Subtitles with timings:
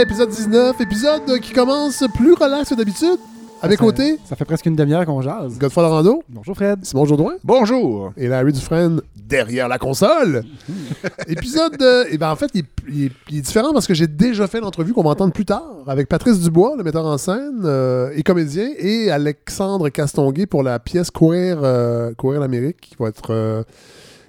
[0.00, 3.18] épisode 19, épisode qui commence plus relax que d'habitude.
[3.60, 5.58] À mes Ça- côtés, Ça fait presque une demi-heure qu'on jase.
[5.58, 6.78] Godfrey Lorando, Bonjour Fred.
[6.84, 8.12] Simon Jourdouin Bonjour.
[8.16, 10.44] et Larry Dufresne derrière la console.
[11.26, 13.94] épisode, euh, eh ben en fait, il, est- il est- il est différent parce que
[13.94, 17.18] j'ai déjà fait l'entrevue qu'on va entendre plus tard avec Patrice Dubois, le metteur en
[17.18, 22.94] scène euh, et comédien, et Alexandre Castonguay pour la pièce Courir, euh, Courir l'Amérique qui
[22.98, 23.32] va être...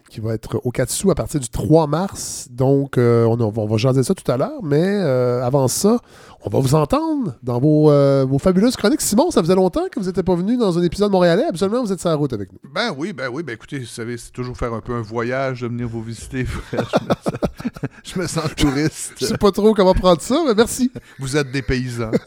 [0.10, 2.48] qui va être au Katsu à partir du 3 mars.
[2.52, 4.62] Donc, euh, on, on va- jaser ça tout à l'heure.
[4.64, 6.00] Mais euh, avant ça,
[6.44, 9.02] on va vous entendre dans vos, euh, vos fabuleuses chroniques.
[9.02, 11.46] Simon, ça faisait longtemps que vous n'étiez pas venu dans un épisode montréalais.
[11.48, 12.60] Absolument, vous êtes sur la route avec nous.
[12.74, 15.62] Ben oui, ben oui, ben écoutez, vous savez, c'est toujours faire un peu un voyage
[15.62, 16.44] de venir vous visiter.
[16.46, 16.90] frère.
[16.92, 17.34] je, me sens,
[18.04, 19.14] je me sens Je touriste.
[19.24, 20.92] sais pas trop comment prendre ça, mais merci.
[21.20, 22.12] Vous êtes des paysans.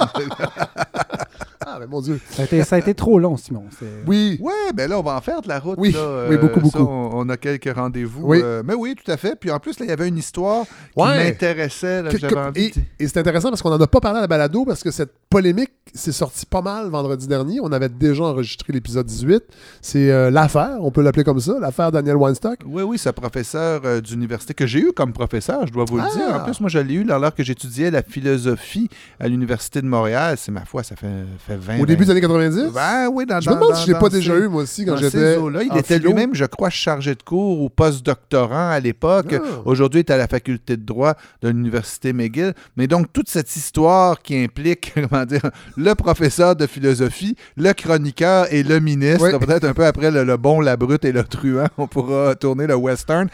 [1.75, 2.21] Ah, mais mon Dieu.
[2.31, 3.65] Ça a été, ça a été trop long, Simon.
[3.79, 4.39] C'est- Oui.
[4.43, 5.77] ouais, ben là, on va en faire de la route.
[5.79, 6.91] Oui, là, euh, oui, beaucoup, ça, beaucoup.
[6.93, 8.23] on, on a quelques rendez-vous.
[8.27, 8.41] Oui.
[8.43, 9.37] euh, mais oui, tout à fait.
[9.39, 12.01] Puis en plus, là, il y avait une histoire qui m'intéressait.
[12.01, 14.83] et de- et c'est intéressant parce qu'on n'en a pas parlé à la balado parce
[14.83, 17.61] que cette polémique s'est sortie pas mal vendredi dernier.
[17.61, 19.43] On avait déjà enregistré l'épisode 18.
[19.81, 22.59] C'est euh, l'affaire, on peut l'appeler comme ça, l'affaire Daniel Weinstock.
[22.67, 26.03] Oui, oui, ce professeur euh, d'université que j'ai eu comme professeur, je dois vous le
[26.07, 26.11] Ah!
[26.17, 26.35] dire.
[26.37, 28.89] En plus, moi, je l'ai eu alors que j'étudiais la philosophie
[29.21, 30.37] à l'Université de Montréal.
[30.39, 31.07] C'est ma foi, ça fait,
[31.47, 32.11] fait 20 Au début des 20.
[32.13, 32.73] années 90.
[32.75, 34.97] Ben oui, dans je me demande si je l'ai pas déjà eu, moi aussi, quand
[34.97, 35.37] j'étais.
[35.71, 39.35] Il était lui-même, je crois, chargé de cours ou post-doctorant à l'époque.
[39.35, 39.61] Ah.
[39.65, 42.53] Aujourd'hui, il est à la faculté de droit de l'Université McGill.
[42.77, 48.53] Mais donc, toute cette histoire qui implique, comment dire, le professeur de philosophie, le chroniqueur
[48.53, 49.39] et le ministre, Oui.
[49.39, 52.67] peut-être un peu après le, le bon, la brute et le truand, on pourra tourner
[52.67, 53.29] le western.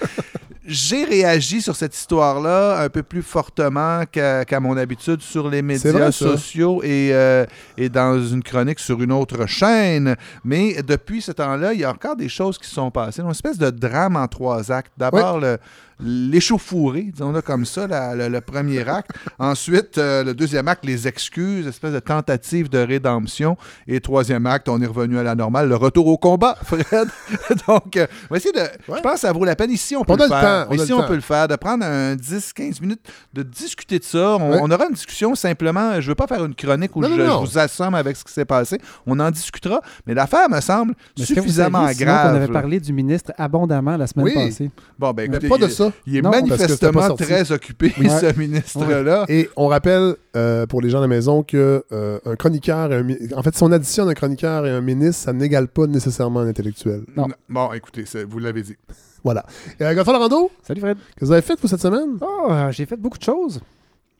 [0.70, 5.92] J'ai réagi sur cette histoire-là un peu plus fortement qu'à mon habitude sur les médias
[5.92, 7.46] vrai, sociaux et, euh,
[7.78, 10.14] et dans une chronique sur une autre chaîne.
[10.44, 13.22] Mais depuis ce temps-là, il y a encore des choses qui sont passées.
[13.22, 14.92] Une espèce de drame en trois actes.
[14.98, 15.56] D'abord, le
[16.00, 19.10] l'échauffourée, disons-le comme ça, la- le, le premier acte.
[19.38, 23.56] Ensuite, euh, le deuxième acte, les excuses, espèce de tentative de rédemption.
[23.86, 27.08] Et troisième acte, on est revenu à la normale, le retour au combat, Fred.
[27.68, 28.58] Donc, euh, on va essayer de...
[28.60, 28.98] Ouais.
[28.98, 29.70] Je pense que ça vaut la peine.
[29.70, 30.40] Ici, on peut On le faire.
[30.66, 31.08] temps, on Ici, le on temps.
[31.08, 33.00] peut le faire, de prendre un 10-15 minutes,
[33.32, 34.36] de discuter de ça.
[34.36, 34.58] On, Ouais.
[34.62, 35.92] on aura une discussion simplement.
[35.94, 37.44] Je ne veux pas faire une chronique où Non, je, non.
[37.44, 38.78] je vous assomme avec ce qui s'est passé.
[39.06, 39.80] On en discutera.
[40.06, 42.30] Mais l'affaire me semble suffisamment grave.
[42.30, 44.34] qu'on avait parlé du ministre abondamment la semaine Oui.
[44.34, 44.70] passée?
[44.98, 45.96] Bon, ben Mais pas de est- ça.
[46.06, 48.08] il est Non, manifestement très occupé, Oui.
[48.20, 49.24] ce ministre-là.
[49.28, 52.96] Et on rappelle euh, pour les gens à la maison que euh, un chroniqueur, et
[52.96, 55.86] un mi- en fait, si on additionne un chroniqueur et un ministre, ça n'égale pas
[55.86, 57.02] nécessairement un intellectuel.
[57.16, 57.26] Non.
[57.48, 58.76] Bon, écoutez, c'est- vous l'avez dit.
[59.24, 59.44] Voilà.
[59.80, 60.96] Euh, Godfrey Lorando, Salut Fred.
[61.16, 62.18] que vous avez fait vous cette semaine?
[62.20, 63.60] Oh, euh, j'ai fait beaucoup de choses.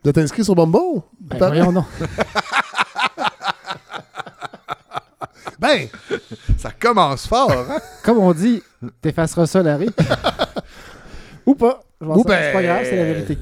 [0.02, 1.02] Vous êtes inscrit sur Bumble?
[1.20, 1.84] Ben, voyons donc.
[5.60, 5.88] Ben,
[6.56, 7.78] Ça commence fort, hein?
[8.04, 8.62] Comme on dit,
[9.02, 9.88] t'effaceras ça, Larry.
[11.48, 11.80] Ou pas.
[12.00, 13.38] Je pense Ou que C'est pas ben- grave, c'est la vérité.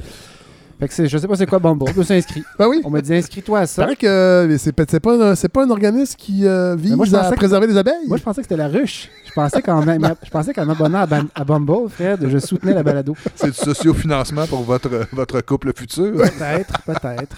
[0.78, 1.86] Fait que c'est- je sais pas c'est quoi Bumble.
[1.90, 2.42] Je me suis inscrit.
[2.58, 2.82] ben oui.
[2.84, 3.82] On m'a dit inscris-toi à ça.
[3.82, 7.06] paraît que euh, c'est, c'est pas, un- c'est pas un organisme qui euh, vise moi,
[7.18, 8.06] à que- préserver les abeilles.
[8.06, 9.08] Moi, je pensais que c'était la ruche.
[9.26, 13.14] Je pensais qu'en je pensais qu'en m'abonnant à, à Bumble, Fred, je soutenais la balado.
[13.34, 16.12] C'est du sociofinancement pour votre, votre couple futur.
[16.14, 17.36] Peut-être, peut-être.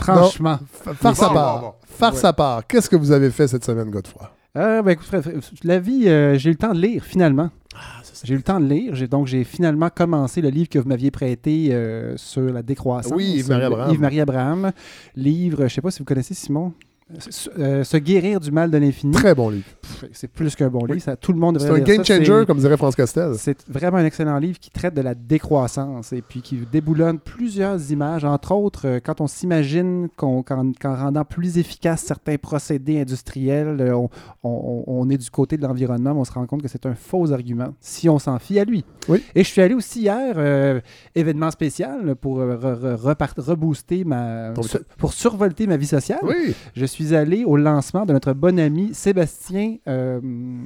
[0.00, 0.58] Franchement.
[0.86, 1.60] F- Farce Bon, à part.
[1.60, 1.72] bon, bon.
[1.98, 2.66] Farce à part.
[2.66, 4.30] Qu'est-ce que vous avez fait cette semaine, Godefroy?
[4.56, 7.50] Euh, ben, écoute, Fred, Fred, la vie, euh, j'ai eu le temps de lire, finalement.
[7.74, 8.94] Ah, J'ai eu le temps de lire.
[8.94, 13.12] J'ai- donc, j'ai finalement commencé le livre que vous m'aviez prêté euh, sur la décroissance.
[13.16, 13.92] Oui, Yves-Marie Abraham.
[13.92, 14.72] Yves-Marie Abraham.
[15.16, 16.72] Livre, je ne sais pas si vous connaissez Simon.
[17.18, 19.12] Se, euh, Se guérir du mal de l'infini.
[19.12, 19.64] Très bon livre.
[20.12, 20.92] C'est plus qu'un bon Oui.
[20.94, 21.02] livre.
[21.04, 22.16] Ça, tout le monde C'est un game ça.
[22.18, 23.34] changer, comme dirait France Castel.
[23.36, 27.90] C'est vraiment un excellent livre qui traite de la décroissance et puis qui déboulonne plusieurs
[27.90, 30.44] images, entre autres euh, quand on s'imagine qu'en
[30.82, 34.08] rendant plus efficaces certains procédés industriels, euh, on,
[34.42, 37.32] on- on est du côté de l'environnement, on se rend compte que c'est un faux
[37.32, 38.84] argument si on s'en fie à lui.
[39.08, 39.22] Oui.
[39.34, 40.80] Et je suis allé aussi hier, euh,
[41.14, 44.52] événement spécial, pour re- re- repart- rebooster ma...
[44.98, 46.20] Pour survolter ma vie sociale.
[46.22, 46.54] Oui.
[46.74, 50.20] Je suis allé au lancement de notre bon ami Sébastien euh,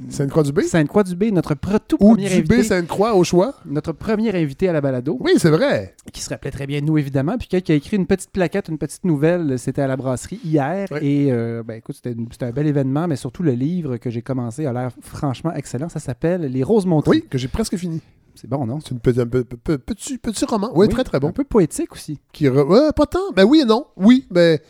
[0.09, 0.61] Sainte-Croix-du-B.
[0.61, 3.55] Sainte-Croix-du-Bay, notre pre- tout Ou premier Dubé invité Sainte-Croix au choix?
[3.65, 5.95] notre premier invité à la balado, Oui, c'est vrai.
[6.13, 8.69] qui se rappelait très bien de nous, évidemment, puis qui a écrit une petite plaquette,
[8.69, 10.99] une petite nouvelle, c'était à la brasserie hier, Oui.
[11.01, 14.65] et euh, ben, écoute, c'était un bel événement, mais surtout le livre que j'ai commencé
[14.65, 17.17] a l'air franchement excellent, ça s'appelle Les Roses Montrées.
[17.17, 18.01] Oui, que j'ai presque fini.
[18.35, 18.79] C'est bon, non?
[18.79, 20.69] C'est une petite- un peu- peu- petit, petit roman.
[20.75, 21.29] Oui, très, très bon.
[21.29, 22.19] Un peu poétique aussi.
[22.31, 23.31] Qui re- pas tant.
[23.35, 23.85] Ben oui et non.
[23.97, 24.61] Oui, mais,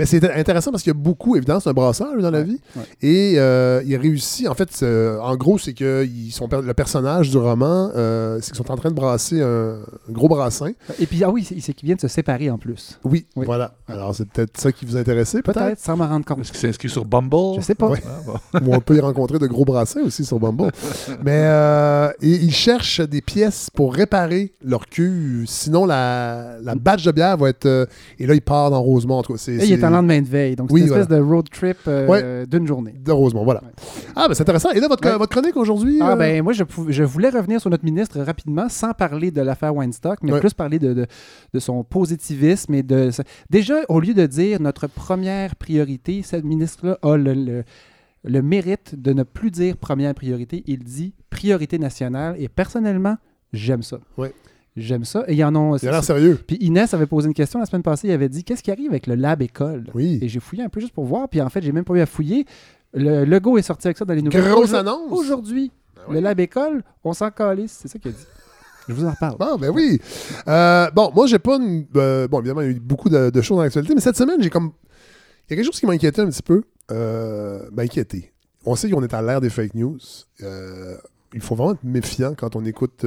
[0.00, 2.42] Mais c'est intéressant parce qu'il y a beaucoup, évidemment, c'est un brasseur lui, dans la
[2.42, 2.58] vie.
[2.74, 2.82] ouais.
[3.02, 7.28] Et euh, il réussit, en fait, euh, en gros, c'est que ils sont, le personnage
[7.30, 9.74] du roman, euh, c'est qu'ils sont en train de brasser un,
[10.08, 10.70] un gros brassin.
[10.98, 12.98] Et puis, ah oui, c'est c'est qu'ils viennent se séparer en plus.
[13.04, 13.44] Oui, Oui.
[13.44, 13.74] voilà.
[13.88, 15.60] Alors, c'est peut-être ça qui vous intéressait, peut-être?
[15.62, 16.40] Peut-être, sans m'en rendre compte.
[16.40, 17.56] Est-ce qu'il s'est inscrit sur Bumble?
[17.58, 17.88] Je sais pas.
[17.88, 18.02] Ouais.
[18.06, 18.66] Ah, bon.
[18.66, 20.70] Ou on peut y rencontrer de gros brassins aussi sur Bumble.
[21.22, 25.44] Mais euh, et ils cherchent des pièces pour réparer leur cul.
[25.46, 27.66] Sinon, la, la batch de bière va être.
[27.66, 27.84] euh,
[28.18, 29.18] et là, il part dans Rosemont.
[29.18, 29.58] En tout cas, c'est,
[29.90, 30.56] En lendemain de veille.
[30.56, 32.46] Donc, c'est une espèce de road trip euh, Ouais.
[32.46, 32.94] d'une journée.
[32.98, 33.62] de Rosemont, voilà.
[34.16, 34.70] Ah, ben c'est intéressant.
[34.70, 35.16] Et là, votre, Ouais.
[35.18, 35.98] votre chronique aujourd'hui.
[36.00, 39.40] Ah euh, ben moi je, je voulais revenir sur notre ministre rapidement sans parler de
[39.40, 41.06] l'affaire Weinstock, mais plus parler de, de,
[41.54, 43.10] de son positivisme et de
[43.50, 47.64] déjà au lieu de dire notre première priorité, cette ministre-là a le, le-
[48.22, 53.16] le mérite de ne plus dire première priorité, il dit priorité nationale et personnellement
[53.54, 53.98] j'aime ça.
[54.18, 54.32] Ouais.
[54.76, 55.76] J'aime ça et il y en a.
[55.82, 56.38] Il a l'air sérieux.
[56.46, 58.90] Puis Inès avait posé une question la semaine passée, il avait dit qu'est-ce qui arrive
[58.90, 59.84] avec le lab école?
[59.94, 60.18] Oui.
[60.22, 62.00] Et j'ai fouillé un peu juste pour voir, puis en fait j'ai même pas eu
[62.00, 62.46] à fouiller.
[62.94, 64.48] Le logo est sorti avec ça dans les nouvelles.
[64.48, 65.10] Grosse annonce.
[65.12, 65.70] Aujourd'hui,
[66.08, 66.14] ouais.
[66.14, 68.26] le lab école, on s'en calisse, c'est ça qu'il a dit.
[68.88, 69.36] Je vous en reparle.
[69.38, 70.00] Ah, ben oui.
[70.48, 71.86] Euh, bon, moi, j'ai pas une.
[71.94, 74.16] euh, bon, évidemment, il y a eu beaucoup de, de choses dans l'actualité, mais cette
[74.16, 74.72] semaine, j'ai comme.
[75.48, 76.62] Il y a quelque chose qui m'inquiétait un petit peu.
[76.90, 78.32] Euh, m'inquiéter.
[78.66, 79.98] On sait qu'on est à l'ère des fake news.
[80.42, 80.96] Euh,
[81.32, 83.04] il faut vraiment être méfiant quand on écoute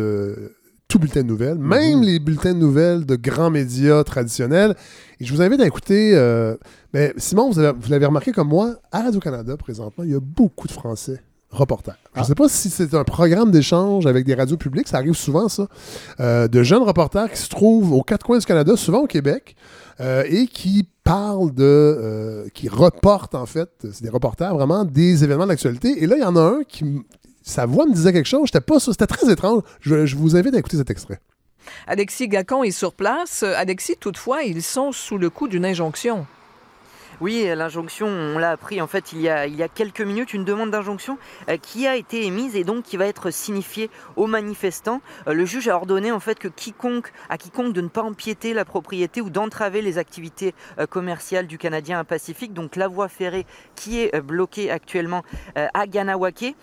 [0.94, 4.76] tout bulletin de nouvelles, même les bulletins de nouvelles de grands médias traditionnels.
[5.20, 6.12] Et je vous invite à écouter.
[6.14, 6.56] euh,
[6.94, 10.20] mais Simon, vous avez- vous l'avez remarqué comme moi, à Radio-Canada, présentement, il y a
[10.20, 11.20] beaucoup de Français
[11.50, 11.98] reporters.
[12.14, 12.28] Je ne Ah.
[12.28, 15.68] sais pas si c'est un programme d'échange avec des radios publiques, ça arrive souvent, ça,
[16.20, 19.56] euh, de jeunes reporters qui se trouvent aux quatre coins du Canada, souvent au Québec,
[20.00, 21.64] euh, et qui parlent de.
[21.64, 26.04] euh, qui reportent, en fait, c'est des reporters vraiment des événements de l'actualité.
[26.04, 26.86] Et là, il y en a un qui.
[27.44, 29.64] Sa voix me disait quelque chose, j'étais pas sûr, c'était très étrange.
[29.82, 31.20] Je, je vous invite à écouter cet extrait.
[31.88, 33.44] Alexis Gacon est sur place.
[33.44, 36.26] Euh, Alexis, toutefois, ils sont sous le coup d'une injonction.
[37.22, 40.34] Oui, l'injonction, on l'a appris en fait il y a, il y a quelques minutes,
[40.34, 44.26] une demande d'injonction euh, qui a été émise et donc qui va être signifiée aux
[44.26, 45.00] manifestants.
[45.28, 48.54] Euh, le juge a ordonné en fait que quiconque, à quiconque de ne pas empiéter
[48.54, 50.56] la propriété ou d'entraver les activités
[50.90, 53.46] commerciales du Canadien Pacifique, donc la voie ferrée
[53.76, 55.24] qui est bloquée actuellement
[55.56, 56.56] à Ganawake.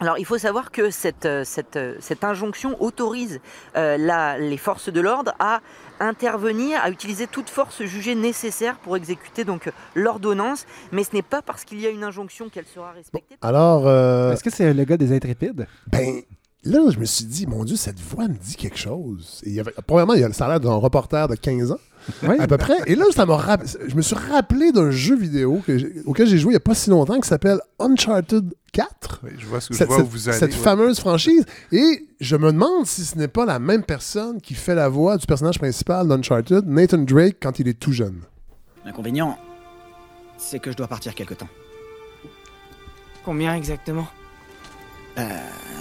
[0.00, 3.40] Alors il faut savoir que cette, euh, cette, euh, cette injonction autorise
[3.76, 5.60] euh, la- les forces de l'ordre à
[6.00, 11.42] intervenir, à utiliser toute force jugée nécessaire pour exécuter donc l'ordonnance, mais ce n'est pas
[11.42, 13.36] parce qu'il y a une injonction qu'elle sera respectée.
[13.40, 15.66] Alors, euh, Est-ce que c'est le gars des intrépides?
[15.86, 16.22] ben,
[16.64, 19.40] là, je me suis dit, mon Dieu, cette voix me dit quelque chose.
[19.46, 21.78] Et il y avait, premièrement, il y a le salaire d'un reporter de 15 ans.
[22.22, 22.36] Oui.
[22.38, 22.76] à peu près.
[22.86, 23.24] Et là, ça
[23.88, 26.74] je me suis rappelé d'un jeu vidéo que auquel j'ai joué il n'y a pas
[26.74, 29.20] si longtemps qui s'appelle Uncharted 4.
[29.22, 30.38] Oui, je vois, ce que, je Cette, vois cette- où vous allez.
[30.38, 30.56] cette ouais.
[30.58, 31.46] fameuse franchise.
[31.72, 35.16] Et je me demande si ce n'est pas la même personne qui fait la voix
[35.16, 38.20] du personnage principal d'Uncharted, Nathan Drake, quand il est tout jeune.
[38.84, 39.38] L'inconvénient,
[40.36, 41.48] c'est que je dois partir quelque temps.
[43.24, 44.06] Combien exactement?
[45.18, 45.22] Euh,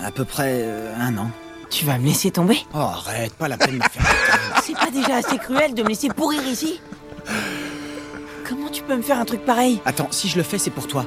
[0.05, 1.31] à peu près euh, un an.
[1.71, 2.57] Tu vas me laisser tomber?
[2.75, 4.05] Oh, arrête, pas la peine de me faire
[4.63, 6.79] C'est pas déjà assez cruel de me laisser pourrir ici?
[8.47, 9.81] Comment tu peux me faire un truc pareil?
[9.83, 11.05] Attends, si je le fais, c'est pour toi.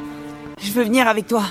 [0.61, 1.45] Je veux venir avec toi.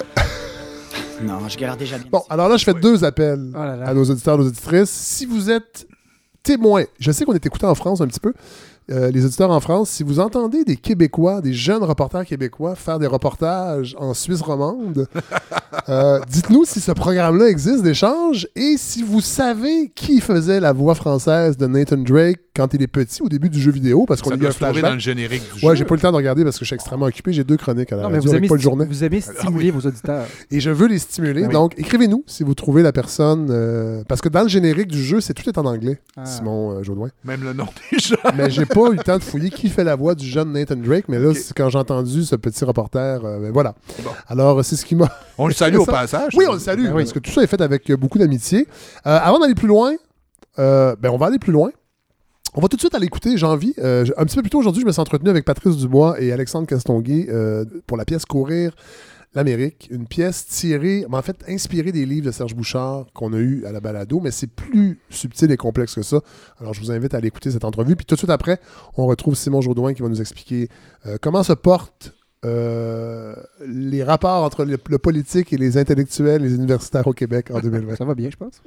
[1.22, 2.08] Non, je galère déjà bien.
[2.12, 2.28] Bon, ici.
[2.30, 3.88] alors là, je fais deux appels Oh là là.
[3.88, 4.90] à nos auditeurs, nos auditrices.
[4.90, 5.88] Si vous êtes
[6.44, 8.34] témoin, je sais qu'on est écouté en France un petit peu,
[8.92, 13.00] euh, les auditeurs en France, si vous entendez des Québécois, des jeunes reporters québécois faire
[13.00, 15.08] des reportages en Suisse romande,
[15.90, 20.94] euh, dites-nous si ce programme-là existe d'échange et si vous savez qui faisait la voix
[20.94, 24.32] française de Nathan Drake quand il est petit au début du jeu vidéo, parce qu'on
[24.32, 24.94] a eu un trouver dans flashback.
[24.94, 25.80] le générique du Ouais, jeu.
[25.80, 27.34] j'ai pas eu le temps de regarder parce que je suis extrêmement occupé.
[27.34, 28.86] J'ai deux chroniques à la Non, mais vous avec aimez, Journet.
[28.86, 30.26] vous aimez stimuler vos auditeurs.
[30.52, 31.44] Et je veux les stimuler.
[31.44, 31.54] Ah oui.
[31.54, 33.48] Donc, écrivez-nous si vous trouvez la personne.
[33.50, 36.26] euh, parce que dans le générique du jeu, c'est tout est en anglais, Ah.
[36.26, 37.10] Simon euh, Jaudoin.
[37.24, 38.16] Même le nom des gens.
[38.38, 40.76] Mais j'ai pas eu le temps de fouiller qui fait la voix du jeune Nathan
[40.78, 41.06] Drake.
[41.10, 41.38] Mais là, Ok.
[41.38, 43.76] c'est quand j'ai entendu ce petit reporter, euh, ben voilà.
[44.04, 44.12] Bon.
[44.28, 45.10] Alors, c'est ce qui m'a.
[45.38, 46.34] On le salue au passage.
[46.36, 47.04] Oui, on le salue, Ben oui.
[47.04, 48.68] parce que tout ça est fait avec beaucoup d'amitié.
[49.06, 49.94] Euh, avant d'aller plus loin,
[50.60, 51.70] euh, ben on va aller plus loin.
[52.58, 53.74] On va tout de suite aller écouter, j'ai envie.
[53.80, 56.32] euh, un petit peu plus tôt aujourd'hui, je me suis entretenu avec Patrice Dubois et
[56.32, 58.74] Alexandre Castonguay euh, pour la pièce Courir
[59.34, 59.90] l'Amérique.
[59.92, 63.66] Une pièce tirée, mais en fait inspirée des livres de Serge Bouchard qu'on a eu
[63.66, 66.22] à la balado, mais c'est plus subtil et complexe que ça.
[66.62, 67.98] Alors je vous invite à aller écouter cette entrevue.
[67.98, 68.62] Puis tout de suite après,
[68.96, 70.70] on retrouve Simon Jourdouin qui va nous expliquer
[71.06, 72.14] euh, comment se portent
[72.46, 73.36] euh,
[73.68, 77.96] les rapports entre le, le politique et les intellectuels, les universitaires au Québec en 2020.
[77.98, 78.62] Ça va bien, je pense.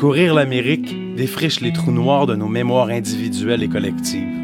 [0.00, 4.34] Courir l'Amérique défriche les trous noirs de nos mémoires individuelles et collectives.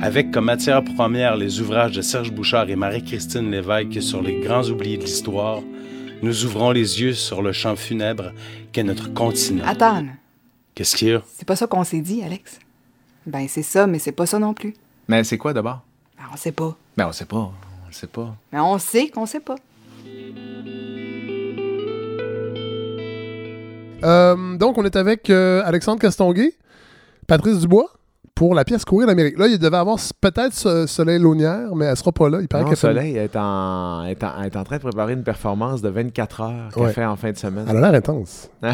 [0.00, 4.62] Avec comme matière première les ouvrages de Serge Bouchard et Marie-Christine Lévesque sur les grands
[4.68, 5.62] oubliés de l'histoire,
[6.22, 8.30] nous ouvrons les yeux sur le champ funèbre
[8.70, 9.64] qu'est notre continent.
[9.66, 10.06] Attends.
[10.76, 11.22] Qu'est-ce qu'il y a?
[11.36, 12.60] c'est pas ça qu'on s'est dit, Alex.
[13.26, 14.74] Ben, c'est ça, mais c'est pas ça non plus.
[15.08, 15.80] Mais c'est quoi d'abord?
[16.16, 16.76] Ben, on sait pas.
[16.96, 17.36] Ben, on sait pas.
[17.82, 18.32] On le sait pas.
[18.52, 19.56] Mais on sait qu'on sait pas.
[24.04, 26.52] Euh, donc, on est avec euh, Alexandre Castonguay,
[27.26, 27.86] Patrice Dubois,
[28.34, 29.36] pour la pièce Courir l'Amérique.
[29.38, 32.38] Là, il devait avoir peut-être Ce- Soleil Launière, mais elle sera pas là.
[32.40, 35.82] Il paraît Non, Soleil est en, est, en, est en train de préparer une performance
[35.82, 36.92] de 24 heures qu'elle Ouais.
[36.92, 37.66] fait en fin de semaine.
[37.68, 38.48] Elle a l'air intense.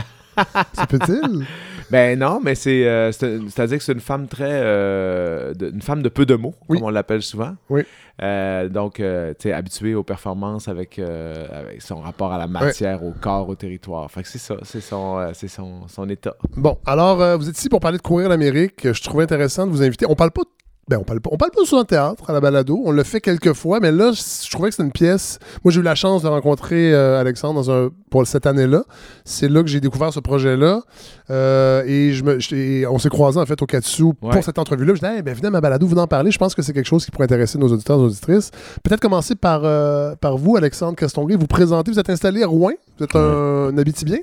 [0.74, 1.46] C'est peut-il?
[1.90, 5.82] Ben non, mais c'est euh, c'est- c'est-à-dire que c'est une femme très euh, de, une
[5.82, 6.78] femme de peu de mots, Oui.
[6.78, 7.54] comme on l'appelle souvent.
[7.68, 7.82] Oui.
[8.22, 13.02] Euh, donc, euh, tu sais, habituée aux performances avec, avec son rapport à la matière,
[13.04, 14.10] au corps, au territoire.
[14.10, 16.34] Fait que c'est ça, c'est son, son, son état.
[16.56, 18.92] Bon, alors, vous êtes ici pour parler de Courir l'Amérique.
[18.92, 20.06] Je trouvais intéressant de vous inviter.
[20.08, 20.42] On parle pas
[20.88, 22.80] ben, on parle pas, on parle pas souvent de théâtre à la balado.
[22.84, 25.38] On l'a fait quelques fois, mais là, je trouvais que c'était une pièce.
[25.64, 28.84] Moi, j'ai eu la chance de rencontrer euh, Alexandre dans un, pour cette année-là.
[29.24, 30.82] C'est là que j'ai découvert ce projet-là.
[31.30, 34.12] Euh, et je me, j'ai- on s'est croisés, en fait, au Katsu Ouais.
[34.32, 34.94] pour cette entrevue-là.
[34.94, 36.30] Je disais, hey, ben, venez à ma balado, venez en parler.
[36.30, 38.50] Je pense que c'est quelque chose qui pourrait intéresser nos auditeurs et nos auditrices.
[38.82, 41.36] Peut-être commencer par, euh, par vous, Alexandre Castonguay.
[41.36, 42.72] Vous présentez, vous êtes installé à Rouen.
[42.98, 44.18] Vous êtes un, un Abitibien.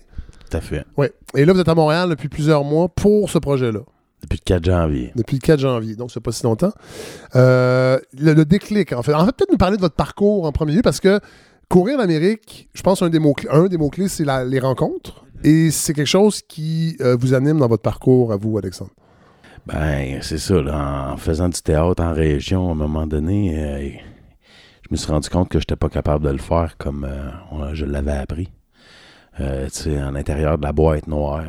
[0.50, 0.86] Tout à fait.
[0.98, 1.08] Oui.
[1.36, 3.80] Et là, vous êtes à Montréal depuis plusieurs mois pour ce projet-là.
[4.22, 5.12] Depuis le 4 janvier.
[5.16, 6.72] Depuis le 4 janvier, donc c'est pas si longtemps.
[7.36, 9.14] Euh, le, le déclic, en fait.
[9.14, 11.20] En fait, peut-être nous parler de votre parcours en premier lieu, parce que
[11.70, 15.26] courir l'Amérique, je pense un des mots un des mots-clés, c'est la- les rencontres.
[15.44, 18.92] Et c'est quelque chose qui euh, vous anime dans votre parcours à vous, Alexandre.
[19.66, 20.62] Ben, c'est ça.
[20.62, 23.90] là, en faisant du théâtre en région, à un moment donné, euh,
[24.84, 27.74] je me suis rendu compte que je n'étais pas capable de le faire comme euh,
[27.74, 28.50] je l'avais appris.
[29.40, 31.44] Euh, en intérieur de la boîte noire,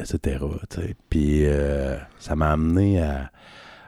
[0.00, 0.44] etc.
[0.68, 0.96] tu sais.
[1.08, 3.30] Puis euh, ça m'a amené à,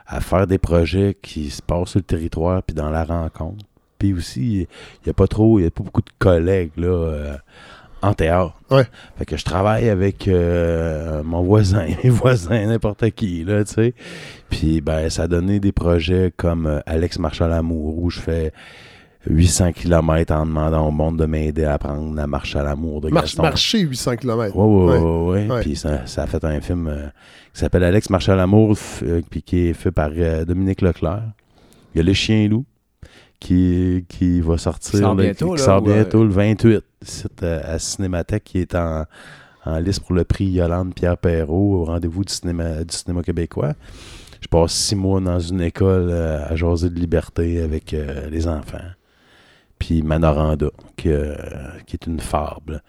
[0.07, 3.65] à faire des projets qui se passent sur le territoire puis dans la rencontre.
[3.97, 4.67] Puis aussi, il
[5.05, 7.37] n'y a pas trop, il y a pas beaucoup de collègues là, euh,
[8.01, 8.55] en théâtre.
[8.69, 8.87] Ouais.
[9.17, 13.93] Fait que je travaille avec euh, mon voisin, mes voisins, n'importe qui, là, tu sais.
[14.49, 18.19] Puis, ben, ça a donné des projets comme euh, Alex marche à l'amour, où je
[18.19, 18.53] fais
[19.29, 23.09] 800 km en demandant au monde de m'aider à apprendre la marche à l'amour de
[23.09, 23.43] Marche- Gaston.
[23.43, 24.55] marcher 800 km.
[24.55, 24.99] Ouais, ouais, Ouais.
[24.99, 25.53] ouais, ouais.
[25.55, 25.61] Ouais.
[25.61, 27.07] Puis ça, ça a fait un film euh,
[27.53, 31.21] qui s'appelle Alex marche à l'amour, euh, puis qui est fait par euh, Dominique Leclerc.
[31.93, 32.65] Il y a Les Chiens Loups
[33.39, 37.25] qui, qui va sortir, Qui sort là, bientôt, qui là, sort bientôt le 28, ici,
[37.43, 39.05] euh, à Cinémathèque, qui est en,
[39.65, 43.73] en liste pour le prix Yolande Pierre Perrault au rendez-vous du cinéma, du cinéma québécois.
[44.41, 48.47] Je passe six mois dans une école euh, à jaser de liberté avec euh, les
[48.47, 48.79] enfants.
[49.81, 51.33] Puis Manoranda, qui, euh,
[51.87, 52.83] qui est une fable.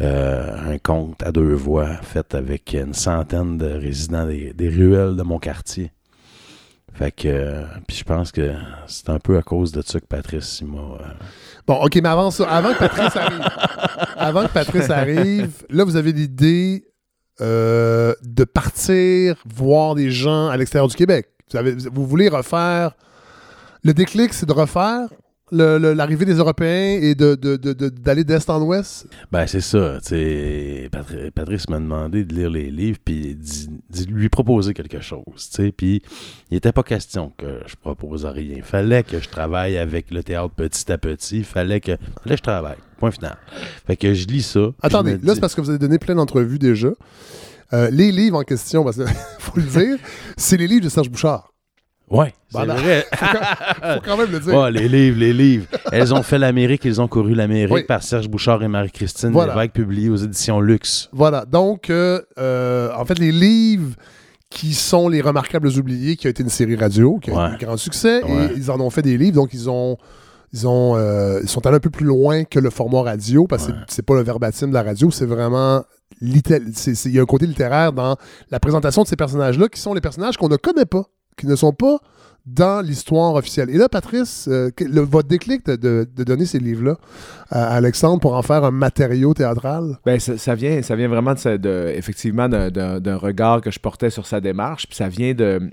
[0.00, 5.22] Euh, un conte à deux voix fait avec une centaine de résidents des, ruelles de
[5.22, 5.92] mon quartier.
[6.92, 8.52] Fait que, euh, puis je pense que
[8.88, 10.78] c'est un peu à cause de ça que Patrice m'a.
[10.78, 11.12] euh,
[11.68, 13.48] Bon, OK, mais avant ça, avant que Patrice arrive,
[14.16, 16.84] avant que Patrice arrive, là, vous avez l'idée
[17.40, 21.28] de partir voir des gens à l'extérieur du Québec.
[21.92, 22.96] Vous, voulez refaire.
[23.84, 25.06] Le déclic, c'est de refaire
[25.50, 29.06] l'arrivée des Européens et de- de- de- de- d'aller d'est en ouest?
[29.32, 29.98] Ben, c'est ça.
[30.90, 35.50] Patri- Patrice m'a demandé de lire les livres puis d'y lui proposer quelque chose.
[35.76, 36.02] Puis
[36.50, 38.54] il n'était pas question que je propose rien.
[38.56, 41.38] Il fallait que je travaille avec le théâtre petit à petit.
[41.38, 42.76] Il fallait que, fallait que je travaille.
[42.98, 43.36] Point final.
[43.86, 44.70] Fait que je lis ça.
[44.82, 46.88] Attendez, là, dis- c'est parce que vous avez donné plein d'entrevues déjà.
[47.72, 49.06] Euh, les livres en question, parce qu'il
[49.38, 49.98] faut le dire,
[50.36, 51.52] c'est les livres de Serge Bouchard.
[52.10, 53.06] Ouais, c'est vrai.
[53.14, 54.70] faut, quand, faut quand même le dire.
[54.70, 55.66] Les livres, les livres.
[55.92, 57.82] Elles ont fait l'Amérique, ils ont couru l'Amérique Oui.
[57.84, 59.54] par Serge Bouchard et Marie-Christine Voilà.
[59.54, 61.08] Lévesque, publié aux éditions Luxe.
[61.12, 61.44] Voilà.
[61.44, 63.94] Donc, euh, euh, en fait, les livres
[64.50, 67.42] qui sont les Remarquables Oubliés, qui a été une série radio, qui a eu Ouais.
[67.42, 68.46] un grand succès, Ouais.
[68.46, 69.96] et ils en ont fait des livres, donc ils ont.
[70.54, 73.66] Ils, ont, euh, ils sont allés un peu plus loin que le format radio, parce
[73.66, 75.84] que c'est- c'est pas le verbatim de la radio, c'est vraiment.
[76.22, 76.40] Il
[77.12, 78.16] y a un côté littéraire dans
[78.50, 81.04] la présentation de ces personnages-là, qui sont les personnages qu'on ne connaît pas,
[81.38, 81.98] qui ne sont pas
[82.54, 83.70] dans l'histoire officielle.
[83.70, 86.96] Et là, Patrice, euh, le- votre déclic de, de- de donner ces livres-là
[87.50, 91.34] à Alexandre pour en faire un matériau théâtral, Ben, ça, ça vient, ça vient vraiment
[91.34, 94.86] de, effectivement d'un- regard que je portais sur sa démarche.
[94.86, 95.70] Puis ça vient de.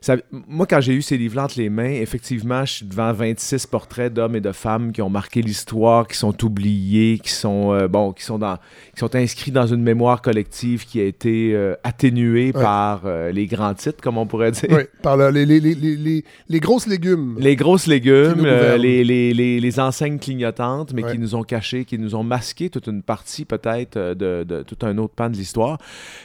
[0.00, 0.16] ça-
[0.48, 4.12] moi, quand j'ai eu ces livres entre les mains, effectivement, je suis devant 26 portraits
[4.12, 8.12] d'hommes et de femmes qui ont marqué l'histoire, qui sont oubliés, qui sont, euh, bon,
[8.12, 8.56] qui sont, dans,
[8.94, 12.62] qui sont inscrits dans une mémoire collective qui a été euh, atténuée Ouais.
[12.62, 14.68] par les grands titres, comme on pourrait dire.
[14.70, 15.84] Oui, par le- les, les- les-
[16.48, 17.36] les- grosses légumes.
[17.38, 21.12] Les grosses légumes, euh, les, les, les, enseignes clignotantes, mais Ouais.
[21.12, 24.62] qui nous ont caché, qui nous ont masqué toute une partie peut-être euh, de, de
[24.62, 25.78] tout un autre pan de l'histoire.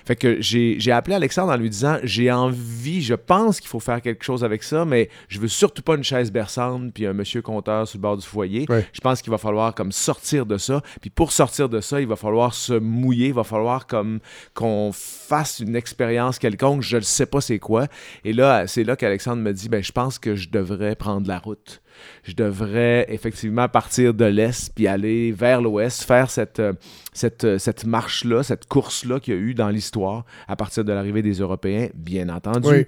[0.06, 3.80] Fait que j'ai j'ai appelé Alexandre en lui disant j'ai envie, je pense qu'il faut
[3.80, 7.13] faire quelque chose avec ça, mais je veux surtout pas une chaise berçante puis un
[7.13, 8.65] monsieur compteur sur le bord du foyer.
[8.70, 8.86] Ouais.
[8.94, 10.82] Je pense qu'il va falloir comme sortir de ça.
[11.01, 14.20] Puis pour sortir de ça, il va falloir se mouiller, il va falloir comme
[14.54, 16.82] qu'on fasse une expérience quelconque.
[16.82, 17.88] Je ne sais pas c'est quoi.
[18.24, 21.39] Et là, c'est là qu'Alexandre me dit ben je pense que je devrais prendre la
[21.39, 21.82] route.
[22.24, 26.74] Je devrais effectivement partir de l'est puis aller vers l'ouest, faire cette euh,
[27.13, 30.91] cette, euh, cette marche-là, cette course-là qu'il y a eu dans l'histoire à partir de
[30.91, 32.67] l'arrivée des Européens, bien entendu.
[32.67, 32.86] Oui.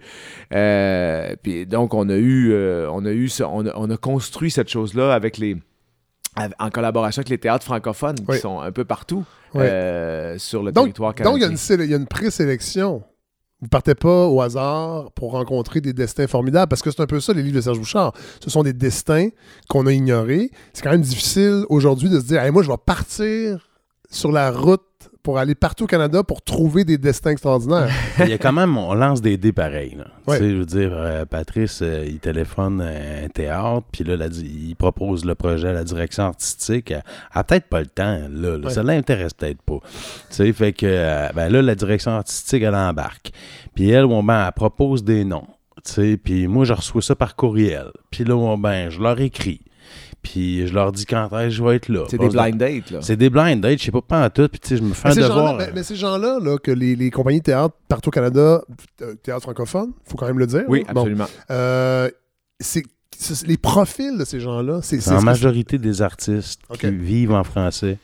[0.54, 4.52] Euh, puis donc, on a eu, euh, on a eu, on a, on a construit
[4.52, 5.56] cette chose-là avec les,
[6.60, 8.36] en collaboration avec les théâtres francophones Oui.
[8.36, 9.64] qui sont un peu partout Oui.
[9.64, 11.50] euh, sur le Donc, territoire donc il y a canadien.
[11.52, 13.04] une, séle- il y a une présélection.
[13.62, 17.20] Vous partez pas au hasard pour rencontrer des destins formidables, parce que c'est un peu
[17.20, 18.14] ça, les livres de Serge Bouchard.
[18.40, 19.30] Ce sont des destins
[19.68, 20.52] qu'on a ignorés.
[20.74, 23.68] C'est quand même difficile aujourd'hui de se dire, moi, je vais partir
[24.12, 24.82] sur la route
[25.28, 27.90] pour aller partout au Canada pour trouver des destins extraordinaires.
[28.20, 29.98] Il y a quand même, on lance des dés pareils.
[30.26, 30.38] Ouais.
[30.38, 34.16] Tu sais, je veux dire, euh, Patrice, euh, il téléphone euh, un théâtre, puis là,
[34.16, 36.92] la il propose le projet à la direction artistique.
[36.92, 37.04] Elle
[37.34, 38.58] a peut-être pas le temps, là.
[38.58, 38.68] là.
[38.68, 38.70] Ouais.
[38.70, 39.80] Ça l'intéresse peut-être pas.
[40.30, 43.32] Tu sais, fait que, ben là, la direction artistique, elle embarque.
[43.76, 45.48] Puis elle, bon, ben, elle propose des noms.
[45.84, 47.92] Tu sais, puis moi, je reçois ça par courriel.
[48.12, 49.60] Puis là, ben, je leur écris.
[50.22, 52.04] Puis je leur dis quand est-ce que je vais être là.
[52.10, 53.00] C'est des blind dates, là.
[53.02, 54.48] C'est des blind dates, je sais pas pas en tout.
[54.50, 55.58] Puis tu sais, je me fais Mais un ces gens-là, devoir.
[55.58, 58.62] mais- mais ces gens-là, là, que les, les compagnies de théâtre partout au Canada,
[59.02, 60.64] euh, théâtre francophone, faut quand même le dire.
[60.68, 60.84] Oui.
[60.94, 61.02] Bon.
[61.02, 61.28] absolument.
[61.52, 62.10] Euh,
[62.60, 62.84] c'est
[63.48, 67.98] les profils de ces gens-là, c'est en que- majorité des artistes qui vivent en français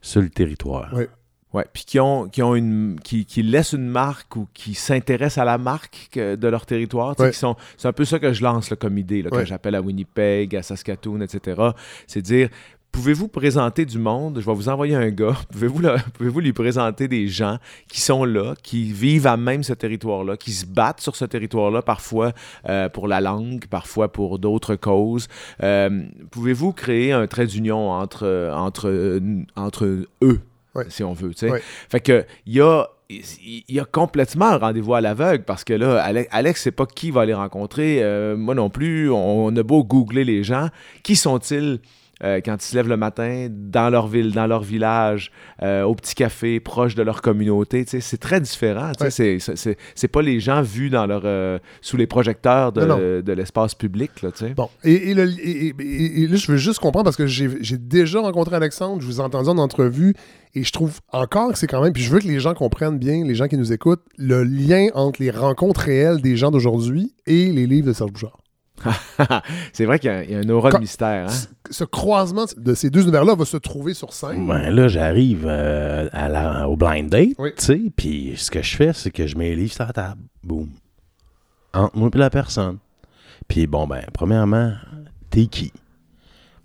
[0.00, 0.90] sur le territoire.
[0.94, 1.04] Oui.
[1.52, 5.38] Ouais, puis qui ont, qui ont une qui, qui laissent une marque ou qui s'intéressent
[5.38, 7.14] à la marque que- de leur territoire.
[7.20, 7.30] Ouais.
[7.30, 9.40] qui sont- C'est un peu ça que je lance là, comme idée, là, Ouais.
[9.40, 11.60] que j'appelle à Winnipeg, à Saskatoon, etc.
[12.06, 12.48] C'est dire
[12.90, 14.38] pouvez-vous présenter du monde?
[14.38, 15.34] Je vais vous envoyer un gars.
[15.52, 17.56] Pouvez-vous le- pouvez-vous lui présenter des gens
[17.88, 21.80] qui sont là, qui vivent à même ce territoire-là, qui se battent sur ce territoire-là,
[21.80, 22.32] parfois
[22.68, 25.28] euh, pour la langue, parfois pour d'autres causes?
[25.62, 29.20] Euh, pouvez-vous créer un trait d'union entre, entre,
[29.56, 29.86] entre
[30.22, 30.40] eux?
[30.74, 30.84] Ouais.
[30.88, 31.30] si on veut.
[31.30, 31.50] tu sais.
[31.50, 31.62] Ouais.
[31.90, 36.02] Fait que il y a, y a complètement un rendez-vous à l'aveugle parce que là,
[36.02, 37.98] Ale- Alex, c'est pas qui va les rencontrer.
[38.02, 39.10] euh, moi non plus.
[39.10, 40.68] On, on a beau googler les gens.
[41.02, 41.80] Qui sont-ils?
[42.22, 45.30] Euh, quand ils se lèvent le matin, dans leur ville, dans leur village,
[45.62, 48.92] euh, au petit café, proche de leur communauté, c'est très différent.
[49.00, 49.10] Ouais.
[49.10, 54.10] c'est- pas les gens vus dans leur, euh, sous les projecteurs de, l'espace public.
[54.22, 54.30] Là.
[54.56, 57.26] Bon, et, et le- et- et- et- et là, je veux juste comprendre parce que
[57.26, 60.14] j'ai j'ai déjà rencontré Alexandre, je vous ai entendu en entrevue,
[60.54, 62.98] et je trouve encore que c'est quand même, puis je veux que les gens comprennent
[62.98, 67.14] bien, les gens qui nous écoutent, le lien entre les rencontres réelles des gens d'aujourd'hui
[67.26, 68.38] et les livres de Serge Bouchard.
[69.72, 71.26] c'est vrai qu'il y, a- il y a un aura de mystère.
[71.26, 71.28] hein.
[71.28, 74.46] Ce- Ce croisement de ces deux univers-là va se trouver sur scène.
[74.46, 77.50] Ben là, j'arrive euh, à la- au blind date, Oui.
[77.56, 79.92] tu sais, puis ce que je fais, c'est que je mets les livres sur la
[79.92, 80.20] table.
[80.42, 80.68] Boum.
[81.72, 82.78] Entre moi et la personne.
[83.48, 84.72] Puis bon, ben, premièrement,
[85.30, 85.72] t'es qui?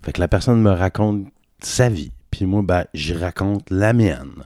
[0.02, 1.26] Fait que la personne me raconte
[1.60, 2.12] sa vie.
[2.30, 4.44] Puis moi, ben, j'y raconte la mienne.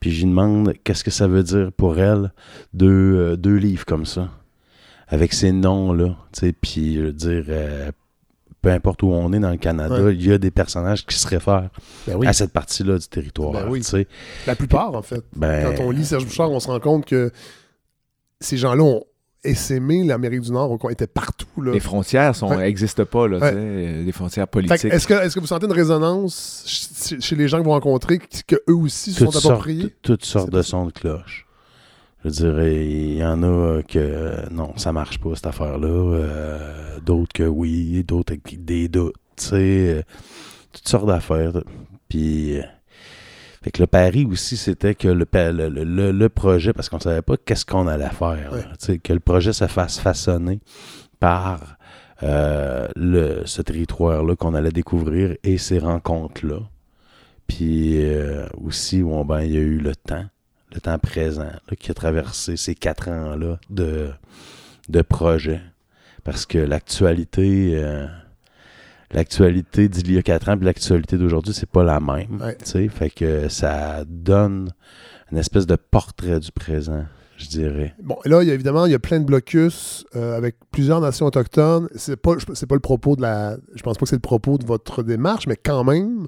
[0.00, 2.32] Puis j'y demande qu'est-ce que ça veut dire pour elle
[2.72, 4.30] deux, euh, deux livres comme ça.
[5.10, 6.16] Avec ces noms-là.
[6.32, 7.90] Tu sais, puis je veux dire, euh,
[8.62, 10.14] peu importe où on est dans le Canada, Ouais.
[10.14, 11.70] il y a des personnages qui se réfèrent
[12.06, 12.26] Ben oui.
[12.26, 13.52] à cette partie-là du territoire.
[13.52, 13.82] Ben oui.
[14.46, 15.24] La plupart, en fait.
[15.34, 17.30] Ben, Quand on lit Serge Bouchard, on se rend compte que
[18.40, 19.04] ces gens-là ont
[19.42, 21.62] essaimé l'Amérique du Nord, ont- étaient partout.
[21.62, 21.72] Là.
[21.72, 23.50] Les frontières n'existent pas, là, Ouais.
[23.52, 24.84] tu sais, les frontières politiques.
[24.84, 28.18] Est-ce que, est que vous sentez une résonance ch- chez les gens que vous rencontrez,
[28.46, 29.94] que eux aussi se sont sortes, appropriés?
[30.02, 31.46] toutes sortes de sons de cloche.
[32.24, 35.88] Je dirais, il y en a que non, ça marche pas cette affaire-là.
[35.88, 39.14] euh, d'autres que oui, d'autres avec des doutes.
[39.36, 39.54] Tu sais,
[39.98, 40.02] euh,
[40.72, 41.52] toutes sortes d'affaires.
[42.08, 42.62] Puis, euh,
[43.62, 47.22] fait que le pari aussi, c'était que le, le, le- le- projet, parce qu'on savait
[47.22, 48.62] pas qu'est-ce qu'on allait faire, là, Ouais.
[48.78, 50.60] tu sais, que le projet se fasse façonner
[51.20, 51.76] par
[52.22, 56.58] euh, le, ce territoire-là qu'on allait découvrir et ces rencontres-là.
[57.46, 60.24] Puis euh, aussi, bon, ben, il y a eu le temps,
[60.74, 64.08] le temps présent là, qui a traversé ces quatre ans-là de,
[64.88, 65.60] de projet.
[66.24, 68.06] Parce que l'actualité, euh,
[69.12, 72.40] l'actualité d'il y a quatre ans et l'actualité d'aujourd'hui, c'est pas la même.
[72.40, 72.88] Ouais.
[72.88, 74.72] Fait que ça donne
[75.32, 77.04] une espèce de portrait du présent,
[77.36, 77.94] je dirais.
[78.02, 81.00] Bon, là, il y a, évidemment, il y a plein de blocus euh, avec plusieurs
[81.00, 81.88] nations autochtones.
[81.96, 83.56] C'est pas, je- c'est pas le propos de la.
[83.74, 86.26] Je pense pas que c'est le propos de votre démarche, mais quand même,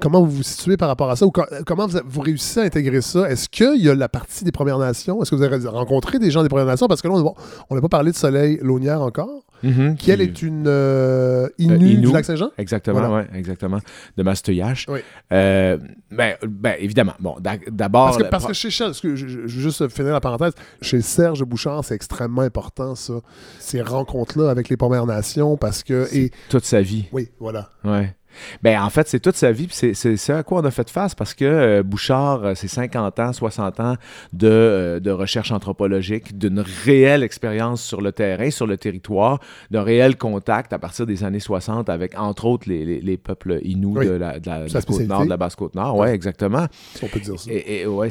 [0.00, 1.26] comment vous vous situez par rapport à ça?
[1.26, 3.30] Ou co- comment vous, vous réussissez à intégrer ça?
[3.30, 5.22] Est-ce qu'il y a la partie des Premières Nations?
[5.22, 6.88] Est-ce que vous avez rencontré des gens des Premières Nations?
[6.88, 7.34] Parce que là, on
[7.70, 9.42] on n'a pas parlé de Soleil Launière encore.
[9.64, 12.50] Mhm, qui, elle, qui- est une euh, Euh, Inou, du Saint-Jean?
[12.58, 13.14] Exactement, Voilà.
[13.14, 13.78] ouais, exactement.
[14.16, 14.86] De Masteuillache.
[14.88, 14.98] Oui.
[15.32, 15.78] Euh,
[16.10, 17.12] ben, ben, évidemment.
[17.20, 18.06] Bon, d'a- d'abord.
[18.06, 20.12] Parce que, la- parce que chez Charles, parce que je, je- je veux juste finir
[20.14, 23.14] la parenthèse, chez Serge Bouchard, c'est extrêmement important, ça,
[23.60, 26.08] ces rencontres-là avec les Premières Nations, parce que.
[26.12, 27.04] Et, toute sa vie.
[27.12, 27.70] oui, voilà.
[27.84, 28.16] Ouais.
[28.62, 30.88] Ben, en fait, c'est toute sa vie, puis c'est- c'est à quoi on a fait
[30.90, 33.94] face parce que euh, Bouchard, euh, c'est 50 ans, 60 ans
[34.32, 39.40] de, euh, de recherche anthropologique, d'une réelle expérience sur le terrain, sur le territoire,
[39.70, 43.58] d'un réel contact à partir des années 60 avec, entre autres, les, les- les peuples
[43.64, 44.06] Inuits Oui.
[44.06, 45.96] de la, de la- de Sa la côte nord, de la basse côte nord.
[45.98, 46.66] Oui, exactement.
[46.94, 47.50] Si on peut dire ça.
[47.52, 48.08] Et, et- ouais,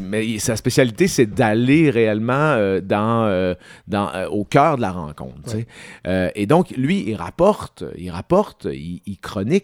[0.00, 3.54] mais sa spécialité, c'est d'aller réellement dans,
[3.86, 5.56] dans, au cœur de la rencontre.
[6.06, 9.57] et donc, lui, il rapporte, il rapporte, il, il chronique.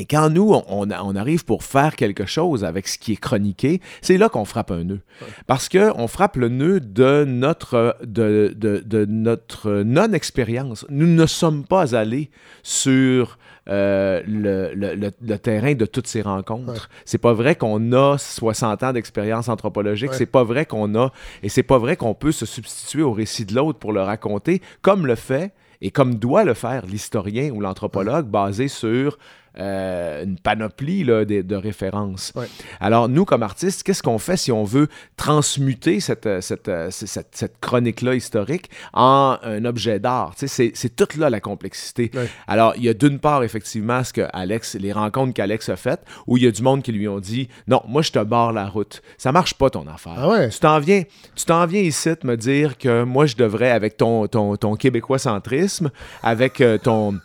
[0.00, 3.80] Et quand nous, on, on arrive pour faire quelque chose avec ce qui est chroniqué,
[4.00, 5.00] c'est là qu'on frappe un nœud.
[5.48, 10.86] Parce qu'on frappe le nœud de notre, de, de- de notre non-expérience.
[10.88, 12.30] Nous ne sommes pas allés
[12.62, 16.88] sur euh, le, le- le- le terrain de toutes ces rencontres.
[17.04, 20.12] C'est pas vrai qu'on a 60 ans d'expérience anthropologique.
[20.12, 20.16] Ouais.
[20.16, 23.44] C'est pas vrai qu'on a, et c'est pas vrai qu'on peut se substituer au récit
[23.46, 27.60] de l'autre pour le raconter, comme le fait et comme doit le faire l'historien ou
[27.60, 29.18] l'anthropologue basé sur
[29.58, 32.32] euh, une panoplie là, de, de références.
[32.34, 32.46] Ouais.
[32.80, 36.90] Alors, nous, comme artistes, qu'est-ce qu'on fait si on veut transmuter cette, euh, cette, euh,
[36.90, 40.32] cette, cette chronique-là historique en un objet d'art?
[40.36, 42.10] C'est c'est toute là la complexité.
[42.14, 42.28] Ouais.
[42.46, 46.00] Alors, il y a d'une part, effectivement, ce que Alex, les rencontres qu'Alex a faites,
[46.26, 48.52] où il y a du monde qui lui ont dit Non, moi, je te barre
[48.52, 49.02] la route.
[49.18, 50.16] Ça marche pas ton affaire.
[50.18, 50.48] Ah ouais?
[50.50, 51.02] Tu t'en viens,
[51.34, 54.76] tu t'en viens ici te me dire que moi, je devrais, avec ton, ton, ton
[54.76, 55.90] québécois centrisme,
[56.22, 57.18] avec euh, ton.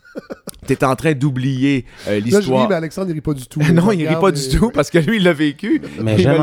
[0.65, 2.69] T'es en train d'oublier euh, l'histoire.
[2.69, 3.59] mais Alexandre, il rit pas du tout.
[3.73, 5.81] non, il rit pas et- du tout parce que lui, il l'a vécu.
[6.01, 6.39] Mais j'aime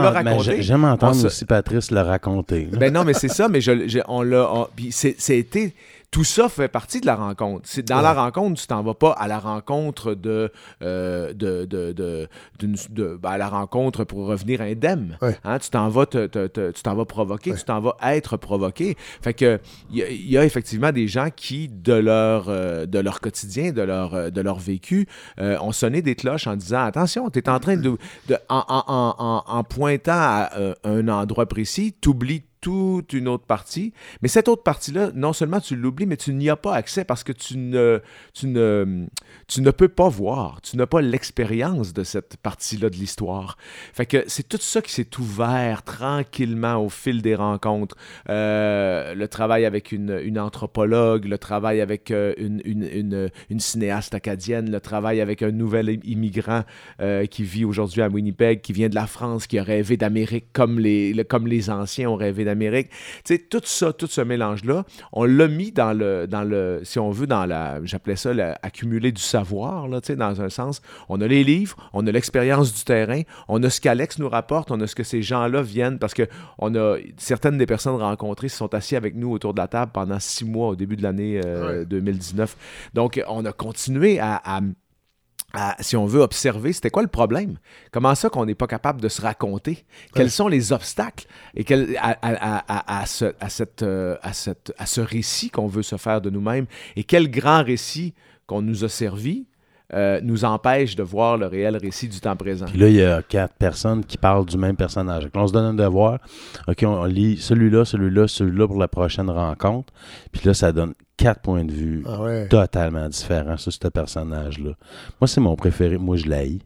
[0.84, 2.68] en- entendre On aussi Patrice le raconter.
[2.70, 2.78] là.
[2.78, 4.68] ben non, mais c'est ça, mais je, je- on l'a.
[4.76, 5.72] puis c'est- c'était.
[6.10, 7.68] Tout ça fait partie de la rencontre.
[7.68, 10.50] C'est dans la rencontre, tu t'en vas pas à la rencontre de,
[10.82, 15.16] euh, de, de, de- ben, à la rencontre pour revenir indemne.
[15.22, 15.38] Ouais.
[15.44, 18.36] Hein, tu t'en vas te, te- te- tu t'en vas provoquer, tu t'en vas être
[18.36, 18.96] provoqué.
[19.22, 22.86] Fait que il y, a- il y a effectivement des gens qui de leur euh,
[22.86, 25.06] de leur quotidien, de leur euh, de leur vécu,
[25.38, 27.96] euh, ont sonné des cloches en disant attention, tu es en train de,
[28.48, 30.50] en, en- en- en- pointant à
[30.82, 33.92] un endroit précis, tu oublies toute une autre partie.
[34.22, 37.24] Mais cette autre partie-là, non seulement tu l'oublies, mais tu n'y as pas accès parce
[37.24, 38.00] que tu ne,
[38.34, 39.06] tu ne,
[39.48, 43.56] tu ne peux pas voir, tu n'as pas l'expérience de cette partie-là de l'histoire.
[43.92, 47.96] Fait que c'est tout ça qui s'est ouvert tranquillement au fil des rencontres.
[48.28, 55.20] Euh, le travail avec une, anthropologue, le travail avec euh, une, cinéaste acadienne, le travail
[55.20, 56.62] avec un nouvel im- immigrant
[57.00, 60.46] euh, qui vit aujourd'hui à Winnipeg, qui vient de la France, qui a rêvé d'Amérique
[60.52, 62.49] comme les, le- comme les anciens ont rêvé d'Amérique.
[63.24, 66.98] Tu sais, tout ça, tout ce mélange-là, on l'a mis dans le, dans le, si
[66.98, 70.82] on veut, dans la, j'appelais ça l'accumuler du savoir, là, tu sais, dans un sens.
[71.08, 74.70] On a les livres, on a l'expérience du terrain, on a ce qu'Alex nous rapporte,
[74.70, 76.26] on a ce que ces gens-là viennent, parce que
[76.58, 79.92] on a certaines des personnes rencontrées se sont assis avec nous autour de la table
[79.92, 82.56] pendant six mois au début de l'année euh, 2019.
[82.94, 84.60] Donc, on a continué à- à
[85.52, 87.58] à, si on veut observer, c'était quoi le problème?
[87.90, 89.84] Comment ça qu'on n'est pas capable de se raconter?
[90.14, 91.26] Quels sont les obstacles?
[91.54, 95.50] Et quel- à, à- à- à ce, à, cette, euh, à, cette- à ce récit
[95.50, 96.66] qu'on veut se faire de nous-mêmes?
[96.96, 98.14] Et quel grand récit
[98.46, 99.46] qu'on nous a servi
[99.94, 102.66] euh, nous empêche de voir le réel récit du temps présent?
[102.66, 105.24] Puis là, il y a quatre personnes qui parlent du même personnage.
[105.24, 106.18] Donc là, on se donne un devoir.
[106.68, 109.92] OK, on, on lit celui-là, celui-là, celui-là pour la prochaine rencontre.
[110.32, 112.48] Puis là, ça donne quatre points de vue Ah ouais.
[112.48, 114.70] totalement différents sur ce personnage-là.
[115.20, 115.98] Moi, c'est mon préféré.
[115.98, 116.60] Moi, je l'haïs.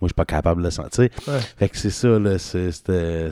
[0.00, 1.08] Moi, je suis pas capable de le sentir.
[1.28, 1.38] Ouais.
[1.56, 2.36] Fait que c'est ça, là.
[2.38, 3.30] C'était.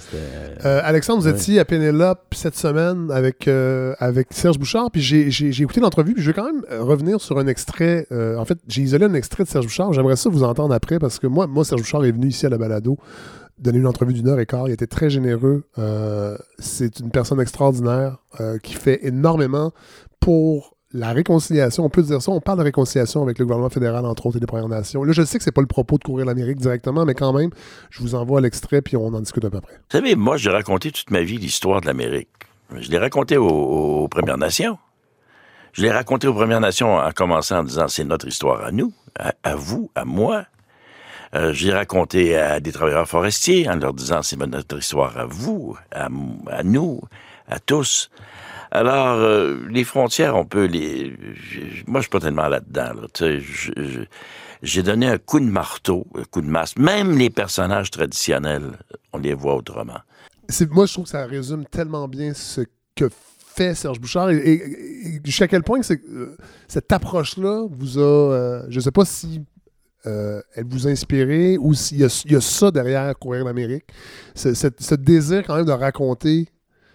[0.64, 1.34] Euh, Alexandre, vous Ouais.
[1.34, 6.22] étiez à Pénélope cette semaine avec, euh, avec Serge Bouchard, puis j'ai- écouté l'entrevue, puis
[6.22, 8.06] je vais quand même euh, revenir sur un extrait.
[8.12, 9.92] euh, en fait, j'ai isolé un extrait de Serge Bouchard.
[9.92, 12.48] J'aimerais ça vous entendre après, parce que moi, moi Serge Bouchard est venu ici à
[12.48, 12.96] la balado
[13.58, 14.66] donner une entrevue d'une heure et quart.
[14.68, 15.64] Il était très généreux.
[16.58, 18.18] C'est une personne extraordinaire
[18.62, 19.72] qui fait énormément
[20.20, 21.84] pour la réconciliation.
[21.84, 22.30] On peut dire ça.
[22.30, 25.04] On parle de réconciliation avec le gouvernement fédéral, entre autres, et les Premières Nations.
[25.04, 27.50] Là, je sais que c'est pas le propos de courir l'Amérique directement, mais quand même,
[27.90, 29.74] je vous envoie l'extrait, puis on en discute un peu après.
[29.74, 32.28] Vous savez, moi, j'ai raconté toute ma vie l'histoire de l'Amérique.
[32.74, 34.78] Je l'ai raconté aux, Premières Nations.
[35.72, 38.92] Je l'ai raconté aux Premières Nations en commençant en disant c'est notre histoire à nous,
[39.18, 40.44] à, vous, à moi.
[41.34, 45.24] Euh, je l'ai raconté à des travailleurs forestiers en leur disant c'est notre histoire à
[45.24, 47.00] vous, à nous,
[47.48, 48.10] à tous.
[48.74, 51.14] Alors, euh, les frontières, on peut les...
[51.86, 52.92] moi, je suis pas tellement là-dedans.
[54.62, 56.78] J'ai donné un coup de marteau, un coup de masse.
[56.78, 58.78] Même les personnages traditionnels,
[59.12, 59.98] on les voit autrement.
[60.70, 62.62] Moi, je trouve que ça résume tellement bien ce
[62.96, 68.02] que fait Serge Bouchard et, jusqu'à quel point euh, cette approche-là vous a.
[68.02, 69.42] euh, je sais pas si
[70.06, 73.84] euh, elle vous a inspiré ou s'il y, a- ça derrière Courir l'Amérique.
[74.34, 76.48] Ce désir quand même de raconter.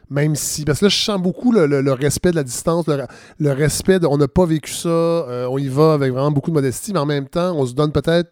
[0.09, 0.63] Même si.
[0.63, 3.99] Parce que là, je sens beaucoup le, le- le respect de la distance, le, respect
[3.99, 4.07] de.
[4.07, 6.99] On n'a pas vécu ça, euh, on y va avec vraiment beaucoup de modestie, mais
[6.99, 8.31] en même temps, on se donne peut-être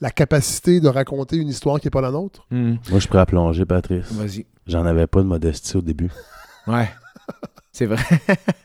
[0.00, 2.44] la capacité de raconter une histoire qui n'est pas la nôtre.
[2.50, 2.74] Hmm.
[2.90, 4.10] Moi, je pourrais plonger, Patrice.
[4.10, 4.46] Vas-y.
[4.66, 6.10] J'en avais pas de modestie au début.
[6.66, 6.88] Ouais.
[7.70, 8.02] C'est vrai.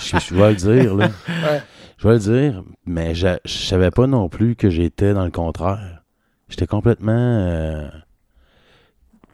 [0.00, 1.10] je, je vais le dire, là.
[1.28, 1.62] Ouais.
[1.98, 5.30] Je vais le dire, mais je, je savais pas non plus que j'étais dans le
[5.30, 6.02] contraire.
[6.48, 7.12] J'étais complètement.
[7.12, 7.88] euh,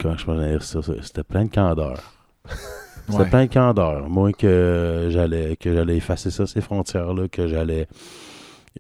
[0.01, 0.81] comment je peux dire ça?
[1.03, 2.01] C'était plein de candeur.
[3.09, 4.09] C'était de candeur.
[4.09, 7.89] Moi, que j'allais que j'allais effacer ça, ces frontières-là, que j'allais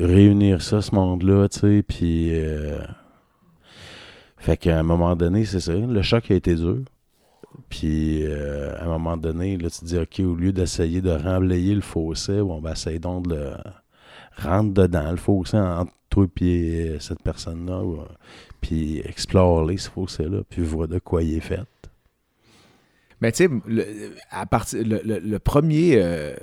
[0.00, 2.30] réunir ça, ce monde-là, tu sais, puis.
[2.32, 2.78] euh,
[4.36, 5.72] Fait qu'à un moment donné, c'est ça.
[5.74, 6.78] Le choc a été dur.
[7.68, 11.10] Puis euh, à un moment donné, là, tu te dis, OK, au lieu d'essayer de
[11.10, 13.52] remblayer le fossé, bon, ben, essaye donc de le
[14.38, 18.04] rentrer dedans, le fossé entre toi et cette personne-là, euh,
[18.60, 21.62] puis explore-les, ce fossé-là, puis vois de quoi il est fait.
[23.22, 23.84] Mais tu sais, le,
[24.30, 26.34] à partir, le, le- le premier, euh,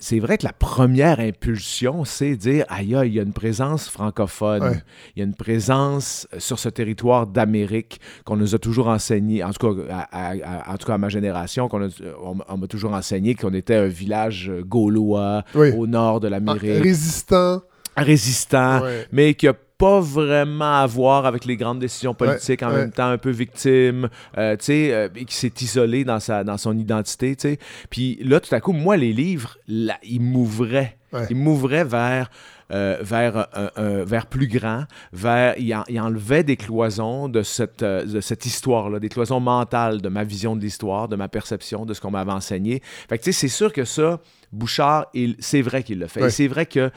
[0.00, 4.62] c'est vrai que la première impulsion, c'est dire, aïe, il y a une présence francophone,
[4.62, 4.82] Ouais.
[5.14, 9.44] il y a une présence euh, sur ce territoire d'Amérique qu'on nous a toujours enseigné,
[9.44, 10.34] en tout cas à, à-
[10.70, 11.88] à- en tout cas à ma génération, qu'on
[12.22, 15.70] on, on m'a toujours enseigné qu'on était un village euh, gaulois Oui.
[15.76, 17.62] au nord de Ah, l'Amérique Résistant.
[17.96, 19.06] résistant, Ouais.
[19.12, 22.76] mais qui a pas vraiment à voir avec les grandes décisions politiques, en ouais.
[22.78, 26.42] même temps un peu victime, euh, tu sais, euh, et qui s'est isolé dans, sa,
[26.44, 27.58] dans son identité, tu sais.
[27.88, 30.96] Puis là, tout à coup, moi, les livres, là, ils m'ouvraient.
[31.12, 31.26] Ouais.
[31.30, 32.28] Ils m'ouvraient vers,
[32.70, 37.42] euh, vers, un- un- vers plus grand, vers, ils, en- ils enlevaient des cloisons de
[37.42, 41.28] cette, euh, de cette histoire-là, des cloisons mentales de ma vision de l'histoire, de ma
[41.28, 42.82] perception, de ce qu'on m'avait enseigné.
[43.08, 44.20] Fait que, tu sais, c'est sûr que ça,
[44.52, 45.06] Bouchard,
[45.40, 46.20] c'est vrai qu'il le fait.
[46.30, 46.90] C'est vrai qu'il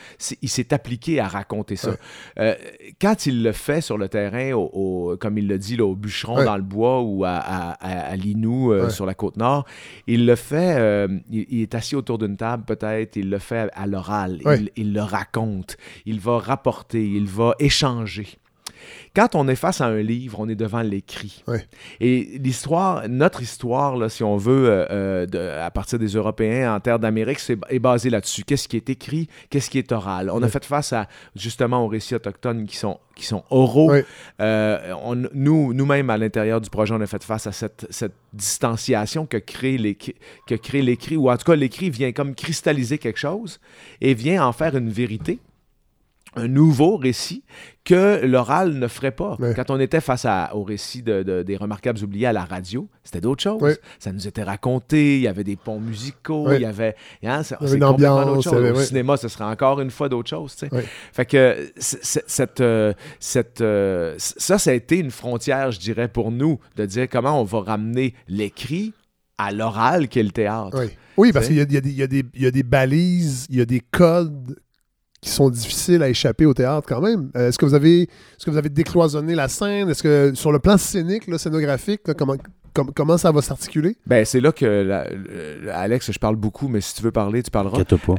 [0.44, 1.92] s'est appliqué à raconter ça.
[2.40, 2.56] Euh,
[3.02, 5.96] quand il le fait sur le terrain, au, au- comme il le dit, là, au
[5.96, 9.66] bûcheron dans le bois ou à, à, à- à Linoux euh, sur la côte nord,
[10.08, 13.70] il le fait, euh, il, il est assis autour d'une table peut-être, il le fait
[13.74, 14.40] à, l'oral,
[14.78, 18.28] il le raconte, il va rapporter, il va échanger.
[19.15, 21.44] Quand on est face à un livre, on est devant l'écrit.
[22.00, 26.76] Et l'histoire, notre histoire, là, si on veut, euh, euh, de- à partir des Européens
[26.76, 28.44] en terre d'Amérique, c'est est basé là-dessus.
[28.44, 30.30] Qu'est-ce qui est écrit, qu'est-ce qui est oral?
[30.32, 33.91] On a fait face à justement aux récits autochtones qui sont qui sont oraux.
[34.39, 38.13] Euh, on- nous, nous-mêmes, à l'intérieur du projet, on a fait face à cette, cette
[38.34, 40.15] distanciation que crée l'écrit,
[40.48, 43.60] que crée l'écrit, ou en tout cas, l'écrit vient comme cristalliser quelque chose
[44.00, 45.39] et vient en faire une vérité
[46.36, 47.44] un nouveau récit
[47.84, 49.36] que l'oral ne ferait pas.
[49.39, 49.54] Ouais.
[49.56, 52.88] Quand on était face à- au récit de- de- des Remarquables oubliés à la radio,
[53.04, 53.62] c'était d'autres choses.
[53.62, 53.78] Ouais.
[54.00, 56.58] Ça nous était raconté, il y avait des ponts musicaux, Ouais.
[56.58, 56.96] il y avait...
[57.24, 60.56] hein, c'est- une ambiance, y avait- Au cinéma, ce serait encore une fois d'autres choses.
[61.12, 66.32] Fait que cette, euh, cette, euh, ça, ça a été une frontière, je dirais, pour
[66.32, 68.94] nous, de dire comment on va ramener l'écrit
[69.38, 70.78] à l'oral qu'est le théâtre.
[70.80, 74.56] Oui, oui parce qu'il y a des balises, il y a des codes
[75.21, 77.29] qui sont difficiles à échapper au théâtre quand même.
[77.36, 79.89] Euh, est-ce que vous avez est-ce que vous avez décloisonné la scène?
[79.89, 82.36] Est-ce que sur le plan scénique, là, scénographique, comment,
[82.73, 83.95] com- comment ça va s'articuler?
[84.05, 87.43] Ben, c'est là que, la- le- Alex, je parle beaucoup, mais si tu veux parler,
[87.43, 87.84] tu parleras.
[87.84, 88.15] Pas.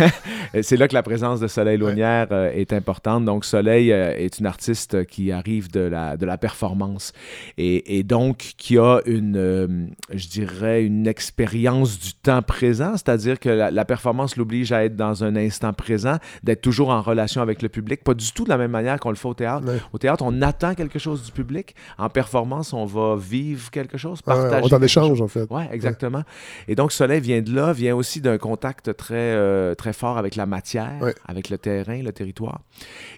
[0.62, 3.24] c'est là que la présence de Soleil Launière euh, est importante.
[3.24, 7.12] Donc, Soleil euh, est une artiste qui arrive de la, de la performance
[7.58, 13.38] et, et donc qui a une, euh, je dirais, une expérience du temps présent, c'est-à-dire
[13.38, 17.42] que la, la performance l'oblige à être dans un instant présent, d'être toujours en relation
[17.42, 19.66] avec le public, pas du tout de la même manière qu'on le fait au théâtre.
[19.66, 19.78] Ouais.
[19.92, 21.74] Au théâtre, on attend quelque chose du public.
[21.98, 24.62] En performance, on va vivre quelque chose, Ouais, partager.
[24.62, 25.22] on en quelque échange, chose.
[25.22, 25.46] en fait.
[25.50, 26.22] Oui, exactement.
[26.68, 30.34] Et donc, Soleil vient de là, vient aussi d'un contact très, euh, très fort avec
[30.36, 31.14] la matière, Ouais.
[31.26, 32.60] avec le terrain, le territoire.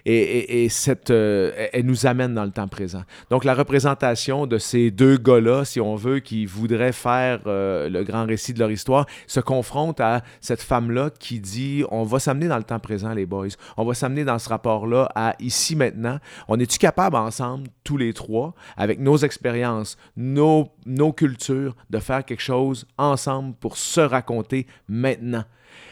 [0.05, 3.03] Et, et- et cette, euh, elle- elle nous amène dans le temps présent.
[3.29, 8.03] Donc, la représentation de ces deux gars-là, si on veut, qui voudraient faire euh, le
[8.03, 12.47] grand récit de leur histoire, se confronte à cette femme-là qui dit on va s'amener
[12.47, 13.47] dans le temps présent, les boys.
[13.77, 16.17] On va s'amener dans ce rapport-là à ici, maintenant.
[16.47, 22.23] On est-tu capable ensemble, tous les trois, avec nos expériences, nos, nos cultures, de faire
[22.25, 25.43] quelque chose ensemble pour se raconter maintenant?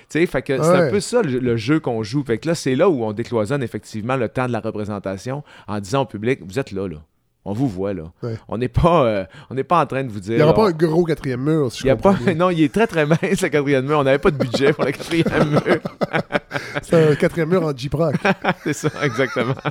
[0.09, 2.23] Tu sais, fait que c'est un peu ça le, le jeu qu'on joue.
[2.23, 5.79] Fait que là, c'est là où on décloisonne effectivement le temps de la représentation en
[5.79, 6.97] disant au public, vous êtes là, là.
[7.43, 8.03] On vous voit, là.
[8.23, 8.35] Ouais.
[8.49, 10.33] On n'est pas, euh, on n'est pas en train de vous dire...
[10.33, 12.49] Il n'y aura on- pas un gros quatrième mur, si je y a pas, non,
[12.49, 13.99] il est très très mince le quatrième mur.
[13.99, 15.61] On n'avait pas de budget pour le quatrième mur.
[16.83, 18.15] C'est un quatrième mur en J-Proc.
[18.63, 19.53] c'est ça, exactement.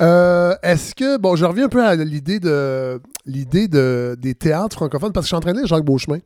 [0.00, 4.76] Euh, Est-ce que, bon, je reviens un peu à l'idée de l'idée de, des théâtres
[4.76, 6.18] francophones, parce que je suis en train de lire Jacques Beauchemin,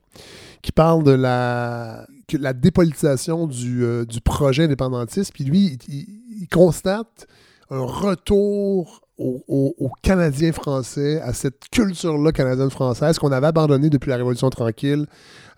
[0.63, 5.95] qui parle de la, que la dépolitisation du, euh, du projet indépendantiste, puis lui, il,
[5.95, 6.09] il-
[6.43, 7.27] il constate
[7.71, 14.11] un retour aux, aux- aux Canadiens français, à cette culture-là canadienne-française qu'on avait abandonnée depuis
[14.11, 15.07] la Révolution tranquille.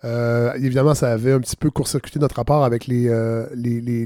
[0.03, 3.45] Euh, évidemment, ça avait un petit peu court-circuité notre rapport avec les, euh,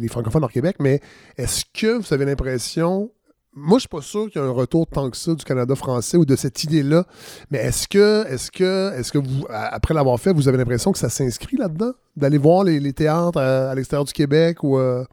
[0.10, 1.00] francophones hors Québec, mais
[1.38, 3.12] est-ce que vous avez l'impression
[3.58, 5.76] moi, je suis pas sûr qu'il y a un retour tant que ça du Canada
[5.76, 7.06] français ou de cette idée-là.
[7.52, 10.98] Mais est-ce que, est-ce que, est-ce que vous, après l'avoir fait, vous avez l'impression que
[10.98, 15.06] ça s'inscrit là-dedans, d'aller voir les, théâtres à, à l'extérieur du Québec ou euh,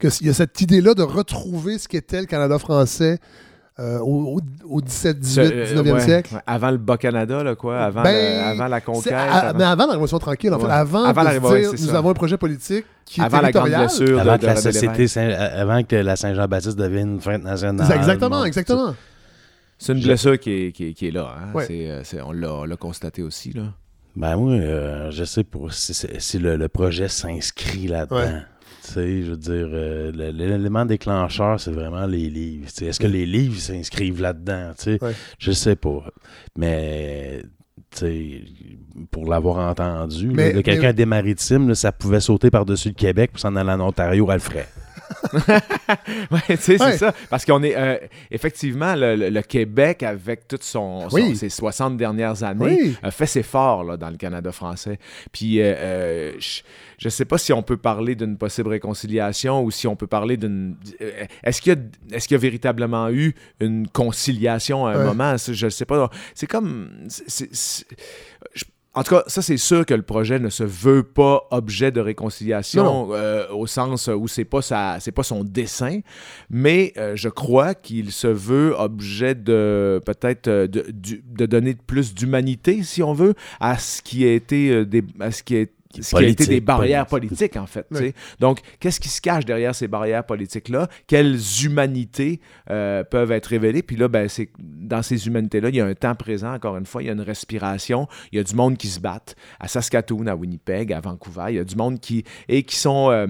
[0.00, 3.20] qu'il y a cette idée-là de retrouver ce qu'était le Canada français
[3.80, 4.40] euh, au, au-
[4.76, 6.34] au 17, 18, Euh, 19e ouais, siècle?
[6.46, 7.80] Avant le Bas-Canada, là, quoi.
[7.80, 9.12] Avant, Ben, le- avant la conquête.
[9.12, 10.66] à- avant- Mais avant la Révolution tranquille, en fait.
[10.66, 10.70] Ouais.
[10.72, 11.98] Avant, Avant de la dire, nous ça.
[11.98, 15.08] avons un projet politique qui Avant est la grande blessure Avant de- que, la société.
[15.08, 17.90] Saint- avant que la Saint-Jean-Baptiste devienne une fête nationale.
[17.96, 18.94] Exactement, Bon, exactement.
[19.76, 21.34] C'est une blessure qui est, qui est- qui est là.
[21.36, 21.48] hein.
[21.52, 21.64] Ouais.
[21.66, 23.52] C'est, euh, c'est- on, l'a, on l'a constaté aussi.
[23.52, 23.62] Là.
[24.16, 28.16] Ben moi, euh, je sais pour si, si- si le, le projet s'inscrit là-dedans.
[28.16, 28.42] Ouais.
[28.84, 32.66] Tu sais, je veux dire, euh, l'élément déclencheur, c'est vraiment les livres.
[32.82, 34.72] Est-ce que les livres s'inscrivent là-dedans?
[34.76, 34.98] Tu sais?
[35.02, 35.12] Ouais.
[35.38, 36.04] Je sais pas.
[36.58, 37.42] Mais
[39.10, 42.94] pour l'avoir entendu, là, de quelqu'un mais- des maritimes, là, ça pouvait sauter par-dessus le
[42.94, 44.66] Québec pour s'en aller en Ontario, elle le.
[46.30, 46.92] Oui, tu sais, Ouais.
[46.92, 47.14] c'est ça.
[47.30, 47.96] Parce qu'on est, euh,
[48.30, 51.36] effectivement, le, le- le Québec, avec toutes son, son- Oui.
[51.36, 52.96] ses 60 dernières années, Oui.
[53.02, 54.98] a fait ses forts là, dans le Canada français.
[55.32, 56.32] Puis, euh, euh,
[56.98, 60.06] je ne sais pas si on peut parler d'une possible réconciliation ou si on peut
[60.06, 60.76] parler d'une.
[61.00, 64.98] euh, Est-ce qu'il y, a- est-ce qu'il y a véritablement eu une conciliation à un
[64.98, 65.04] Ouais.
[65.04, 65.36] moment?
[65.36, 66.10] Je ne sais pas.
[66.34, 66.90] C'est comme.
[67.08, 71.90] je- en tout cas, ça, c'est sûr que le projet ne se veut pas objet
[71.90, 76.00] de réconciliation euh, au sens où c'est pas sa, c'est pas son dessin,
[76.48, 82.14] mais euh, je crois qu'il se veut objet de peut-être euh, de, de donner plus
[82.14, 85.56] d'humanité, si on veut, à ce qui a été euh, des, à ce qui
[86.02, 87.30] ce qui a été des barrières politique.
[87.30, 87.86] politiques, en fait.
[87.92, 88.08] tu Oui.
[88.08, 88.14] sais.
[88.40, 90.88] Donc, qu'est-ce qui se cache derrière ces barrières politiques-là?
[91.06, 93.82] Quelles humanités euh, peuvent être révélées?
[93.82, 96.86] Puis là, ben, c'est, dans ces humanités-là, il y a un temps présent, encore une
[96.86, 99.68] fois, il y a une respiration, il y a du monde qui se batte à
[99.68, 102.24] Saskatoon, à Winnipeg, à Vancouver, il y a du monde qui...
[102.48, 103.10] et qui sont...
[103.10, 103.26] euh,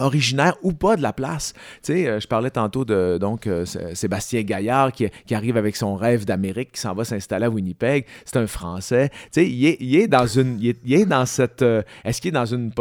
[0.00, 1.52] originaires ou pas de la place.
[1.82, 5.76] Tu sais, euh, je parlais tantôt de donc euh, Sébastien Gaillard qui, qui arrive avec
[5.76, 8.04] son rêve d'Amérique, qui s'en va s'installer à Winnipeg.
[8.24, 9.10] C'est un Français.
[9.10, 11.62] Tu sais, il est, il est dans une, il est, il est dans cette.
[11.62, 12.72] euh, Est-ce qu'il est dans une,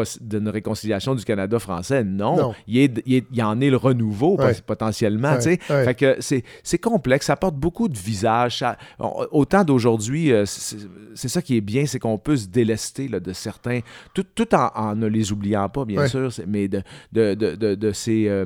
[0.50, 2.04] réconciliation du Canada français?
[2.04, 2.36] Non.
[2.38, 2.54] Non.
[2.68, 4.54] Il, est, il, en est le renouveau Ouais.
[4.66, 5.34] potentiellement.
[5.34, 5.86] Ouais, Tu sais, ouais.
[5.86, 7.28] fait que c'est, complexe.
[7.28, 8.60] Ça porte beaucoup de visages.
[8.60, 13.08] Ça- on- autant d'aujourd'hui, euh, c'est, ça qui est bien, c'est qu'on peut se délester
[13.08, 13.80] là, de certains,
[14.14, 17.76] tout, tout en, en ne les oubliant pas, bien sûr, mais de, de, de, de,
[17.76, 18.46] de ces, euh,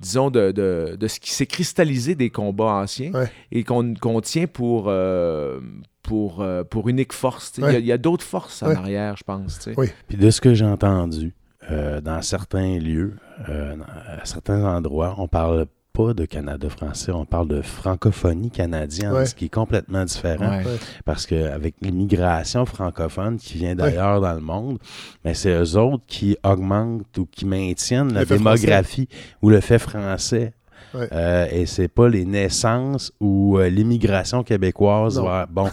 [0.00, 3.30] disons, de, de, de ce qui s'est cristallisé des combats anciens Ouais.
[3.52, 5.60] et qu'on qu'on tient pour, euh,
[6.02, 7.52] pour, euh, pour unique force.
[7.58, 7.80] Il y a- Ouais.
[7.80, 8.76] il y a, d'autres forces en Ouais.
[8.76, 9.68] arrière, je pense.
[9.76, 9.88] Oui.
[10.08, 11.34] Puis de ce que j'ai entendu,
[11.70, 13.14] euh, dans certains lieux,
[13.48, 13.76] euh,
[14.20, 15.66] à certains endroits, on parle
[15.98, 19.26] pas de Canada français, on parle de francophonie canadienne, Ouais.
[19.26, 20.58] ce qui est complètement différent.
[20.58, 20.64] Ouais.
[21.04, 24.78] Parce qu'avec l'immigration francophone qui vient d'ailleurs dans le monde,
[25.24, 29.08] mais c'est eux autres qui augmentent ou qui maintiennent la démographie
[29.42, 30.52] ou le fait français.
[30.94, 31.08] Ouais.
[31.12, 35.20] Euh, et c'est pas les naissances ou euh, l'immigration québécoise.
[35.50, 35.68] Bon,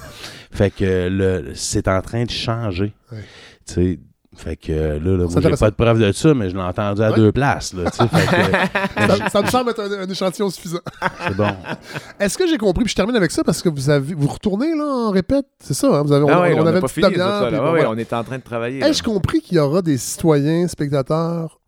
[0.51, 2.93] fait que le, c'est en train de changer.
[3.11, 3.99] Ouais.
[4.35, 7.01] Fait que là, là moi, j'ai pas de preuve de ça, mais je l'ai entendu
[7.01, 7.15] à Ouais.
[7.15, 7.73] deux places.
[7.73, 10.79] Là, fait que- ça, ça me semble être un, un échantillon suffisant.
[11.27, 11.47] c'est bon.
[12.19, 14.75] Est-ce que j'ai compris, puis je termine avec ça parce que vous avez vous retournez
[14.75, 16.03] là en répète, c'est ça, hein?
[16.03, 17.49] Vous avez, Ah on, ouais, on on avait une petite là.
[17.49, 17.89] voilà.
[17.89, 18.79] on est en train de travailler.
[18.79, 18.89] là.
[18.89, 21.59] Ai-je compris qu'il y aura des citoyens, spectateurs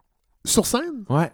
[0.46, 1.04] sur scène?
[1.10, 1.32] Ouais.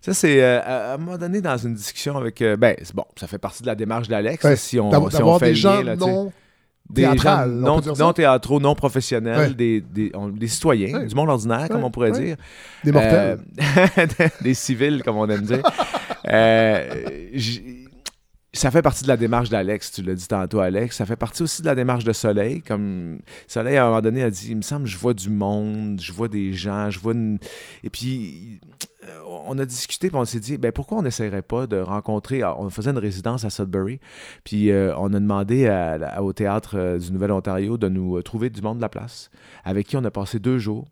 [0.00, 2.40] Ça, c'est euh, à un moment donné dans une discussion avec.
[2.40, 4.42] euh, ben, c'est bon, ça fait partie de la démarche d'Alex.
[4.44, 4.56] Ouais.
[4.56, 6.32] Si on, si fait des gens lien, là, non
[6.92, 9.54] des gens non, non théâtraux, non professionnels, Ouais.
[9.54, 11.06] des, des, on- des citoyens, Ouais.
[11.06, 12.36] du monde ordinaire, comme on pourrait dire.
[12.84, 13.38] Des mortels.
[13.98, 14.06] Euh,
[14.42, 15.62] des civils, comme on aime dire.
[16.32, 16.84] Euh,
[18.52, 20.96] ça fait partie de la démarche d'Alex, tu l'as dit tantôt, Alex.
[20.96, 22.62] Ça fait partie aussi de la démarche de Soleil.
[22.62, 26.00] Comme Soleil, à un moment donné, a dit Il me semble, je vois du monde,
[26.00, 27.12] je vois des gens, je vois.
[27.14, 27.38] une-
[27.84, 28.60] Et puis,
[29.26, 32.42] on a discuté, puis on s'est dit ben, pourquoi on n'essayerait pas de rencontrer.
[32.42, 34.00] alors, on faisait une résidence à Sudbury,
[34.44, 35.68] puis euh, on a demandé
[36.20, 39.30] au théâtre euh, du Nouvel-Ontario de nous euh, trouver du monde de la place,
[39.64, 40.86] avec qui on a passé deux jours.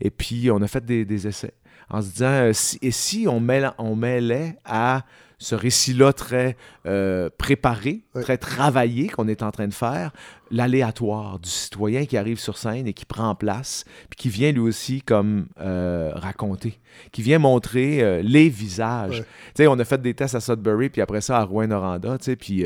[0.00, 1.54] Et puis, on a fait des, essais
[1.90, 3.44] en se disant, si- et si on,
[3.78, 5.04] on mêlait à
[5.38, 10.12] ce récit-là très euh, préparé, très travaillé qu'on est en train de faire,
[10.50, 14.60] l'aléatoire du citoyen qui arrive sur scène et qui prend place, puis qui vient lui
[14.60, 16.78] aussi comme euh, raconter,
[17.12, 19.18] qui vient montrer euh, les visages.
[19.18, 22.24] Tu sais, on a fait des tests à Sudbury, puis après ça à Rouen-Noranda, tu
[22.24, 22.64] sais, puis...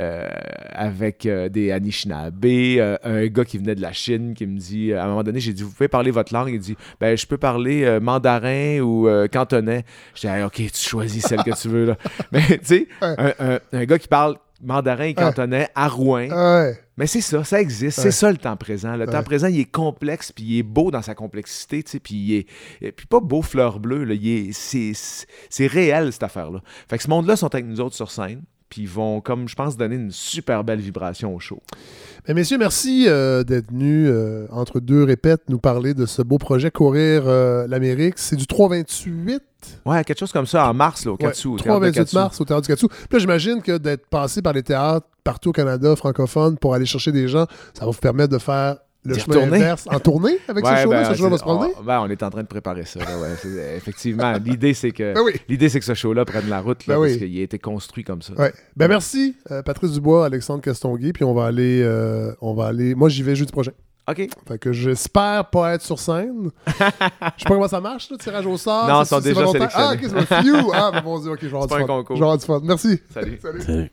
[0.00, 0.26] euh,
[0.72, 4.92] avec euh, des Anishinaabe, euh, un gars qui venait de la Chine qui me dit,
[4.92, 6.50] à un moment donné, j'ai dit, vous pouvez parler votre langue?
[6.52, 9.84] Il dit, ben, je peux parler mandarin ou cantonais.
[10.14, 11.96] J'ai dit, Ah, OK, tu choisis celle que tu veux, là.
[12.32, 16.28] Mais, tu sais, un, un- un gars qui parle mandarin et cantonais à Rouen.
[16.96, 17.98] Mais c'est ça, ça existe.
[17.98, 18.04] Ouais.
[18.04, 18.96] C'est ça le temps présent.
[18.96, 22.00] Le temps présent, il est complexe, puis il est beau dans sa complexité, tu sais,
[22.00, 22.34] puis il
[22.84, 22.90] est...
[22.92, 24.50] Puis pas beau fleur bleue, là, est...
[24.52, 24.92] c'est,
[25.48, 26.60] c'est réel, cette affaire-là.
[26.90, 29.54] Fait que ce monde-là sont avec nous autres sur scène, puis ils vont, comme je
[29.54, 31.60] pense, donner une super belle vibration au show.
[32.26, 36.38] Mais messieurs, merci euh, d'être venus euh, entre deux répètes nous parler de ce beau
[36.38, 38.14] projet Courir euh, l'Amérique.
[38.18, 39.42] C'est du 328
[39.86, 41.48] Ouais, quelque chose comme ça, en mars, là, au Ouais, Katsu.
[41.48, 42.14] de 3-28 Katsu.
[42.16, 42.86] mars au Théâtre du Katsu.
[42.88, 46.86] Puis là, j'imagine que d'être passé par les théâtres partout au Canada, francophones, pour aller
[46.86, 48.76] chercher des gens, ça va vous permettre de faire
[49.14, 49.56] le chemin retourner?
[49.56, 51.02] inverse en tournée avec Ouais, ce show-là.
[51.02, 51.72] ben, ce show-là va se promener?
[51.78, 53.00] on, ben, on est en train de préparer ça.
[53.00, 53.28] là, ouais.
[53.40, 55.32] C'est- effectivement, l'idée c'est que Ben oui.
[55.48, 57.18] l'idée c'est que ce show-là prenne la route là, Ben parce oui.
[57.18, 58.32] qu'il a été construit comme ça.
[58.34, 58.52] Ouais.
[58.76, 62.94] Ben merci, euh, Patrice Dubois, Alexandre Castonguay, puis on va aller, euh, on va aller.
[62.94, 63.72] Moi, j'y vais jeudi prochain.
[64.10, 64.26] OK.
[64.48, 66.50] Fait que j'espère pas être sur scène.
[66.66, 66.90] Je sais
[67.44, 68.88] pas comment ça marche, le tirage au sort.
[68.88, 69.68] Non, C'est- ils sont c'est déjà volontaire?
[69.74, 70.24] Ah, ok, sélectionnés.
[70.28, 70.70] c'est un few.
[70.72, 71.92] Ah, ben mon Dieu, ok, je vais avoir C'est du pas fun.
[71.92, 72.16] un concours.
[72.16, 72.60] Je vais avoir du fun.
[72.64, 73.00] Merci.
[73.12, 73.38] Salut.
[73.42, 73.90] Salut.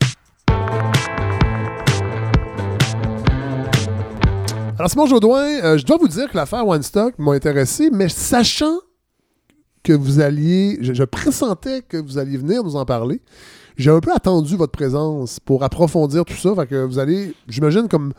[4.78, 8.10] Alors, Simon Jaudoin, euh, je dois vous dire que l'affaire One Stock m'a intéressé, mais
[8.10, 8.80] sachant
[9.84, 13.22] que vous alliez, je, je pressentais que vous alliez venir nous en parler,
[13.78, 16.54] j'ai un peu attendu votre présence pour approfondir tout ça.
[16.56, 18.12] Fait que vous allez, j'imagine, comme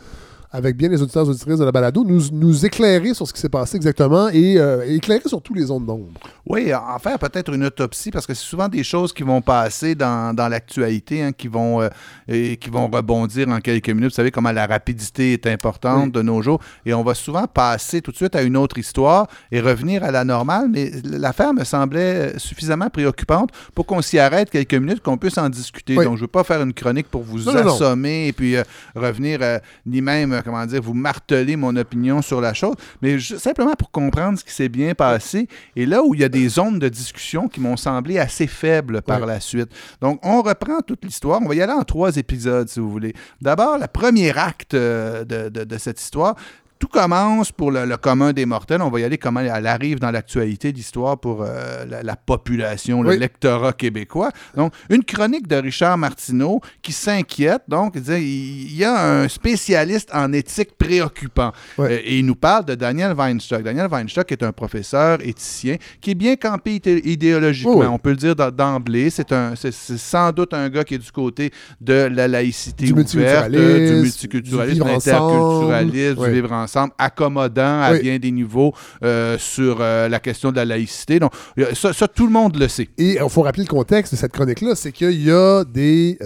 [0.50, 3.40] avec bien les auditeurs et auditrices de la balado, nous, nous éclairer sur ce qui
[3.40, 6.08] s'est passé exactement et euh, éclairer sur tous les zones d'ombre.
[6.46, 9.94] Oui, en faire peut-être une autopsie, parce que c'est souvent des choses qui vont passer
[9.94, 11.88] dans, dans l'actualité, hein, qui, vont, euh,
[12.28, 14.10] et qui vont rebondir en quelques minutes.
[14.10, 16.12] Vous savez comment la rapidité est importante Oui.
[16.12, 16.60] de nos jours.
[16.84, 20.10] Et on va souvent passer tout de suite à une autre histoire et revenir à
[20.10, 20.68] la normale.
[20.70, 25.48] Mais l'affaire me semblait suffisamment préoccupante pour qu'on s'y arrête quelques minutes, qu'on puisse en
[25.48, 25.96] discuter.
[25.98, 26.04] Oui.
[26.04, 27.74] Donc, je ne veux pas faire une chronique pour vous Non, non, non.
[27.74, 28.62] assommer et puis euh,
[28.94, 29.40] revenir,
[29.84, 33.90] ni même, euh, comment dire, vous marteler mon opinion sur la chose, mais simplement pour
[33.90, 36.88] comprendre ce qui s'est bien passé et là où il y a des zones de
[36.88, 39.68] discussion qui m'ont semblé assez faibles par la suite.
[40.00, 41.40] Donc, on reprend toute l'histoire.
[41.42, 43.14] On va y aller en trois épisodes, si vous voulez.
[43.40, 46.36] D'abord, le premier acte euh, de, de- de cette histoire.
[46.78, 48.82] Tout commence pour le, le commun des mortels.
[48.82, 52.16] On va y aller comment elle arrive dans l'actualité de l'histoire pour euh, la, la
[52.16, 53.18] population, le Oui.
[53.18, 54.30] lectorat québécois.
[54.56, 57.62] Donc, une chronique de Richard Martineau qui s'inquiète.
[57.68, 61.52] Donc, il y a un spécialiste en éthique préoccupant.
[61.78, 63.62] Euh, et il nous parle de Daniel Weinstock.
[63.62, 67.76] Daniel Weinstock est un professeur éthicien qui est bien campé idé- idéologiquement.
[67.78, 67.86] Oui.
[67.86, 69.08] On peut le dire d'emblée.
[69.10, 69.32] C'est
[69.72, 71.50] sans doute un gars qui est du côté
[71.80, 75.90] de la laïcité Du ouverte, multiculturalisme, du multiculturalisme, du ensemble.
[75.90, 76.65] du vivre ensemble,
[76.98, 78.00] accommodant à Oui.
[78.00, 81.18] bien des niveaux euh, sur euh, la question de la laïcité.
[81.18, 81.32] Donc,
[81.74, 82.88] ça, ça, tout le monde le sait.
[82.98, 86.18] Et il faut rappeler le contexte de cette chronique-là, c'est qu'il y a des...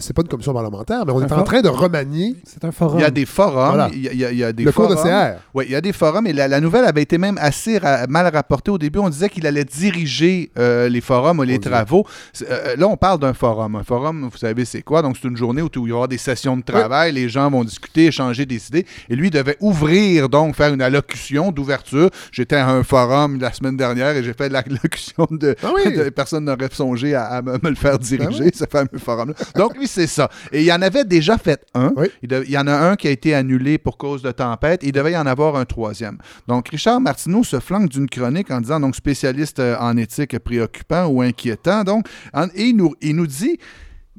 [0.00, 2.72] euh, c'est pas une commission parlementaire, mais on est en train de remanier C'est un
[2.72, 2.98] forum.
[2.98, 3.68] Il y a des forums.
[3.68, 3.90] Voilà.
[3.92, 5.10] Il y a, il y a- il y a des le cours de forums.
[5.10, 5.40] CR.
[5.54, 8.06] Oui, il y a des forums et la, la nouvelle avait été même assez ra-
[8.08, 8.98] mal rapportée au début.
[8.98, 12.06] On disait qu'il allait diriger euh, les forums ou les travaux.
[12.32, 13.76] C'est- euh, là, on parle d'un forum.
[13.76, 15.02] Un forum, vous savez, c'est quoi?
[15.02, 17.50] Donc, c'est une journée où il va y avoir des sessions de travail, les gens
[17.50, 18.86] vont discuter, échanger des idées.
[19.08, 22.10] Et lui devait ouvrir, donc, faire une allocution d'ouverture.
[22.32, 25.94] J'étais à un forum la semaine dernière et j'ai fait l'allocution de, Ah oui.
[25.96, 28.50] de- Personne n'aurait songé à, à me, me le faire diriger, oui.
[28.54, 29.34] ce fameux forum-là.
[29.56, 30.30] Donc, lui, c'est ça.
[30.52, 31.92] Et il y en avait déjà fait un.
[31.96, 32.06] Oui.
[32.22, 34.80] Il, y en a un qui a été annulé pour cause de tempête.
[34.82, 36.18] Il devait y en avoir un troisième.
[36.48, 41.06] Donc, Richard Martineau se flanque d'une chronique en disant, donc, spécialiste euh, en éthique préoccupant
[41.06, 41.84] ou inquiétant.
[41.84, 43.58] Donc, en- et il nous, il nous dit.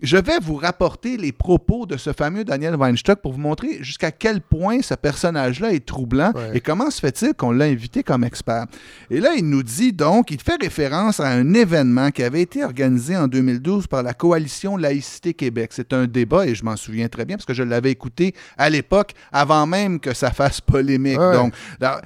[0.02, 4.12] Je vais vous rapporter les propos de ce fameux Daniel Weinstock pour vous montrer jusqu'à
[4.12, 6.58] quel point ce personnage-là est troublant Ouais.
[6.58, 8.66] et comment se fait-il qu'on l'a invité comme expert.
[9.10, 12.64] Et là, il nous dit donc, il fait référence à un événement qui avait été
[12.64, 15.72] organisé en 2012 par la coalition Laïcité Québec.
[15.74, 18.70] C'est un débat et je m'en souviens très bien parce que je l'avais écouté à
[18.70, 21.20] l'époque avant même que ça fasse polémique.
[21.20, 21.34] Ouais.
[21.34, 22.02] Donc, alors,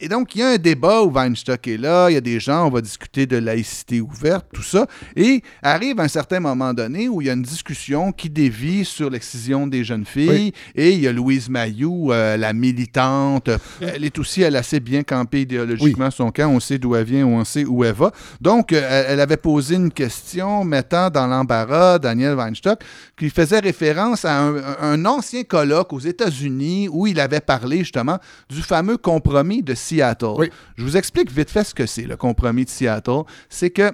[0.00, 2.40] et donc, il y a un débat où Weinstock est là, il y a des
[2.40, 4.86] gens, on va discuter de laïcité ouverte, tout ça.
[5.16, 9.10] Et arrive un certain moment donné où il y a une discussion qui dévie sur
[9.10, 10.28] l'excision des jeunes filles.
[10.28, 10.52] Oui.
[10.74, 13.50] Et il y a Louise Mayou, euh, la militante.
[13.80, 16.48] Elle est aussi, elle, assez bien campée idéologiquement son camp.
[16.48, 18.12] On sait d'où elle vient, on sait où elle va.
[18.40, 22.80] Donc, euh, elle, elle avait posé une question mettant dans l'embarras Daniel Weinstock,
[23.16, 28.18] qui faisait référence à un, un ancien colloque aux États-Unis où il avait parlé justement
[28.48, 30.34] du fameux compromis de Seattle.
[30.36, 30.50] Oui.
[30.76, 33.22] Je vous explique vite fait ce que c'est, le compromis de Seattle.
[33.48, 33.92] C'est que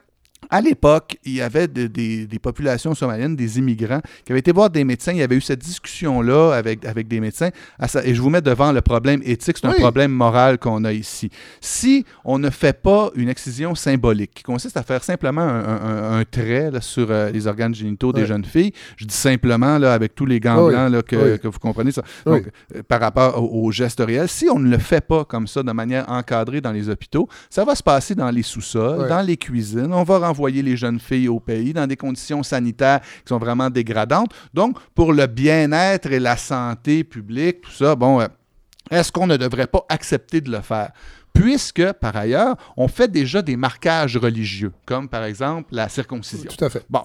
[0.50, 4.52] à l'époque, il y avait de- des, des populations somaliennes, des immigrants, qui avaient été
[4.52, 5.12] voir des médecins.
[5.12, 7.50] Il y avait eu cette discussion-là avec, avec des médecins.
[8.04, 11.30] Et je vous mets devant le problème éthique, c'est un problème moral qu'on a ici.
[11.60, 15.80] Si on ne fait pas une excision symbolique, qui consiste à faire simplement un, un-
[16.14, 19.78] un- un trait là, sur euh, les organes génitaux des jeunes filles, je dis simplement
[19.78, 20.72] là, avec tous les gants Oui.
[20.72, 22.02] blancs là, que, vous comprenez ça.
[22.26, 25.46] Donc, euh, par rapport au, au geste réel, si on ne le fait pas comme
[25.46, 29.22] ça, de manière encadrée dans les hôpitaux, ça va se passer dans les sous-sols, dans
[29.22, 29.92] les cuisines.
[29.92, 33.70] On va renvoyer les jeunes filles au pays dans des conditions sanitaires qui sont vraiment
[33.70, 34.32] dégradantes.
[34.52, 38.26] Donc, pour le bien-être et la santé publique, tout ça, bon, euh,
[38.90, 40.92] est-ce qu'on ne devrait pas accepter de le faire?
[41.32, 46.50] Puisque, par ailleurs, on fait déjà des marquages religieux, comme par exemple la circoncision.
[46.56, 46.84] Tout à fait.
[46.88, 47.02] Bon.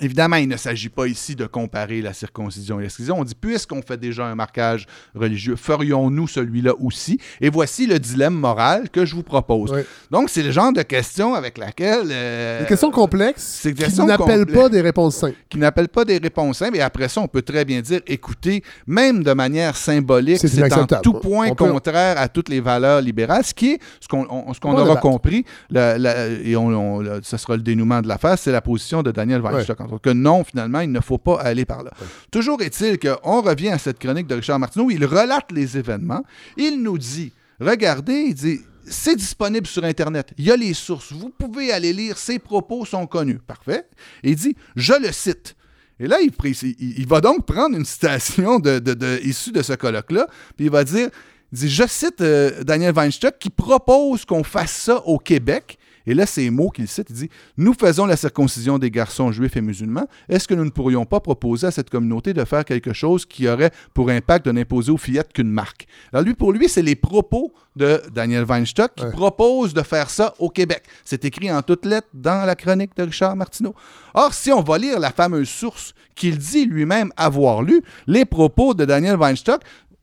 [0.00, 3.18] Évidemment, il ne s'agit pas ici de comparer la circoncision et l'excision.
[3.18, 7.18] On dit, puisqu'on fait déjà un marquage religieux, ferions-nous celui-là aussi?
[7.42, 9.70] Et voici le dilemme moral que je vous propose.
[9.70, 9.80] Oui.
[10.10, 12.08] Donc, c'est le genre de question avec laquelle...
[12.10, 14.58] euh, Des questions complexes des qui questions n'appellent complexes.
[14.62, 15.36] pas des réponses simples.
[15.50, 16.76] qui n'appellent pas des réponses simples.
[16.78, 20.86] Et après ça, on peut très bien dire, écoutez, même de manière symbolique, C'est en
[21.02, 24.82] tout point peut- contraire à toutes les valeurs libérales, ce qui est, ce qu'on aura
[24.84, 25.00] débattre.
[25.00, 29.10] compris, la- la- et on, ce sera le dénouement de l'affaire, c'est la position de
[29.10, 29.80] Daniel Weinstock.
[29.80, 31.90] entre Que non, finalement, il ne faut pas aller par là.
[32.30, 36.24] Toujours est-il qu'on revient à cette chronique de Richard Martineau, il relate les événements,
[36.56, 40.32] il nous dit, regardez, il dit, c'est disponible sur Internet.
[40.38, 41.12] Il y a les sources.
[41.12, 42.18] Vous pouvez aller lire.
[42.18, 43.38] Ses propos sont connus.
[43.38, 43.84] Parfait.
[44.24, 45.54] Et il dit, je le cite.
[46.00, 49.52] Et là, il, précise- il, il va donc prendre une citation de, de- de- issue
[49.52, 50.26] de ce colloque-là,
[50.56, 51.10] puis il va dire,
[51.52, 55.78] il dit, je cite euh, Daniel Weinstock qui propose qu'on fasse ça au Québec.
[56.06, 59.56] Et là, ces mots qu'il cite, il dit Nous faisons la circoncision des garçons juifs
[59.56, 60.06] et musulmans.
[60.28, 63.48] Est-ce que nous ne pourrions pas proposer à cette communauté de faire quelque chose qui
[63.48, 66.96] aurait pour impact de n'imposer aux fillettes qu'une marque Alors, lui, pour lui, c'est les
[66.96, 70.82] propos de Daniel Weinstock qui propose de faire ça au Québec.
[71.04, 73.74] C'est écrit en toutes lettres dans la chronique de Richard Martineau.
[74.14, 78.74] Or, si on va lire la fameuse source qu'il dit lui-même avoir lu, les propos
[78.74, 79.62] de Daniel Weinstock,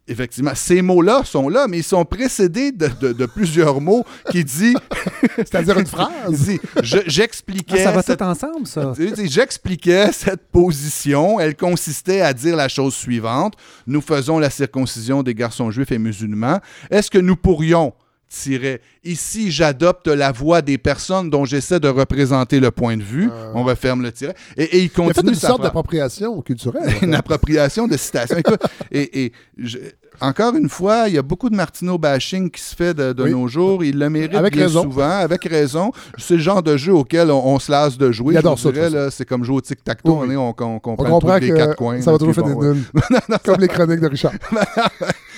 [0.10, 4.44] Effectivement, ces mots-là sont là, mais ils sont précédés de, de- de plusieurs mots qui
[4.44, 4.76] dit.
[5.38, 6.50] C'est-à-dire une phrase?
[6.84, 7.82] Je- J'expliquais.
[7.82, 8.94] Ah, ça va cette- tout ensemble, ça.
[9.24, 11.40] J'expliquais cette position.
[11.40, 13.54] Elle consistait à dire la chose suivante
[13.88, 16.60] Nous faisons la circoncision des garçons juifs et musulmans.
[16.90, 17.94] Est-ce que nous pourrions
[18.32, 23.28] tirer ici j'adopte la voix des personnes dont j'essaie de représenter le point de vue
[23.56, 26.94] on referme le tiret et, et il Il a fait continue une sorte d'appropriation culturelle.
[27.02, 28.38] une appropriation de citation.
[28.38, 29.80] Écoute, et, et je-
[30.22, 33.24] encore une fois, il y a beaucoup de Martineau bashing qui se fait de, de
[33.24, 33.32] Oui.
[33.32, 33.84] nos jours.
[33.84, 34.84] Il le mérite Avec bien raison.
[34.84, 35.92] souvent, avec raison.
[36.18, 38.36] C'est le genre de jeu auquel on, on se lasse de jouer.
[38.36, 40.26] Il Je dirais, C'est comme jouer au tic-tac-toe.
[40.28, 42.02] Oui, on, on, on comprend, comprend des quatre coins.
[42.02, 42.74] ça va toujours faire des ouais.
[42.74, 42.84] nuls.
[43.46, 44.34] Comme les chroniques de Richard.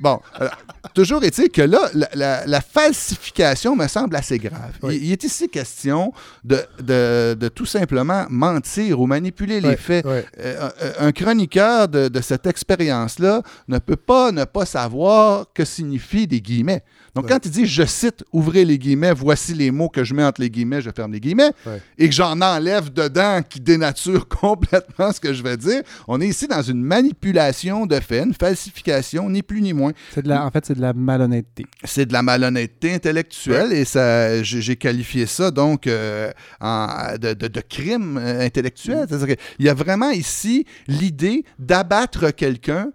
[0.00, 0.52] Bon, alors,
[0.94, 4.72] toujours est-il que là, la, la- la falsification me semble assez grave.
[4.90, 6.12] Il, il est ici question
[6.44, 10.04] de, de- de tout simplement mentir ou manipuler les faits.
[10.38, 10.68] Euh,
[11.00, 16.26] un, un chroniqueur de, de cette expérience-là ne peut pas ne pas savoir que signifient
[16.26, 16.82] des guillemets.
[17.14, 20.24] Donc, quand il dit, je cite, ouvrez les guillemets, voici les mots que je mets
[20.24, 21.80] entre les guillemets, je ferme les guillemets, Ouais.
[21.98, 26.28] et que j'en enlève dedans qui dénature complètement ce que je vais dire, on est
[26.28, 29.92] ici dans une manipulation de faits, une falsification, ni plus ni moins.
[30.14, 31.66] C'est de la, en fait, c'est de la malhonnêteté.
[31.84, 36.30] C'est de la malhonnêteté intellectuelle et ça, j'ai qualifié ça donc euh,
[36.60, 39.06] en- de, de- de crime euh, intellectuel.
[39.08, 42.90] C'est-à-dire qu'il y a vraiment ici l'idée d'abattre quelqu'un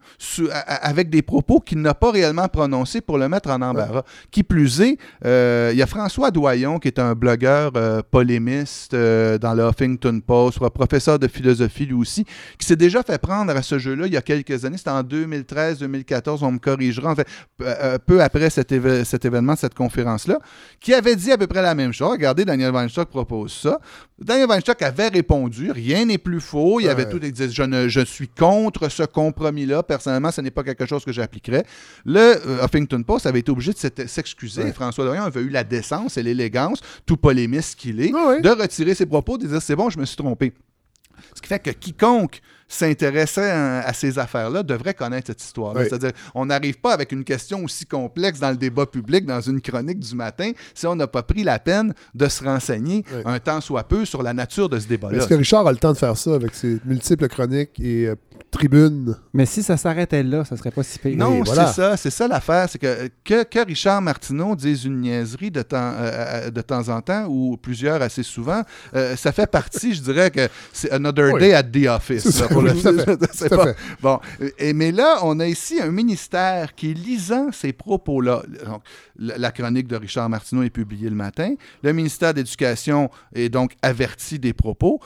[0.67, 4.03] avec des propos qu'il n'a pas réellement prononcés pour le mettre en embarras.
[4.31, 8.93] Qui plus est, euh, il y a François Doyon qui est un blogueur euh, polémiste
[8.93, 12.25] euh, dans le Huffington Post, un professeur de philosophie lui aussi,
[12.57, 14.77] qui s'est déjà fait prendre à ce jeu-là il y a quelques années.
[14.77, 17.11] C'était en 2013-2014, on me corrigera.
[17.11, 17.27] En fait,
[18.05, 20.39] peu- après cet, événement, cette conférence-là,
[20.79, 22.11] qui avait dit à peu près la même chose.
[22.11, 23.79] Regardez, Daniel Weinstock propose ça.
[24.19, 26.79] Daniel Weinstock avait répondu, rien n'est plus faux.
[26.79, 27.09] Il avait Ouais.
[27.09, 29.83] tout il disait, je, ne, je suis contre ce compromis-là.
[29.83, 31.65] Personnellement, ce n'est pas quelque chose que j'appliquerais.
[32.05, 34.63] Le Huffington Post avait été obligé de s'excuser.
[34.63, 34.73] Ouais.
[34.73, 38.41] François Dorion avait eu la décence et l'élégance, tout polémiste qu'il est, ouais.
[38.41, 40.53] de retirer ses propos, de dire c'est bon, je me suis trompé.
[41.35, 42.41] Ce qui fait que quiconque
[42.73, 45.81] s'intéressait à, à ces affaires-là devrait connaître cette histoire-là.
[45.81, 45.87] Oui.
[45.89, 49.61] C'est-à-dire, on n'arrive pas avec une question aussi complexe dans le débat public, dans une
[49.61, 53.21] chronique du matin, si on n'a pas pris la peine de se renseigner Oui.
[53.25, 55.17] un temps soit peu sur la nature de ce débat-là.
[55.19, 58.15] Est-ce que Richard a le temps de faire ça avec ses multiples chroniques et euh,
[58.51, 59.15] tribunes?
[59.33, 61.17] Mais si ça s'arrêtait là, ça serait pas si pire.
[61.17, 61.67] Non, voilà.
[61.67, 65.61] c'est ça, c'est ça l'affaire, c'est que, que que Richard Martineau dise une niaiserie de
[65.61, 66.11] temps, euh,
[66.47, 68.61] euh, de temps en temps ou plusieurs assez souvent,
[68.95, 71.39] euh, ça fait partie, je dirais que c'est another Oui.
[71.39, 73.65] day at the office là, pour Tout à fait, pas.
[73.65, 73.77] fait.
[74.01, 74.19] Bon,
[74.57, 78.81] et, mais là, on a ici un ministère qui, lisant ces propos-là, donc,
[79.17, 83.73] la, la chronique de Richard Martineau est publiée le matin, le ministère d'Éducation est donc
[83.81, 84.99] averti des propos.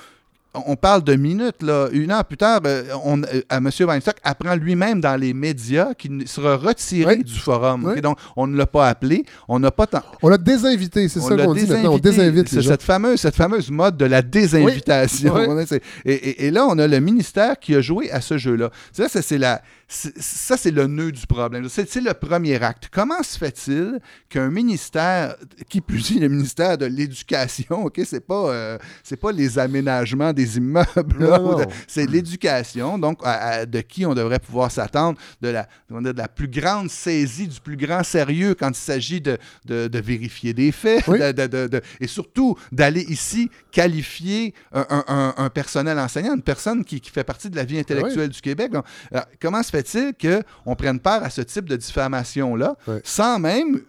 [0.53, 1.87] On parle de minutes, là.
[1.91, 3.69] Une heure plus tard, euh, on, euh, à M.
[3.79, 7.83] Weinstock apprend lui-même dans les médias qu'il sera retiré du forum.
[7.85, 8.01] Oui.
[8.01, 9.23] Donc, on ne l'a pas appelé.
[9.47, 10.01] On n'a pas tant.
[10.23, 11.93] On l'a désinvité, c'est ça qu'on dit maintenant.
[11.93, 12.71] On désinvite les C'est gens.
[12.71, 15.35] cette fameuse, cette fameuse mode de la désinvitation.
[15.35, 15.63] Oui.
[16.05, 18.71] Et, et- et là, on a le ministère qui a joué à ce jeu-là.
[18.91, 21.67] Ça, c'est la, c'est- ça, c'est le nœud du problème.
[21.69, 22.89] C'est c'est le premier acte.
[22.91, 25.35] Comment se fait-il qu'un ministère,
[25.69, 30.33] qui plus est le ministère de l'Éducation, ok, c'est pas, euh, c'est pas les aménagements
[30.37, 30.85] des immeubles,
[31.19, 35.67] là, de- c'est l'éducation, donc à- à- de qui on devrait pouvoir s'attendre, de la,
[35.89, 39.99] de la plus grande saisie, du plus grand sérieux quand il s'agit de, de- de
[39.99, 45.33] vérifier des faits, de- de- de- de- et surtout d'aller ici qualifier un, un- un-
[45.37, 48.71] un personnel enseignant, une personne qui, qui fait partie de la vie intellectuelle du Québec.
[48.71, 53.81] Donc, alors, comment se fait-il qu'on prenne part à ce type de diffamation-là sans même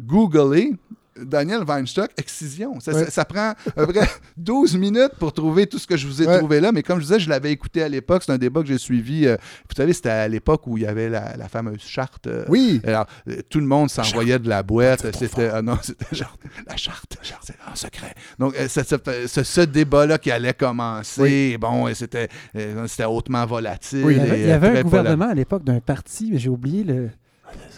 [0.00, 0.72] googler
[1.20, 2.80] Daniel Weinstock, excision.
[2.80, 3.04] Ça, Ouais.
[3.04, 6.22] ça- ça prend à peu près 12 minutes pour trouver tout ce que je vous
[6.22, 6.38] ai Ouais.
[6.38, 6.72] trouvé là.
[6.72, 8.22] Mais comme je disais, je l'avais écouté à l'époque.
[8.24, 9.26] C'est un débat que j'ai suivi.
[9.26, 9.36] euh,
[9.68, 12.26] vous savez, c'était à l'époque où il y avait la, la fameuse charte.
[12.26, 12.80] euh, Oui.
[12.84, 15.06] Alors, euh, tout le monde s'envoyait de la boîte.
[15.16, 16.36] C'était ah non, c'était genre
[16.66, 17.16] la charte.
[17.42, 18.14] C'est en secret.
[18.38, 23.44] Donc, euh, ce, ce- ce- ce débat-là qui allait commencer, bon, c'était euh, c'était hautement
[23.46, 24.04] volatile.
[24.08, 26.48] Il y avait, et, il y avait un gouvernement à l'époque d'un parti, mais j'ai
[26.48, 27.10] oublié le.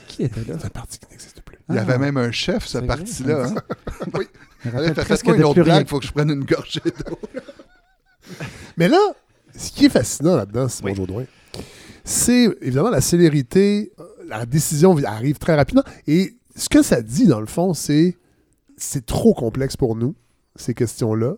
[0.07, 0.55] Qui était là?
[0.61, 1.44] C'est un parti qui n'existe plus.
[1.69, 1.99] Il y avait Ah.
[1.99, 3.43] même un chef, ce parti-là.
[3.47, 4.07] vrai, hein?
[4.19, 4.27] oui.
[4.75, 4.89] Allez,
[5.35, 7.19] une autre blague, faut que je prenne une gorgée d'eau.
[8.77, 8.99] Mais là,
[9.57, 11.25] ce qui est fascinant là-dedans, Simon Jourdouin,
[12.05, 13.93] c'est évidemment la célérité.
[13.99, 15.83] euh, La décision arrive très rapidement.
[16.07, 18.17] Et ce que ça dit, dans le fond, c'est
[18.77, 20.15] c'est trop complexe pour nous,
[20.57, 21.35] ces questions-là.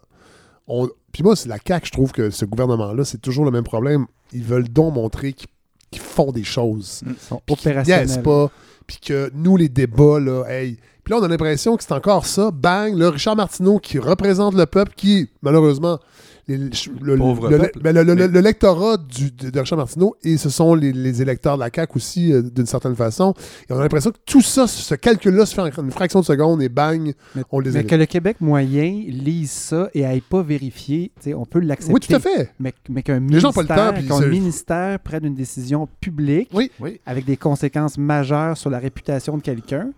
[0.68, 3.64] On- Puis moi, c'est la CAQ, je trouve que ce gouvernement-là, c'est toujours le même
[3.64, 4.06] problème.
[4.32, 7.02] Ils veulent donc montrer qu'ils font des choses.
[7.06, 7.40] Ils sont
[8.00, 8.50] niaisent pas.
[8.86, 10.78] Puis que nous, les débats, là, hey.
[11.04, 12.50] Puis là, on a l'impression que c'est encore ça.
[12.50, 16.00] Bang, le Richard Martineau qui représente le peuple, qui, malheureusement,
[16.48, 16.70] les-
[17.02, 17.80] le, Pauvre le- peuple.
[17.80, 20.92] ben, le- le- Mais- le lectorat du- de, de Richard Martineau, et ce sont les,
[20.92, 23.34] les électeurs de la CAQ aussi, euh, d'une certaine façon.
[23.68, 26.24] Et on a l'impression que tout ça, ce calcul-là se fait en une fraction de
[26.24, 27.12] seconde et bang,
[27.50, 31.34] on les Mais que le Québec moyen lise ça et n'aille pas vérifier, tu sais,
[31.34, 31.92] on peut l'accepter.
[31.94, 32.50] Oui, tout à fait.
[32.60, 36.70] Mais, mais qu'un ministère, c'est- ministère prenne une décision publique Oui.
[37.06, 39.88] avec des conséquences majeures sur la réputation de quelqu'un,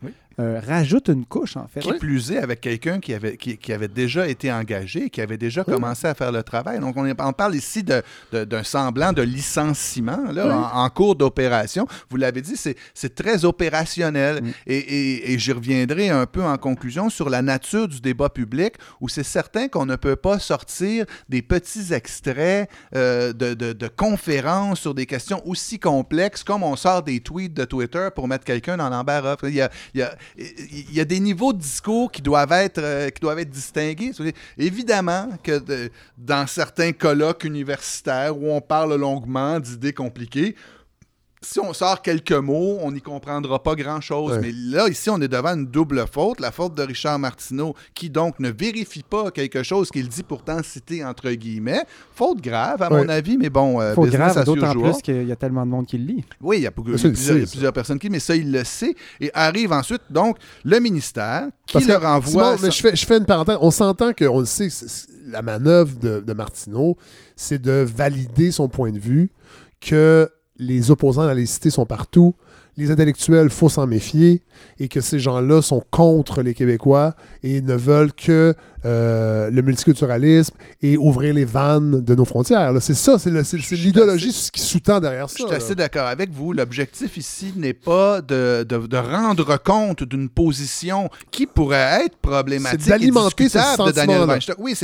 [0.40, 1.80] euh, rajoute une couche, en fait.
[1.80, 5.36] Qui plus est avec quelqu'un qui avait, qui, qui avait déjà été engagé, qui avait
[5.38, 6.78] déjà commencé à faire le travail.
[6.80, 10.52] Donc, on, est- on parle ici de- de- d'un semblant de licenciement là, Oui.
[10.52, 11.86] en, en cours d'opération.
[12.10, 14.42] Vous l'avez dit, c'est c'est très opérationnel.
[14.42, 14.50] Mm.
[14.66, 18.74] Et, et- et j'y reviendrai un peu en conclusion sur la nature du débat public,
[19.00, 23.88] où c'est certain qu'on ne peut pas sortir des petits extraits euh, de, de- de
[23.88, 28.44] conférences sur des questions aussi complexes comme on sort des tweets de Twitter pour mettre
[28.44, 29.36] quelqu'un dans l'embarras.
[29.42, 32.52] Il y a, il y a- il y a des niveaux de discours qui doivent
[32.52, 34.12] être, euh, qui doivent être distingués.
[34.56, 40.54] Évidemment que dans certains colloques universitaires où on parle longuement d'idées compliquées,
[41.40, 44.32] si on sort quelques mots, on n'y comprendra pas grand-chose.
[44.32, 44.40] Ouais.
[44.40, 46.40] Mais là, ici, on est devant une double faute.
[46.40, 50.62] La faute de Richard Martineau, qui donc ne vérifie pas quelque chose qu'il dit pourtant
[50.62, 51.82] citer entre guillemets.
[52.14, 53.02] Faute grave, à Ouais.
[53.04, 55.70] mon avis, mais bon, euh, Faut business grave, d'autant plus qu'il y a tellement de
[55.70, 56.24] monde qui le lit.
[56.40, 58.94] Oui, il y a, beaucoup- plusieurs, sait, plusieurs personnes qui, mais ça, il le sait.
[59.20, 62.56] Et arrive ensuite, donc, le ministère qui Parce le renvoie.
[62.56, 63.58] Simon, mais je, fais, je fais une parenthèse.
[63.60, 64.68] On s'entend qu'on le sait,
[65.26, 66.96] la manœuvre de, de Martineau,
[67.36, 69.30] c'est de valider son point de vue
[69.80, 70.28] que
[70.58, 72.34] les opposants à la laïcité sont partout,
[72.76, 74.42] les intellectuels, faut s'en méfier,
[74.78, 78.54] et que ces gens-là sont contre les Québécois et ne veulent que
[78.84, 82.72] euh, le multiculturalisme et ouvrir les vannes de nos frontières.
[82.80, 83.30] C'est ça, c'est
[83.72, 85.36] l'idéologie qui sous-tend derrière ça.
[85.38, 85.56] Je suis là.
[85.56, 86.52] assez d'accord avec vous.
[86.52, 92.80] L'objectif ici n'est pas de, de- de rendre compte d'une position qui pourrait être problématique
[92.82, 94.24] C'est d'alimenter ce de Daniel.
[94.24, 94.56] Weinstock.
[94.58, 94.74] Oui,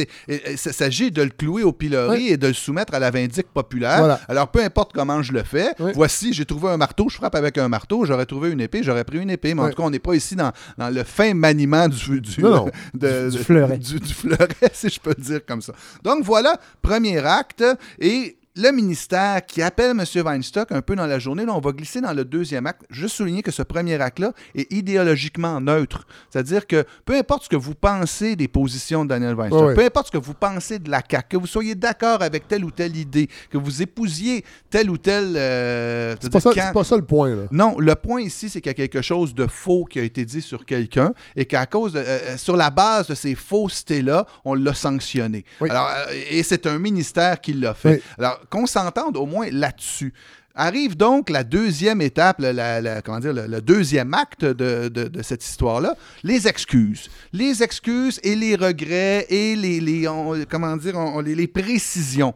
[0.57, 3.99] ça s'agit de le clouer au pilori et de le soumettre à la vindicte populaire.
[3.99, 4.21] Voilà.
[4.29, 7.59] Alors, peu importe comment je le fais, voici, j'ai trouvé un marteau, je frappe avec
[7.59, 9.55] un marteau, j'aurais trouvé une épée, j'aurais pris une épée.
[9.55, 12.41] Mais en tout cas, on n'est pas ici dans, dans le fin maniement du, du,
[12.43, 12.65] Non, non.
[12.95, 13.79] de- Du de- fleuret.
[13.85, 15.75] Du, fleuret, si je peux dire comme ça.
[16.03, 17.65] Donc voilà, premier acte.
[17.99, 20.05] Et le ministère qui appelle M.
[20.25, 22.83] Weinstock un peu dans la journée, là, on va glisser dans le deuxième acte.
[22.89, 26.07] Juste souligner que ce premier acte-là est idéologiquement neutre.
[26.31, 30.07] C'est-à-dire que peu importe ce que vous pensez des positions de Daniel Weinstock, peu importe
[30.07, 32.97] ce que vous pensez de la CAQ, que vous soyez d'accord avec telle ou telle
[32.97, 35.35] idée, que vous épousiez tel ou tel...
[35.37, 37.35] euh, C'est pas, ça- pas ça le point.
[37.35, 37.43] Là.
[37.51, 40.25] non, le point ici, c'est qu'il y a quelque chose de faux qui a été
[40.25, 44.27] dit sur quelqu'un et qu'à cause de, euh, euh, sur la base de ces faussetés-là,
[44.45, 45.45] on l'a sanctionné.
[45.61, 45.71] Oui.
[45.71, 47.95] Alors, euh, et c'est un ministère qui l'a fait.
[47.97, 48.03] Oui.
[48.19, 50.13] Alors, qu'on s'entende au moins là-dessus.
[50.57, 55.97] Arrive donc la deuxième étape, la, comment dire, le, deuxième acte de, de- cette histoire-là,
[56.23, 57.11] les excuses.
[57.33, 60.09] Les excuses et les regrets et les, les-
[60.49, 62.35] comment dire, les précisions.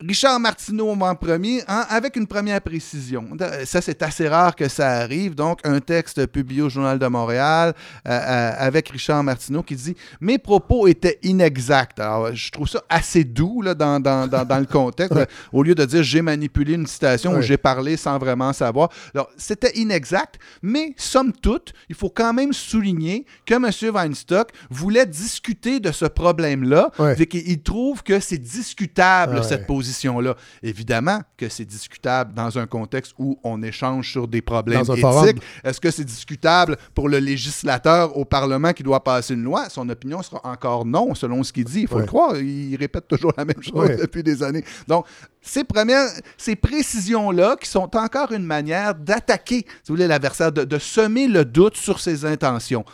[0.00, 3.26] Richard Martineau en premier, hein, avec une première précision.
[3.64, 5.34] Ça, c'est assez rare que ça arrive.
[5.34, 7.72] Donc, un texte publié au Journal de Montréal
[8.06, 11.98] euh, euh, avec Richard Martineau qui dit Mes propos étaient inexacts.
[11.98, 15.16] Alors, je trouve ça assez doux là, dans, dans- dans- dans le contexte.
[15.50, 17.42] au lieu de dire J'ai manipulé une citation ou Ouais.
[17.42, 18.90] j'ai parlé sans vraiment savoir.
[19.14, 23.94] Alors, c'était inexact, mais somme toute, il faut quand même souligner que M.
[23.94, 26.90] Weinstock voulait discuter de ce problème-là
[27.30, 29.42] qu'il il trouve que c'est discutable, Ouais.
[29.42, 30.34] cette position-là.
[30.62, 35.42] Évidemment que c'est discutable dans un contexte où on échange sur des problèmes éthiques.
[35.64, 39.68] Est-ce que c'est discutable pour le législateur au Parlement qui doit passer une loi?
[39.68, 41.82] Son opinion sera encore non, selon ce qu'il dit.
[41.82, 42.02] Il faut Ouais.
[42.02, 42.36] le croire.
[42.36, 43.96] Il répète toujours la même chose Ouais.
[43.96, 44.64] depuis des années.
[44.88, 45.06] Donc,
[45.40, 50.64] ces premières, ces précisions-là qui sont encore une manière d'attaquer, si vous voulez, l'adversaire, de,
[50.64, 52.84] de semer le doute sur ses intentions.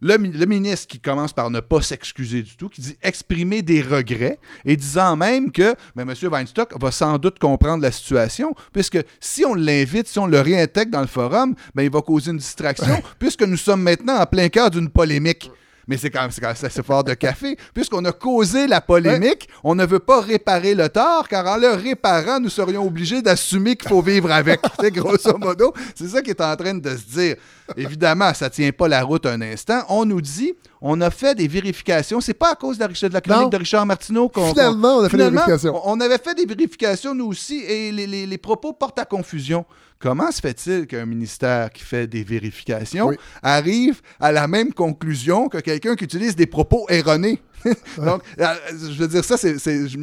[0.00, 3.62] Le, mi- le ministre qui commence par ne pas s'excuser du tout, qui dit exprimer
[3.62, 6.12] des regrets et disant même que M.
[6.30, 10.90] Weinstock va sans doute comprendre la situation, puisque si on l'invite, si on le réintègre
[10.92, 14.48] dans le forum, ben, il va causer une distraction, puisque nous sommes maintenant en plein
[14.48, 15.50] cœur d'une polémique.
[15.88, 17.56] Mais c'est quand même, c'est quand même assez fort de café.
[17.72, 21.68] Puisqu'on a causé la polémique, on ne veut pas réparer le tort, car en le
[21.74, 24.60] réparant, nous serions obligés d'assumer qu'il faut vivre avec.
[24.80, 27.36] c'est grosso modo, c'est ça qui est en train de se dire.
[27.76, 29.82] Évidemment, ça ne tient pas la route un instant.
[29.88, 32.20] On nous dit, on a fait des vérifications.
[32.20, 33.48] C'est pas à cause de la, de la chronique Non.
[33.48, 34.48] de Richard Martineau qu'on.
[34.48, 35.74] Finalement, on a fait des vérifications.
[35.88, 39.04] on- on avait fait des vérifications, nous aussi, et les, les- les propos portent à
[39.04, 39.64] confusion.
[39.98, 45.58] Comment se fait-il qu'un ministère qui fait des vérifications arrive à la même conclusion que
[45.58, 47.40] quelqu'un qui utilise des propos erronés?
[47.98, 49.56] Donc, euh, je veux dire, ça, c'est.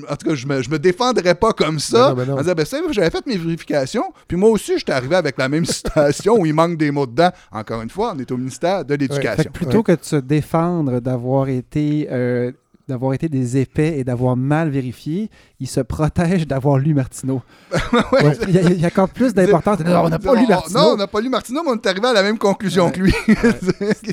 [0.10, 2.10] En tout cas, je me, je me défendrais pas comme ça.
[2.10, 2.34] Ben non, ben non.
[2.34, 5.48] En disant, ben, ça, j'avais fait mes vérifications, puis moi aussi, j'étais arrivé avec la
[5.48, 7.30] même citation où il manque des mots dedans.
[7.52, 9.52] Encore une fois, on est au ministère de l'Éducation.
[9.52, 12.52] plutôt que de se défendre d'avoir été, euh,
[12.88, 15.30] d'avoir été des épais et d'avoir mal vérifié,
[15.60, 17.42] il se protège d'avoir lu Martineau.
[18.12, 19.80] Ouais, il, y a, il y a encore plus d'importance.
[19.80, 20.80] Non, on n'a pas lu Martineau.
[20.80, 23.00] Non, on n'a pas lu Martineau, mais on est arrivé à la même conclusion que
[23.02, 23.14] lui.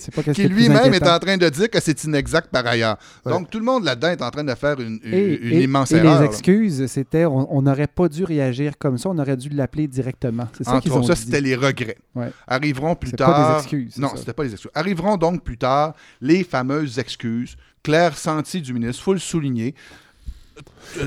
[0.00, 2.96] C'est pas qui lui-même est en train de dire que c'est inexact par ailleurs.
[3.24, 5.62] Donc, tout le monde là-dedans est en train de faire une, une- Et, une et-
[5.64, 6.20] immense et erreur.
[6.20, 10.48] les excuses, c'était on n'aurait pas dû réagir comme ça, on aurait dû l'appeler directement.
[10.56, 11.98] C'est ça qu'ils ont ça, c'était les regrets.
[12.46, 13.30] Arriveront plus tard.
[13.34, 14.70] pas des excuses, Non, c'était pas les excuses.
[14.74, 17.56] Arriveront donc plus tard les fameuses excuses.
[17.82, 19.74] Claire senti du ministre, faut le souligner.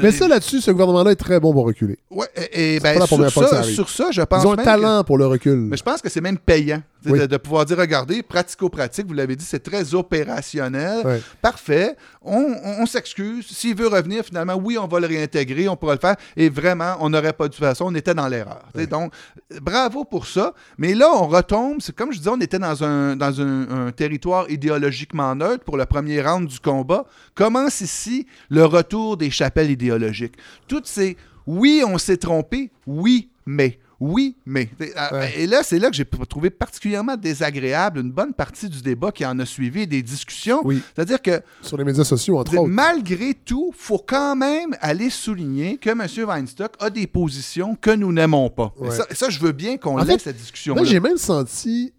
[0.02, 2.00] Mais ça, là-dessus, ce gouvernement-là est très bon pour reculer.
[2.10, 5.04] Ouais, et, ben, pas la sur, que ça sur je pense Ils ont un talent
[5.04, 5.58] pour le recul.
[5.58, 6.82] Mais je pense que c'est même payant
[7.12, 7.20] Oui.
[7.20, 11.22] de, de pouvoir dire, regardez, pratico-pratique, vous l'avez dit, c'est très opérationnel.
[11.42, 11.96] Parfait.
[12.22, 13.46] On, on- on s'excuse.
[13.48, 16.16] S'il veut revenir, finalement, oui, on va le réintégrer, on pourra le faire.
[16.38, 17.84] Et vraiment, on n'aurait pas dû faire ça.
[17.86, 18.64] On était dans l'erreur.
[18.90, 19.14] Donc,
[19.62, 20.54] bravo pour ça.
[20.78, 21.78] Mais là, on retombe.
[21.82, 25.78] C'est comme je disais, on était dans un, dans un, un territoire idéologiquement neutre pour
[25.78, 27.06] le premier round du combat.
[27.36, 30.36] Commence ici le retour des chapelles idéologiques?
[30.68, 33.80] Toutes ces oui, on s'est trompé, oui, mais.
[34.06, 34.68] Oui, mais.
[34.82, 39.12] Euh, Et là, c'est là que j'ai trouvé particulièrement désagréable une bonne partie du débat
[39.14, 40.62] qui en a suivi, des discussions.
[40.94, 41.42] C'est-à-dire que.
[41.62, 42.70] Sur les médias sociaux, entre autres.
[42.70, 46.06] Malgré tout, faut quand même aller souligner que M.
[46.28, 48.74] Weinstock a des positions que nous n'aimons pas.
[48.84, 50.82] Et ça, ça, je veux bien qu'on laisse fait, cette discussion-là.
[50.82, 51.94] Là, j'ai même senti.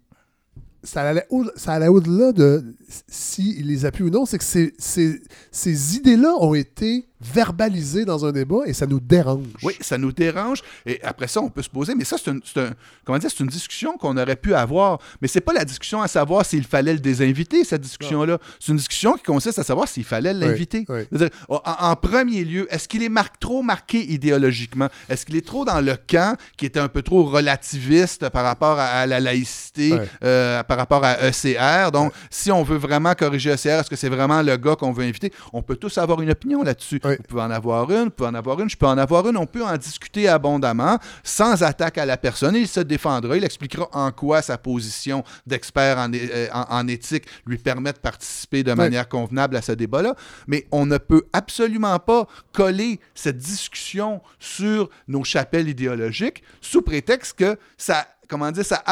[0.83, 2.63] Ça allait, au- ça allait au-delà de
[3.07, 4.27] s'il les appuie ou non.
[4.27, 5.19] C'est que ces, ces-
[5.51, 9.45] ces idées-là ont été verbalisées dans un débat et ça nous dérange.
[9.63, 10.61] Oui, ça nous dérange.
[10.85, 12.69] Et après ça, on peut se poser, mais ça, c'est un-
[13.03, 14.99] comment dire, c'est une discussion qu'on aurait pu avoir.
[15.21, 18.37] Mais c'est pas la discussion à savoir s'il fallait le désinviter, cette discussion-là.
[18.59, 20.85] C'est une discussion qui consiste à savoir s'il fallait l'inviter.
[20.89, 21.01] oui.
[21.49, 24.89] En, en premier lieu, est-ce qu'il est mar- trop marqué idéologiquement?
[25.09, 28.77] Est-ce qu'il est trop dans le camp qui était un peu trop relativiste par rapport
[28.79, 29.93] à, à la laïcité,
[30.23, 31.91] euh, par rapport à ECR?
[31.91, 35.03] Donc, si on veut vraiment corriger ECR, est-ce que c'est vraiment le gars qu'on veut
[35.05, 35.31] inviter?
[35.53, 36.99] On peut tous avoir une opinion là-dessus.
[37.09, 39.37] Vous pouvez en avoir une, vous pouvez en avoir une, je peux en avoir une.
[39.37, 42.55] On peut en discuter abondamment, sans attaque à la personne.
[42.55, 47.25] Il se défendra, il expliquera en quoi sa position d'expert en, euh, en- en éthique
[47.45, 50.15] lui permet de participer de manière convenable à ce débat-là.
[50.47, 57.37] Mais on ne peut absolument pas coller cette discussion sur nos chapelles idéologiques sous prétexte
[57.37, 58.83] que ça comment dire, ça,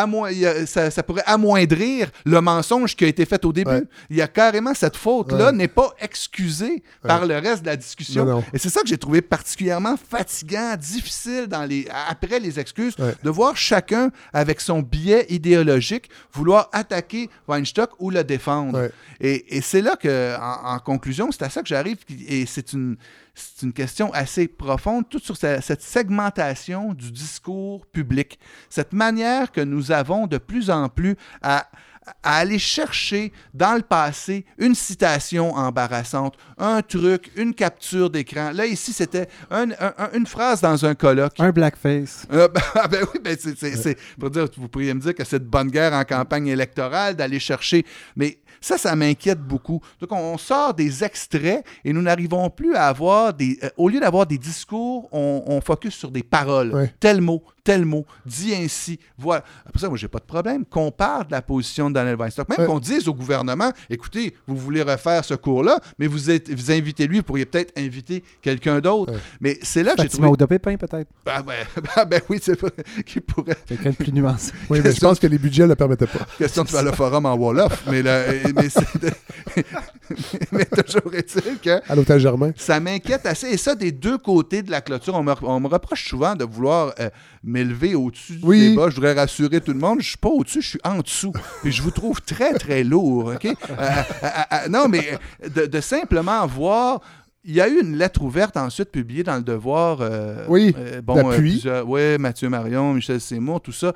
[0.65, 3.87] ça, ça pourrait amoindrir le mensonge qui a été fait au début.
[4.09, 5.51] Il y a carrément cette faute-là Ouais.
[5.51, 8.25] n'est pas excusée par le reste de la discussion.
[8.25, 8.43] Non, non.
[8.53, 13.29] Et c'est ça que j'ai trouvé particulièrement fatigant, difficile dans les, après les excuses, de
[13.29, 18.89] voir chacun avec son biais idéologique vouloir attaquer Weinstock ou le défendre.
[19.19, 21.97] Et c'est là que, en, en conclusion, c'est à ça que j'arrive.
[22.27, 22.97] Et c'est une.
[23.33, 29.51] C'est une question assez profonde, toute sur ce- cette segmentation du discours public, cette manière
[29.51, 31.67] que nous avons de plus en plus à,
[32.21, 38.51] à aller chercher dans le passé une citation embarrassante, un truc, une capture d'écran.
[38.53, 41.39] Là, ici, c'était un- un- un- une phrase dans un colloque.
[41.39, 42.27] Un blackface.
[42.31, 45.39] Euh, ben, ah, ben oui, ben c'est- pour dire, vous pourriez me dire que c'est
[45.39, 47.85] de bonne guerre en campagne électorale d'aller chercher,
[48.17, 49.81] mais ça, ça m'inquiète beaucoup.
[49.99, 53.59] Donc, on, sort des extraits et nous n'arrivons plus à avoir des.
[53.63, 56.89] euh, au lieu d'avoir des discours, on, on focus sur des paroles.
[56.99, 58.99] Tel mot, tel mot, dit ainsi.
[59.17, 59.43] Voilà.
[59.65, 62.49] Après ça, moi, j'ai pas de problème qu'on parle de la position de Daniel Weinstock.
[62.49, 62.65] Même Ouais.
[62.65, 67.07] qu'on dise au gouvernement écoutez, vous voulez refaire ce cours-là, mais vous, êtes, vous invitez
[67.07, 69.13] lui, vous pourriez peut-être inviter quelqu'un d'autre.
[69.39, 70.27] Mais c'est là que j'ai trouvé.
[70.27, 71.09] Oda-Pépin, peut-être?
[71.25, 71.53] Ah ben,
[71.95, 72.57] ben, ben oui, c'est
[73.05, 73.57] qui pourrait.
[73.65, 74.51] Quelqu'un de plus nuancé.
[74.69, 76.25] Oui, mais je pense que les budgets ne le permettaient pas.
[76.37, 79.13] Question de faire le forum en Wolof, mais, mais, c'est-
[80.51, 82.51] mais toujours est-il que À l'hôtel Germain.
[82.55, 83.47] ça m'inquiète assez.
[83.47, 86.43] Et ça, des deux côtés de la clôture, on me, on me reproche souvent de
[86.45, 87.09] vouloir euh,
[87.53, 88.69] m'élever au-dessus du Oui.
[88.71, 88.89] débat.
[88.89, 90.01] Je voudrais rassurer tout le monde.
[90.01, 91.31] Je suis pas au-dessus, je suis en dessous.
[91.61, 93.33] Puis je vous trouve très, très lourd.
[93.35, 93.45] OK?
[93.45, 95.17] Euh, euh, euh, non, mais
[95.55, 96.99] de, de simplement voir.
[97.45, 99.97] Il y a eu une lettre ouverte ensuite publiée dans le Devoir.
[99.99, 101.61] euh, Oui, euh, bon, d'appui.
[101.65, 103.93] euh, Mathieu Marion, Michel Seymour, tout ça,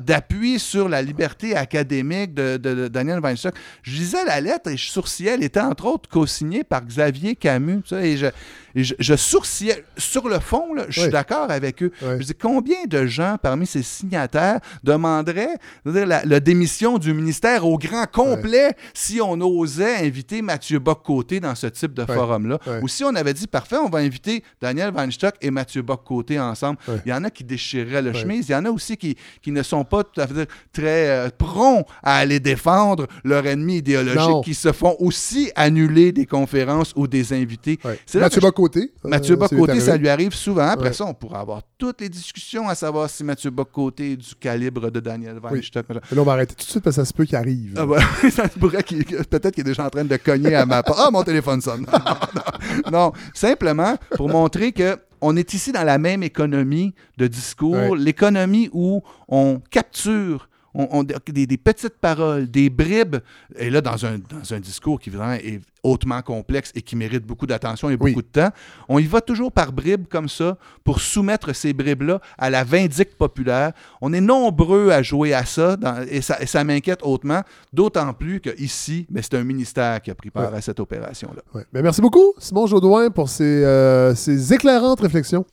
[0.00, 3.54] d'appui sur la liberté académique de, de- de Daniel Weinstock.
[3.82, 5.30] Je lisais la lettre et je sourcillais.
[5.32, 7.80] Elle était entre autres co-signée par Xavier Camus.
[7.86, 8.26] sais, et je,
[8.74, 9.84] et je, je sourcillais.
[9.96, 11.12] Sur le fond, là, je suis Oui.
[11.12, 11.92] d'accord avec eux.
[12.02, 12.18] Ouais.
[12.20, 17.78] Je dis, combien de gens parmi ces signataires demanderaient la, la démission du ministère au
[17.78, 22.58] grand complet si on osait inviter Mathieu Bock-Côté dans ce type de forum-là?
[22.82, 26.78] Ou si on avait dit, parfait, on va inviter Daniel Weinstock et Mathieu Bock-Côté ensemble.
[26.88, 27.00] Ouais.
[27.06, 28.18] Il y en a qui déchireraient le Ouais.
[28.20, 28.48] chemise.
[28.48, 31.28] Il y en a aussi qui, qui ne sont pas tout à fait très euh,
[31.36, 34.40] prompts à aller défendre leur ennemi idéologique, Non.
[34.42, 37.78] qui se font aussi annuler des conférences ou des invités.
[37.84, 37.98] Ouais.
[38.14, 38.92] Mathieu Bock-Côté.
[39.04, 40.66] euh, Mathieu Bock-Côté, ça lui arrive souvent.
[40.68, 44.34] Après ça, on pourra avoir toutes les discussions à savoir si Mathieu Bock-Côté est du
[44.34, 45.86] calibre de Daniel Weinstock.
[45.88, 47.74] Mais là, on va arrêter tout de suite parce que ça se peut qu'il arrive.
[47.76, 50.64] Ah ouais, ça se pourrait qu'il- peut-être qu'il est déjà en train de cogner à
[50.66, 50.98] ma porte.
[51.02, 51.86] Ah, mon téléphone sonne.
[52.92, 58.68] non, simplement pour montrer que on est ici dans la même économie de discours, l'économie
[58.72, 63.16] où on capture on- on- des, des petites paroles, des bribes,
[63.56, 67.24] et là, dans un, dans un discours qui évidemment est hautement complexe et qui mérite
[67.26, 68.50] beaucoup d'attention et beaucoup de temps,
[68.88, 73.14] on y va toujours par bribes comme ça pour soumettre ces bribes-là à la vindicte
[73.16, 73.72] populaire.
[74.00, 77.42] On est nombreux à jouer à ça, dans- et ça, m'inquiète hautement,
[77.72, 81.42] d'autant plus qu'ici, ben, c'est un ministère qui a pris part à cette opération-là.
[81.54, 81.64] Ouais.
[81.72, 85.44] Ben, merci beaucoup, Simon Jaudoin, pour ces, euh, ces éclairantes réflexions.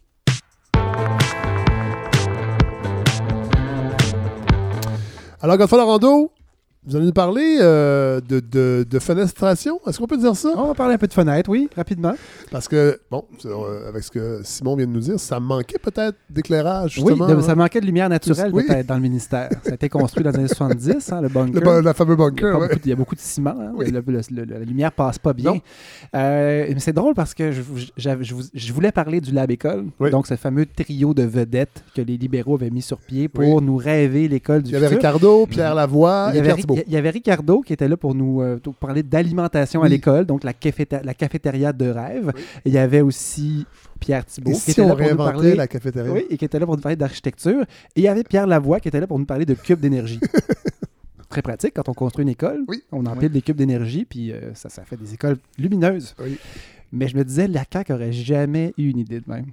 [5.42, 6.32] Alors, Godfrey Larando,
[6.90, 9.80] vous allez nous parler euh, de, de, de fenestration?
[9.88, 10.50] Est-ce qu'on peut dire ça?
[10.58, 12.14] On va parler un peu de fenêtre, oui, rapidement.
[12.52, 16.18] Parce que, bon, euh, avec ce que Simon vient de nous dire, ça manquait peut-être
[16.30, 17.28] d'éclairage, Oui, justement.
[17.28, 17.42] de- hein?
[17.42, 18.64] ça manquait de lumière naturelle Oui.
[18.68, 19.50] peut-être dans le ministère.
[19.64, 21.62] Ça a été construit dans les années 70, hein, le bunker.
[21.64, 22.68] Le la fameux bunker, Il y a, pas ouais.
[22.68, 23.56] beaucoup de- il y a beaucoup de ciment.
[23.60, 23.72] hein.
[23.76, 23.92] Oui.
[23.92, 25.54] Le- le- le- la lumière passe pas bien.
[26.16, 30.10] Euh, mais c'est drôle parce que je, voulais parler du Lab École, Oui.
[30.10, 33.64] donc ce fameux trio de vedettes que les libéraux avaient mis sur pied pour Oui.
[33.64, 34.88] nous rêver l'école du Il y avait.
[34.88, 36.79] Ricardo, Pierre Lavoie Il y, et Pierre Thibault.
[36.88, 39.90] Il y avait Ricardo qui était là pour nous euh, pour parler d'alimentation à Oui.
[39.90, 42.32] l'école, donc la, cafété- la cafétéria de rêve.
[42.66, 43.66] Et il y avait aussi
[44.00, 46.12] Pierre Thibault qui était là pour nous parler la cafétéria?
[46.12, 47.62] Oui, et qui était là pour nous parler d'architecture.
[47.96, 50.20] Et il y avait Pierre Lavoie qui était là pour nous parler de cubes d'énergie.
[51.30, 52.66] Très pratique quand on construit une école.
[52.92, 56.16] On empile des cubes d'énergie, puis euh, ça, ça fait des écoles lumineuses.
[56.92, 59.46] Mais je me disais, la CAQ aurait jamais eu une idée de même.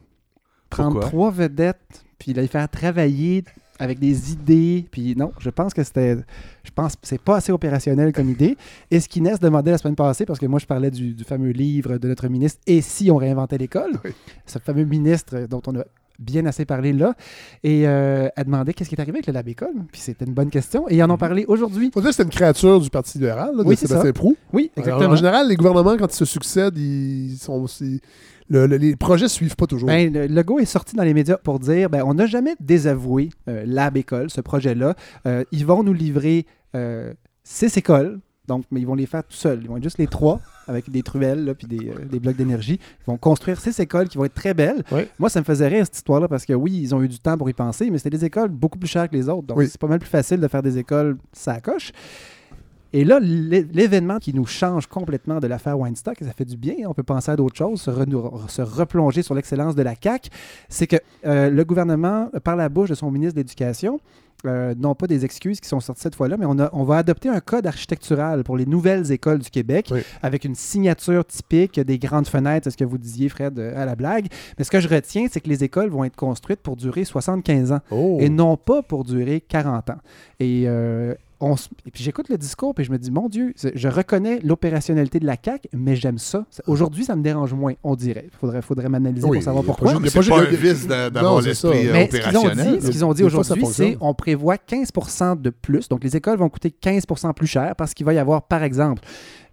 [0.70, 1.08] Prendre Pourquoi?
[1.10, 3.44] trois vedettes, puis les faire travailler
[3.78, 6.16] avec des idées, puis non, je pense que c'était,
[6.64, 8.56] je pense que c'est pas assez opérationnel comme idée.
[8.90, 11.50] Et ce qu'Inès demandait la semaine passée, parce que moi je parlais du, du fameux
[11.50, 13.92] livre de notre ministre, Et si on réinventait l'école,
[14.46, 15.84] ce fameux ministre dont on a
[16.18, 17.14] bien assez parlé là,
[17.62, 20.32] et euh, elle demandait qu'est-ce qui est arrivé avec le Lab École, puis c'était une
[20.32, 21.90] bonne question, et ils en ont parlé aujourd'hui.
[21.92, 24.12] Faut dire que c'était une créature du Parti libéral, là, de Oui, c'est Sébastien.
[24.12, 24.36] Proux.
[24.52, 25.12] Oui, Alors, exactement.
[25.12, 28.00] en général, les gouvernements, quand ils se succèdent, ils sont aussi...
[28.48, 29.88] le- le- les projets suivent pas toujours.
[29.88, 33.30] Ben, le logo est sorti dans les médias pour dire ben, on n'a jamais désavoué
[33.48, 34.94] euh, Lab École, ce projet-là.
[35.26, 39.34] Euh, ils vont nous livrer euh, six écoles, donc, mais ils vont les faire tout
[39.36, 39.60] seuls.
[39.62, 42.78] Ils vont être juste les trois avec des truelles puis des, euh, des blocs d'énergie.
[42.82, 44.82] Ils vont construire six écoles qui vont être très belles.
[45.18, 47.36] Moi, ça me faisait rire cette histoire-là parce que oui, ils ont eu du temps
[47.36, 49.46] pour y penser, mais c'était des écoles beaucoup plus chères que les autres.
[49.48, 49.68] Donc, Oui.
[49.68, 51.90] c'est pas mal plus facile de faire des écoles ça coche.
[52.92, 56.56] Et là, l'é- l'événement qui nous change complètement de l'affaire Weinstock, et ça fait du
[56.56, 57.90] bien, on peut penser à d'autres choses, se,
[58.62, 60.30] replonger sur l'excellence de la CAQ,
[60.68, 64.00] c'est que euh, le gouvernement, par la bouche de son ministre de l'Éducation,
[64.44, 66.98] euh, non pas des excuses qui sont sorties cette fois-là, mais on, a- on va
[66.98, 70.00] adopter un code architectural pour les nouvelles écoles du Québec Oui.
[70.22, 73.86] avec une signature typique des grandes fenêtres, c'est ce que vous disiez, Fred, euh, à
[73.86, 74.26] la blague?
[74.58, 77.72] Mais ce que je retiens, c'est que les écoles vont être construites pour durer 75
[77.72, 78.18] ans Oh.
[78.20, 79.98] et non pas pour durer 40 ans.
[80.38, 83.52] Et, euh, on s- et puis j'écoute le discours et je me dis, mon Dieu,
[83.74, 86.46] je reconnais l'opérationnalité de la CAQ, mais j'aime ça.
[86.50, 88.28] Ça- Aujourd'hui, ça me dérange moins, on dirait.
[88.32, 89.90] Il faudrait, faudrait m'analyser Oui, pour savoir pourquoi.
[89.92, 91.68] il y a c'est pas pas un vice d'a- d'avoir Non, c'est ça.
[91.68, 92.78] l'esprit euh, Mais ce qu'ils ont opérationnel.
[92.80, 94.90] dit, ce qu'ils ont dit aujourd'hui, c'est on prévoit 15
[95.40, 95.88] de plus.
[95.88, 99.02] Donc, les écoles vont coûter 15 plus cher parce qu'il va y avoir, par exemple,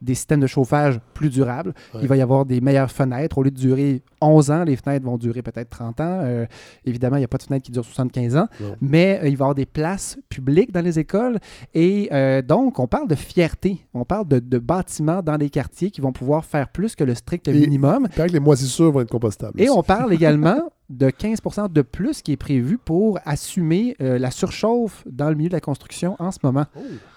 [0.03, 1.73] des systèmes de chauffage plus durables.
[1.93, 2.01] Ouais.
[2.03, 3.37] Il va y avoir des meilleures fenêtres.
[3.37, 6.19] Au lieu de durer 11 ans, les fenêtres vont durer peut-être 30 ans.
[6.23, 6.45] Euh,
[6.85, 8.47] évidemment, il n'y a pas de fenêtre qui dure 75 ans.
[8.59, 8.75] Non.
[8.81, 11.39] Mais euh, il va y avoir des places publiques dans les écoles.
[11.73, 13.85] Et euh, donc, on parle de fierté.
[13.93, 17.15] On parle de, de bâtiments dans les quartiers qui vont pouvoir faire plus que le
[17.15, 18.07] strict Et- minimum.
[18.11, 19.59] Il paraît que les moisissures vont être compostables.
[19.61, 19.77] Et aussi.
[19.77, 21.39] on parle également de 15
[21.71, 25.61] de plus qui est prévu pour assumer euh, la surchauffe dans le milieu de la
[25.61, 26.65] construction en ce moment.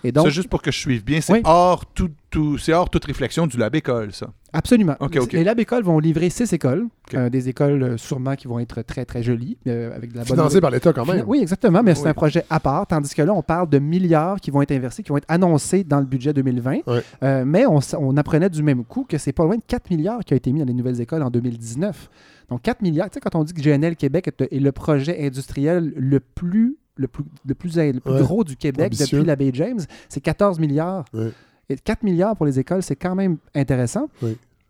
[0.04, 1.40] Et donc, Ça, juste pour que je suive bien, c'est Oui.
[1.44, 4.28] hors, tout, tout- c'est hors toute réflexion du lab école, ça.
[4.52, 4.94] absolument.
[5.00, 5.32] Ok, ok.
[5.32, 8.82] Les lab écoles vont livrer six écoles, euh, des écoles euh, sûrement qui vont être
[8.82, 11.24] très très jolies, euh, avec de la bonne Financé par l'État quand même.
[11.26, 14.40] Oui, exactement, mais c'est un projet à part, tandis que là, on parle de milliards
[14.40, 16.86] qui vont être investis, qui vont être annoncés dans le budget 2020.
[16.86, 17.02] Ouais.
[17.22, 20.34] Euh, mais on apprenait du même coup que c'est pas loin de 4 milliards qui
[20.34, 22.08] a été mis dans les nouvelles écoles en 2019.
[22.50, 25.92] Donc 4 milliards, tu sais, quand on dit que GNL Québec est, le projet industriel
[25.96, 28.20] le plus, le plus, le plus, le plus Ouais.
[28.20, 29.18] gros du Québec Ambitieux.
[29.18, 31.04] depuis la baie James, c'est 14 milliards.
[31.12, 31.32] Ouais.
[31.68, 34.08] Et 4 milliards pour les écoles, c'est quand même intéressant.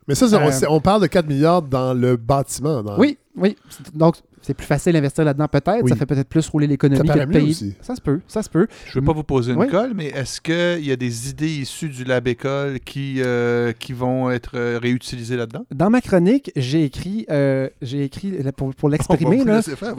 [0.08, 2.82] Mais ça, on, Euh, on parle de 4 milliards dans le bâtiment.
[2.82, 3.56] dans- Oui, oui.
[3.94, 5.82] Donc, c'est plus facile d'investir là-dedans peut-être.
[5.82, 5.90] Oui.
[5.90, 7.50] Ça fait peut-être plus rouler l'économie que payer.
[7.50, 7.74] aussi.
[7.80, 8.66] Ça se peut, ça se peut.
[8.86, 9.68] Je ne veux pas vous poser une Oui.
[9.68, 13.92] colle, mais est-ce qu'il y a des idées issues du lab école qui, euh, qui
[13.92, 15.66] vont être euh, réutilisées là-dedans?
[15.74, 19.42] Dans ma chronique, j'ai écrit, euh, j'ai écrit pour, pour l'exprimer.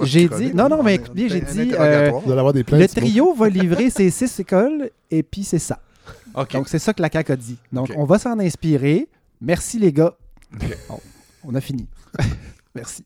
[0.04, 2.22] J'ai dit, non, non, mais On écoute bien, j'ai dit, interrogatoire.
[2.22, 2.82] Vous allez avoir des euh, plaintes.
[2.82, 5.80] le trio va livrer ses six écoles et puis c'est ça.
[6.54, 7.58] Donc c'est ça que la CAQ a dit.
[7.74, 9.08] Donc on va s'en inspirer.
[9.42, 10.16] Merci les gars.
[11.44, 11.88] On a fini.
[12.76, 13.04] Merci.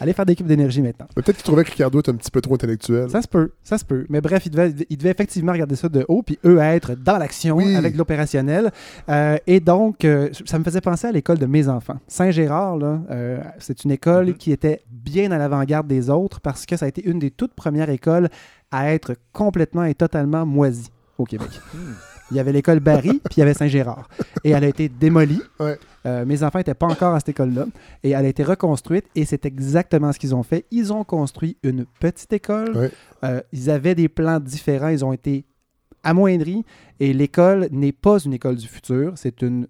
[0.00, 1.06] Allez faire des cubes d'énergie maintenant.
[1.14, 3.08] Peut-être qu'il trouvait que Ricardo était un petit peu trop intellectuel.
[3.10, 4.06] Ça se peut, ça se peut.
[4.08, 7.18] Mais bref, il devait, il devait effectivement regarder ça de haut, puis eux être dans
[7.18, 7.74] l'action Oui.
[7.76, 8.70] avec l'opérationnel.
[9.08, 11.98] Euh, et donc, euh, ça me faisait penser à l'école de mes enfants.
[12.08, 14.34] Saint-Gérard, euh, c'est une école Mhm.
[14.34, 17.54] qui était bien à l'avant-garde des autres parce que ça a été une des toutes
[17.54, 18.28] premières écoles
[18.70, 21.48] à être complètement et totalement moisie au Québec.
[22.30, 24.08] Il y avait l'école Barry, puis il y avait Saint-Gérard.
[24.44, 25.42] Et elle a été démolie.
[25.60, 25.78] Ouais.
[26.06, 27.66] Euh, mes enfants n'étaient pas encore à cette école-là.
[28.02, 30.66] Et elle a été reconstruite et c'est exactement ce qu'ils ont fait.
[30.70, 32.76] Ils ont construit une petite école.
[32.76, 32.90] Ouais.
[33.24, 34.88] Euh, ils avaient des plans différents.
[34.88, 35.44] Ils ont été
[36.02, 36.64] amoindris.
[37.00, 39.12] Et l'école n'est pas une école du futur.
[39.16, 39.66] C'est une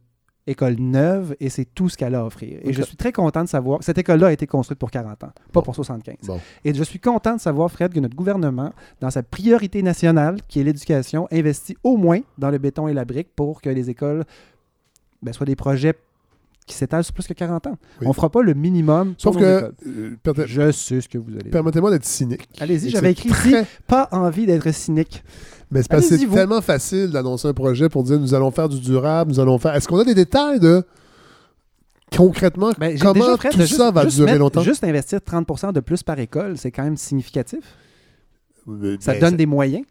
[0.46, 2.58] école neuve et c'est tout ce qu'elle a à offrir.
[2.62, 5.32] Et je suis très content de savoir cette école-là a été construite pour 40 ans,
[5.52, 6.16] pas pour 75.
[6.26, 6.40] Bon.
[6.64, 10.60] Et je suis content de savoir, Fred, que notre gouvernement, dans sa priorité nationale, qui
[10.60, 14.24] est l'éducation, investit au moins dans le béton et la brique pour que les écoles
[15.22, 15.94] ben, soient des projets
[16.66, 17.78] qui s'étalent sur plus que 40 ans.
[18.00, 18.06] Oui.
[18.06, 20.16] On fera pas le minimum Sauf que, euh,
[20.46, 21.50] Je sais ce que vous allez dire.
[21.52, 22.48] permettez-moi d'être cynique.
[22.58, 25.22] Allez-y, j'avais écrit très- ici, pas envie d'être cynique.
[25.70, 28.68] Mais c'est parce que c'est tellement facile d'annoncer un projet pour dire nous allons faire
[28.68, 29.74] du durable, nous allons faire.
[29.74, 30.84] Est-ce qu'on a des détails de
[32.16, 34.62] concrètement Ben, comment tout ça juste- va juste durer mettre- longtemps?
[34.62, 37.60] Juste investir 30 de plus par école, c'est quand même significatif.
[39.00, 39.84] Ça ben, donne des moyens.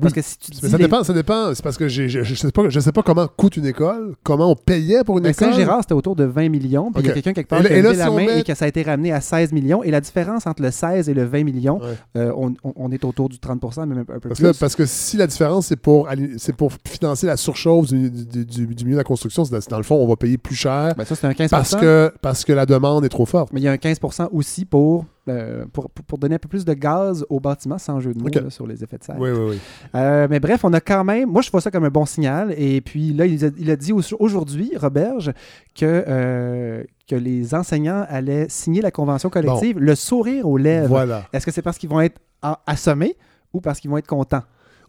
[0.00, 1.54] Parce que si tu Mais ça les- dépend, ça dépend.
[1.54, 4.14] C'est parce que j'ai- je, je sais pas, je sais pas comment coûte une école,
[4.24, 5.50] comment on payait pour une Ben, école.
[5.52, 6.90] Saint-Gérard, c'était autour de 20 millions.
[6.92, 8.10] Puis il y a quelqu'un quelque part Et qui a et là, levé si la
[8.10, 9.82] main met- et que ça a été ramené à 16 millions.
[9.84, 11.96] Et la différence entre le 16 et le 20 millions, Ouais.
[12.16, 14.52] euh, on, on- est autour du 30% même un peu Parce plus.
[14.52, 18.44] que, parce que si la différence, c'est pour, c'est pour financer la surchauffe du, du-
[18.44, 20.38] du- du milieu de la construction, c'est dans, c'est dans le fond, on va payer
[20.38, 23.26] plus cher Ben, ça, c'est un 15 parce que, parce que la demande est trop
[23.26, 23.52] forte.
[23.52, 26.64] Mais il y a un 15% aussi pour, euh, pour, pour- donner un peu plus
[26.64, 29.16] de gaz au bâtiment, sans jeu de mots là, sur les effets de serre.
[29.18, 29.58] Oui, oui, oui.
[29.94, 31.30] Euh, mais bref, on a quand même.
[31.30, 32.54] Moi, je vois ça comme un bon signal.
[32.58, 35.32] Et puis là, il a, il a dit au- aujourd'hui, Roberge,
[35.74, 40.88] que, euh, que les enseignants allaient signer la convention collective, le sourire aux lèvres.
[40.88, 41.26] Voilà.
[41.32, 42.20] Est-ce que c'est parce qu'ils vont être
[42.66, 43.16] assommés
[43.52, 44.42] ou parce qu'ils vont être contents?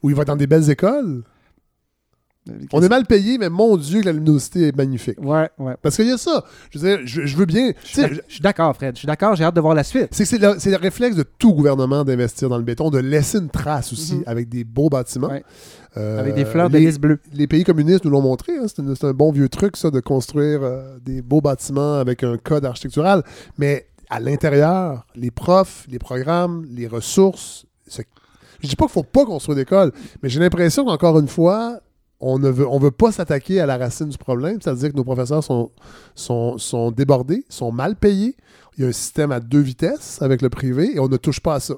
[0.04, 1.24] Ou il va dans des belles écoles?
[2.74, 5.20] On est mal payé, mais mon Dieu, que la luminosité est magnifique.
[5.20, 5.74] Ouais, ouais.
[5.82, 6.44] Parce qu'il y a ça.
[6.70, 7.72] Je veux dire, je, je veux bien.
[7.84, 8.94] Je suis je d'accord, Fred.
[8.96, 9.36] Je suis d'accord.
[9.36, 10.10] J'ai hâte de voir la suite.
[10.12, 13.50] C'est que c'est le, réflexe de tout gouvernement d'investir dans le béton, de laisser une
[13.50, 14.24] trace aussi Mhm.
[14.28, 15.30] avec des beaux bâtiments.
[15.30, 15.44] Ouais.
[15.98, 17.20] Euh, Avec des fleurs de lys bleu.
[17.34, 18.54] Les pays communistes nous l'ont montré.
[18.58, 18.66] hein.
[18.68, 22.24] C'est, un- c'est un bon vieux truc, ça, de construire euh, des beaux bâtiments avec
[22.24, 23.24] un code architectural.
[23.58, 27.66] Mais à l'intérieur, les profs, les programmes, les ressources.
[27.88, 28.02] ce-
[28.62, 29.92] Je dis pas qu'il faut pas construire d'école,
[30.22, 31.80] mais j'ai l'impression qu'encore une fois,
[32.20, 36.92] on ne veut, pas s'attaquer à la racine du problème, c'est-à-dire que nos professeurs sont
[36.92, 38.36] débordés, sont mal payés.
[38.78, 41.40] Il y a un système à deux vitesses avec le privé et on ne touche
[41.40, 41.76] pas à ça.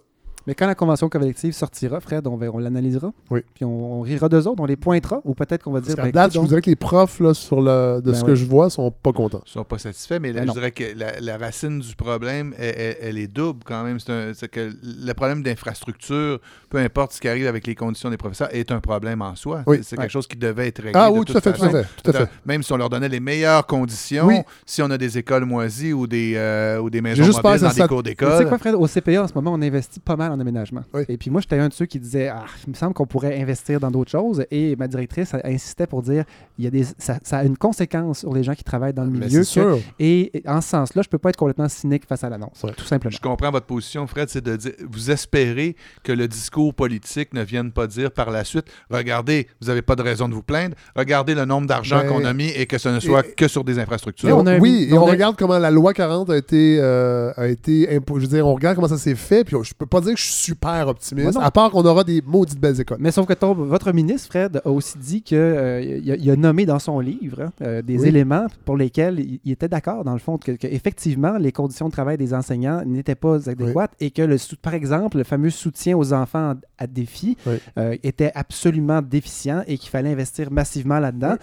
[0.47, 3.11] Mais quand la convention collective sortira, Fred, on, l'analysera.
[3.29, 3.41] Oui.
[3.53, 5.95] Puis on, on rira d'eux autres, on les pointera, ou peut-être qu'on va dire.
[5.95, 8.21] Parce ben, date, je vous dirais que les profs, là, sur le, de Ben ce
[8.21, 8.27] oui.
[8.27, 9.41] que je vois, sont pas contents.
[9.45, 10.53] Ils sont pas satisfaits, mais là, Ben je non.
[10.53, 13.99] dirais que la, la racine du problème, elle, elle- elle est double quand même.
[13.99, 16.39] C'est que le problème d'infrastructure,
[16.69, 19.63] peu importe ce qui arrive avec les conditions des professeurs, est un problème en soi.
[19.67, 19.79] Oui.
[19.83, 20.03] C'est Ouais.
[20.03, 20.93] quelque chose qui devait être réglé.
[20.95, 22.29] Ah de oui, toute tout à fait, tout à fait, tout à fait.
[22.45, 24.39] Même si on leur donnait les meilleures conditions, Oui.
[24.65, 27.69] si on a des écoles moisies ou des, euh, ou des maisons juste mobiles dans
[27.69, 28.37] des ça- cours Mais Tu d'école.
[28.37, 28.75] sais quoi, Fred?
[28.75, 30.81] Au CPA, en ce moment, on investit pas mal en aménagement.
[31.09, 33.39] Et puis moi, j'étais un de ceux qui disait Ah, il me semble qu'on pourrait
[33.41, 34.45] investir dans d'autres choses.
[34.51, 36.23] Et ma directrice insistait pour dire
[36.57, 39.03] il y a des, ça, ça a une conséquence sur les gens qui travaillent dans
[39.03, 39.43] le Mais milieu.
[39.43, 39.79] c'est que- sûr.
[39.99, 42.65] et, et en ce sens-là, je peux pas être complètement cynique face à l'annonce.
[42.75, 43.11] Tout simplement.
[43.15, 47.43] Je comprends votre position, Fred, c'est de dire, vous espérez que le discours politique ne
[47.43, 50.75] vienne pas dire par la suite, regardez, vous n'avez pas de raison de vous plaindre,
[50.95, 53.47] regardez le nombre d'argent Ben, qu'on a mis et que ce ne soit et- que
[53.47, 54.29] sur des infrastructures.
[54.29, 57.47] Et on- oui, et on, a- regarde comment la loi 40 a été, euh, a
[57.47, 60.13] été Je veux dire, on regarde comment ça s'est fait, puis je peux pas dire
[60.15, 62.97] que je suis super optimiste, Ouais, à part qu'on aura des maudites belles écoles.
[62.99, 66.35] Mais sauf que ton- votre ministre, Fred, a aussi dit qu'il il a, il a
[66.35, 68.07] nommé dans son livre hein, euh, des Oui.
[68.09, 71.91] éléments pour lesquels il, était d'accord, dans le fond, que, que effectivement les conditions de
[71.91, 76.13] travail des enseignants n'étaient pas adéquates et que, le, par exemple, le fameux soutien aux
[76.13, 77.55] enfants à défi Oui.
[77.77, 81.35] euh, était absolument déficient et qu'il fallait investir massivement là-dedans.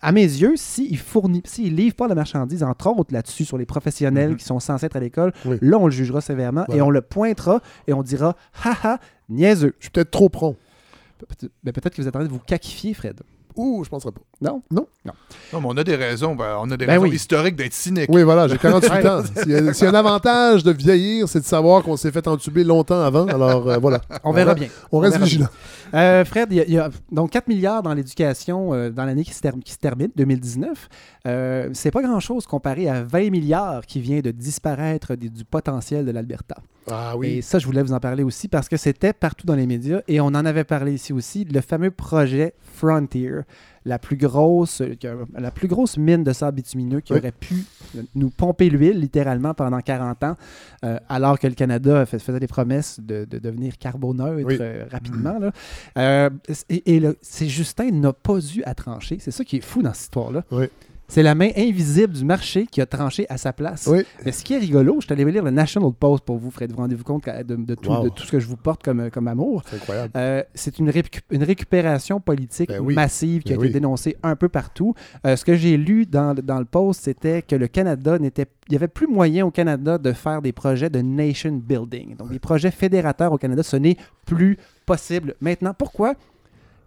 [0.00, 3.66] À mes yeux, s'il fournit, s'il livre pas la marchandise, entre autres là-dessus, sur les
[3.66, 4.36] professionnels Mhm.
[4.36, 7.60] qui sont censés être à l'école, là, on le jugera sévèrement et on le pointera
[7.86, 8.98] et on dira haha,
[9.28, 9.74] niaiseux.
[9.78, 10.56] Je suis peut-être trop prompt.
[11.18, 13.20] Peut- ben, peut-être que vous êtes en train de vous quaquifier, Fred.
[13.58, 14.20] Ouh, je penserais pas.
[14.40, 14.62] Non?
[14.70, 14.86] Non?
[15.04, 15.12] Non.
[15.52, 17.16] Non, mais on a des raisons, ben, on a des Ben raisons oui.
[17.16, 18.06] historiques d'être cynique.
[18.08, 19.08] Oui, voilà, j'ai 48 Ouais.
[19.08, 19.22] ans.
[19.42, 22.12] S'il y, a- s'il y a un avantage de vieillir, c'est de savoir qu'on s'est
[22.12, 23.26] fait entuber longtemps avant.
[23.26, 24.00] Alors, euh, voilà.
[24.24, 24.68] On verra bien.
[24.92, 25.48] On reste vigilant.
[25.92, 26.00] bien.
[26.00, 29.04] Euh, Fred, il y a, il y a donc 4 milliards dans l'éducation euh, dans
[29.04, 29.32] l'année qui,
[29.64, 30.88] qui se termine, 2019.
[31.26, 36.04] Euh, c'est pas grand-chose comparé à 20 milliards qui vient de disparaître des- du potentiel
[36.04, 36.56] de l'Alberta.
[36.90, 37.42] Ah Et oui.
[37.42, 40.20] ça, je voulais vous en parler aussi parce que c'était partout dans les médias et
[40.20, 43.32] on en avait parlé ici aussi, le fameux projet Frontier,
[43.84, 47.18] la plus grosse, que- la plus grosse mine de sable bitumineux qui Oui.
[47.20, 47.64] aurait pu
[48.14, 50.36] nous pomper l'huile littéralement pendant 40 ans,
[50.84, 54.56] euh, alors que le Canada fais- faisait des promesses de, de devenir carboneutre Oui.
[54.60, 55.38] euh, rapidement.
[55.38, 55.52] là.
[55.96, 56.30] Euh,
[56.68, 59.18] et c'est Justin n'a pas eu à trancher.
[59.20, 60.44] C'est ça qui est fou dans cette histoire-là.
[60.50, 60.66] Oui.
[61.10, 63.88] C'est la main invisible du marché qui a tranché à sa place.
[63.90, 64.02] Oui.
[64.26, 66.70] Mais ce qui est rigolo, je suis allé lire le National Post pour vous, Fred.
[66.70, 68.04] Vous rendez-vous compte de, de tout, Wow.
[68.04, 69.62] de tout ce que je vous porte comme, comme amour.
[69.70, 70.12] C'est incroyable.
[70.16, 72.94] Euh, c'est une, récu- une récupération politique Ben oui.
[72.94, 73.72] massive qui a Ben été oui.
[73.72, 74.92] dénoncée un peu partout.
[75.26, 78.44] Euh, ce que j'ai lu dans, le- dans le post, c'était que le Canada n'était.
[78.68, 82.16] Il n'y avait plus moyen au Canada de faire des projets de nation building.
[82.16, 83.96] Donc, des projets fédérateurs au Canada, ce n'est
[84.26, 85.72] plus possible maintenant.
[85.72, 86.12] Pourquoi?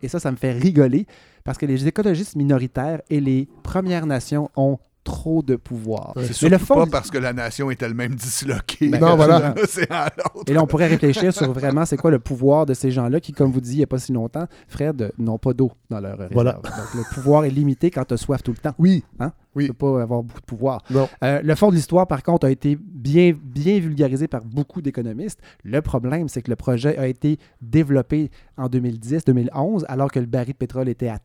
[0.03, 1.07] Et ça, ça me fait rigoler
[1.43, 6.13] parce que les écologistes minoritaires et les Premières Nations ont trop de pouvoir.
[6.31, 8.89] C'est le fond pas parce que la nation est elle-même disloquée.
[8.89, 9.55] Ben, Non, voilà.
[10.47, 13.31] Et là, on pourrait réfléchir sur vraiment c'est quoi le pouvoir de ces gens-là qui,
[13.31, 16.13] comme vous dites il n'y a pas si longtemps, Fred, n'ont pas d'eau dans leur
[16.13, 16.33] réserve.
[16.33, 16.53] Voilà.
[16.53, 18.73] Donc, le pouvoir est limité quand tu as soif tout le temps.
[18.77, 19.03] Oui.
[19.19, 19.31] Hein?
[19.55, 19.65] Oui.
[19.65, 20.83] Tu peux pas avoir beaucoup de pouvoir.
[20.89, 21.09] Non.
[21.23, 25.39] Euh, le fond de l'histoire, par contre, a été bien, bien vulgarisé par beaucoup d'économistes.
[25.63, 30.53] Le problème, c'est que le projet a été développé en 2010-2011, alors que le baril
[30.53, 31.19] de pétrole était à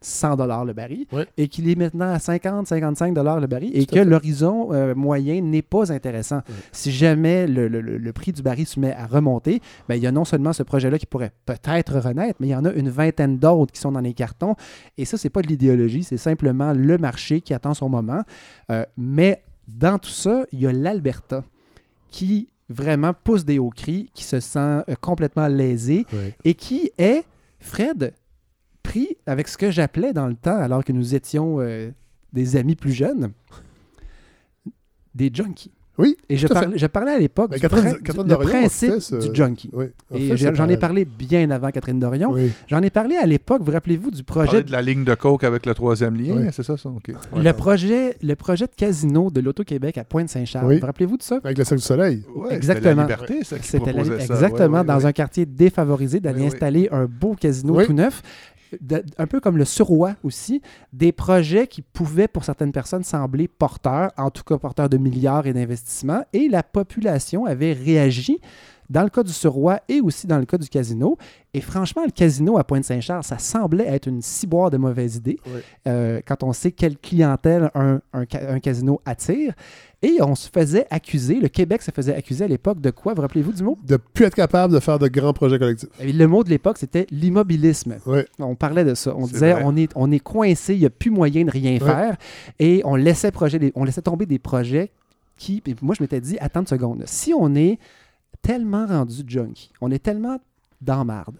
[0.00, 3.98] 100 dollars le baril et qu'il est maintenant à 50-55 dollars le baril et que
[3.98, 6.42] l'horizon euh, moyen n'est pas intéressant.
[6.72, 10.06] Si jamais le, le- le- prix du baril se met à remonter, ben, il y
[10.06, 12.88] a non seulement ce projet-là qui pourrait peut-être renaître, mais il y en a une
[12.90, 14.54] vingtaine d'autres qui sont dans les cartons.
[14.96, 18.22] Et ça, c'est pas de l'idéologie, c'est simplement le marché qui attend son moment.
[18.70, 21.44] Euh, mais dans tout ça, il y a l'Alberta
[22.10, 26.06] qui vraiment pousse des hauts cris, qui se sent euh, complètement lésé
[26.44, 27.24] et qui est,
[27.60, 28.12] Fred,
[28.88, 31.90] pris avec ce que j'appelais dans le temps, alors que nous étions euh,
[32.32, 33.32] des amis plus jeunes,
[35.14, 35.72] des junkies.
[35.98, 36.16] Oui.
[36.28, 38.92] Et je, parlais- je parlais à l'époque Ben, du, Catherine- prin- Catherine du- Dorion principe
[38.92, 39.68] fait ce- du junkie.
[39.72, 42.30] Oui, Et fait j'en ai parlé bien avant Catherine Dorion.
[42.30, 42.52] Oui.
[42.68, 45.66] J'en ai parlé à l'époque, vous rappelez-vous du projet de la ligne de coke avec
[45.66, 46.46] le troisième lien, Oui.
[46.52, 46.88] c'est ça, ça?
[46.88, 47.10] OK.
[47.36, 50.66] le projet, le projet de casino de l'Auto-Québec à Pointe-Saint-Charles.
[50.68, 50.78] Oui.
[50.78, 51.40] Vous rappelez-vous de ça?
[51.42, 52.22] Avec le Cirque du Soleil.
[52.32, 52.90] Ouais, Exactement.
[52.90, 54.34] C'était la liberté, ça, qui C'était la- proposait ça.
[54.34, 56.52] exactement dans un quartier défavorisé d'aller Oui, oui.
[56.54, 57.86] installer un beau casino Oui.
[57.86, 58.22] tout neuf.
[58.80, 60.60] De- un peu comme le Suroît aussi,
[60.92, 65.46] des projets qui pouvaient pour certaines personnes sembler porteurs, en tout cas porteurs de milliards
[65.46, 68.38] et d'investissements, et la population avait réagi
[68.90, 71.18] dans le cas du Suroît et aussi dans le cas du casino.
[71.52, 75.60] Et franchement, le casino à Pointe-Saint-Charles, ça semblait être une ciboire de mauvaise idée Oui.
[75.86, 79.52] euh, quand on sait quelle clientèle un, un ca- un casino attire.
[80.00, 83.14] Et on se faisait accuser, le Québec se faisait accuser à l'époque de quoi?
[83.14, 83.76] Vous rappelez-vous du mot?
[83.84, 85.88] De plus être capable de faire de grands projets collectifs.
[85.98, 87.96] Et Le mot de l'époque, c'était l'immobilisme.
[88.06, 88.20] Oui.
[88.38, 89.12] On parlait de ça.
[89.16, 89.62] On disait vrai.
[89.64, 92.16] on est, on est coincé, il n'y a plus moyen de rien faire.
[92.60, 94.92] Et on laissait, projet on laissait tomber des projets
[95.36, 95.62] qui.
[95.82, 97.02] moi, je m'étais dit, attends une seconde.
[97.06, 97.78] Si on est
[98.40, 99.72] tellement rendu junkie.
[99.80, 100.38] On est tellement
[100.80, 101.36] dans marde.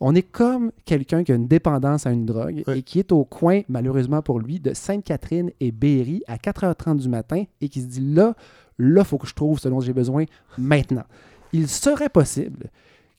[0.00, 3.24] On est comme quelqu'un qui a une dépendance à une drogue et qui est au
[3.24, 7.86] coin, malheureusement pour lui, de Sainte-Catherine et Berry à 4h30 du matin et qui se
[7.86, 8.34] dit là,
[8.78, 10.24] là, il faut que je trouve ce dont j'ai besoin
[10.58, 11.04] maintenant.
[11.52, 12.70] Il serait possible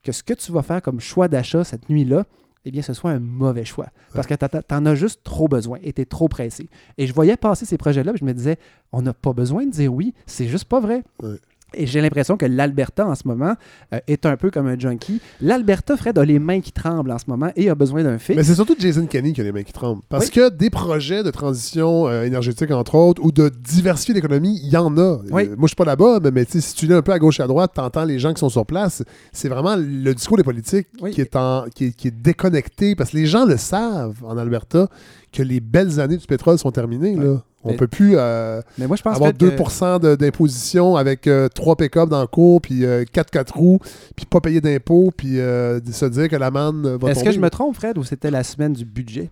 [0.02, 2.24] que ce que tu vas faire comme choix d'achat cette nuit-là,
[2.66, 3.88] eh bien, ce soit un mauvais choix.
[4.14, 6.68] Parce que tu en as juste trop besoin et tu es trop pressé.
[6.96, 8.58] Et je voyais passer ces projets-là, je me disais,
[8.92, 11.02] on n'a pas besoin de dire oui, c'est juste pas vrai.
[11.76, 13.54] Et j'ai l'impression que l'Alberta, en ce moment,
[13.92, 15.20] euh, est un peu comme un junkie.
[15.40, 18.36] L'Alberta, Fred, a les mains qui tremblent en ce moment et a besoin d'un fix.
[18.36, 20.02] Mais c'est surtout Jason Kenney qui a les mains qui tremblent.
[20.08, 24.70] Parce que des projets de transition euh, énergétique, entre autres, ou de diversifier l'économie, il
[24.70, 25.00] y en a.
[25.00, 27.42] Euh, moi, je suis pas là-bas, mais, si tu es un peu à gauche et
[27.42, 29.02] à droite, tu entends les gens qui sont sur place.
[29.32, 32.94] C'est vraiment le discours des politiques qui, est en, qui, est, qui est déconnecté.
[32.94, 34.88] Parce que les gens le savent en Alberta
[35.32, 37.16] que les belles années du pétrole sont terminées.
[37.16, 37.42] Là.
[37.64, 39.50] On Mais- peut plus euh, Mais moi, je pense avoir peut-être 2
[39.98, 43.78] de- d'imposition avec 3 pick-up dans le cours, puis 4 4 roues,
[44.14, 47.50] puis pas payer d'impôts, puis euh, se dire que l'amende va Est-ce que je me
[47.50, 49.30] trompe, Fred, ou c'était la semaine du budget?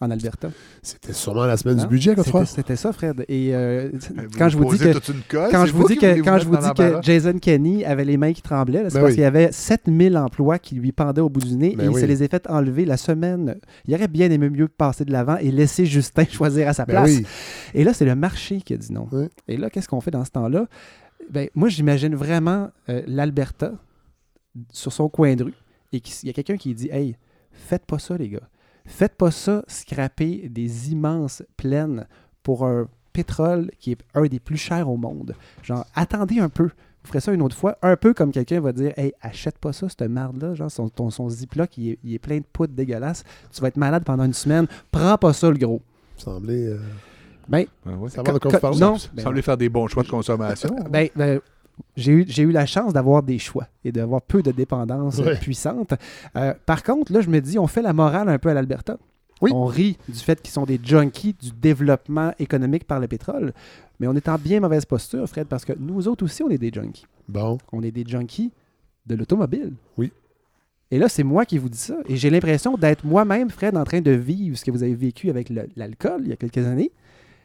[0.00, 0.50] En Alberta?
[0.82, 1.82] C'était sûrement la semaine Hein?
[1.82, 2.44] du budget, Godefroy.
[2.46, 3.24] C'était- C'était ça, Fred.
[3.28, 3.90] Et euh,
[4.38, 6.00] quand je vous dis que, toute une colle, quand c'est je vous vous dis qui
[6.00, 7.02] que, voulez quand vous je vous mettre dis dans que l'embarras.
[7.02, 9.14] Jason Kenny avait les mains qui tremblaient, c'est Ben parce oui.
[9.14, 11.98] qu'il y avait 7000 emplois qui lui pendaient au bout du nez Ben et il
[12.00, 13.56] se les a fait enlever la semaine.
[13.86, 16.92] Il aurait bien aimé mieux passer de l'avant et laisser Justin choisir à sa Ben
[16.94, 17.10] place.
[17.10, 17.26] oui.
[17.74, 19.08] Et là, c'est le marché qui a dit non.
[19.48, 20.66] Et là, qu'est-ce qu'on fait dans ce temps-là?
[21.30, 23.72] Ben, moi, j'imagine vraiment euh, l'Alberta
[24.72, 25.54] sur son coin de rue
[25.92, 27.16] et qu'il y a quelqu'un qui dit Hey,
[27.52, 28.40] faites pas ça, les gars.
[28.86, 32.06] Faites pas ça, scraper des immenses plaines
[32.42, 35.34] pour un pétrole qui est un des plus chers au monde.
[35.62, 36.64] Genre, attendez un peu.
[37.02, 39.72] Vous ferez ça une autre fois, un peu comme quelqu'un va dire Hey, achète pas
[39.72, 40.54] ça, cette merde-là.
[40.54, 43.24] Genre, son, ton, son Ziploc, il est, il est plein de poudre dégueulasse.
[43.52, 44.66] Tu vas être malade pendant une semaine.
[44.90, 45.80] Prends pas ça, le gros.
[46.16, 46.66] semblait.
[46.68, 46.78] euh,
[47.48, 47.64] Ben,
[48.08, 50.74] Savoir de quoi non, ben semblait faire des bons choix de consommation.
[50.90, 51.40] ben, ben,
[51.96, 55.36] j'ai eu, eu la chance d'avoir des choix et d'avoir peu de dépendance euh, Ouais.
[55.38, 55.94] puissante.
[56.36, 58.98] Euh, par contre, là, je me dis, on fait la morale un peu à l'Alberta.
[59.40, 59.50] Oui.
[59.54, 63.52] On rit du fait qu'ils sont des junkies du développement économique par le pétrole.
[64.00, 66.58] Mais on est en bien mauvaise posture, Fred, parce que nous autres aussi, on est
[66.58, 67.06] des junkies.
[67.28, 67.58] Bon.
[67.72, 68.50] On est des junkies
[69.06, 69.72] de l'automobile.
[69.96, 70.12] Oui.
[70.90, 71.96] Et là, c'est moi qui vous dis ça.
[72.08, 75.30] Et j'ai l'impression d'être moi-même, Fred, en train de vivre ce que vous avez vécu
[75.30, 76.90] avec l'alcool il y a quelques années.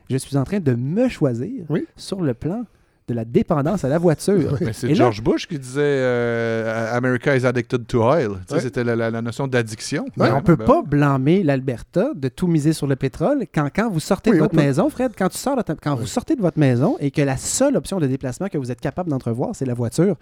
[0.10, 1.66] Je suis en train de me choisir
[1.96, 2.66] sur le plan
[3.08, 4.58] de la dépendance à la voiture.
[4.62, 8.32] Mais c'est là- George Bush qui disait euh, America is addicted to oil.
[8.52, 8.60] Ouais.
[8.60, 10.06] C'était la, la- la notion d'addiction.
[10.18, 13.90] Ouais, on peut ben pas blâmer l'Alberta de tout miser sur le pétrole quand, quand
[13.90, 14.62] vous sortez Oui, de votre peut.
[14.62, 17.22] maison, Fred, quand, tu sors de ta- quand vous sortez de votre maison et que
[17.22, 20.16] la seule option de déplacement que vous êtes capable d'entrevoir, c'est la voiture,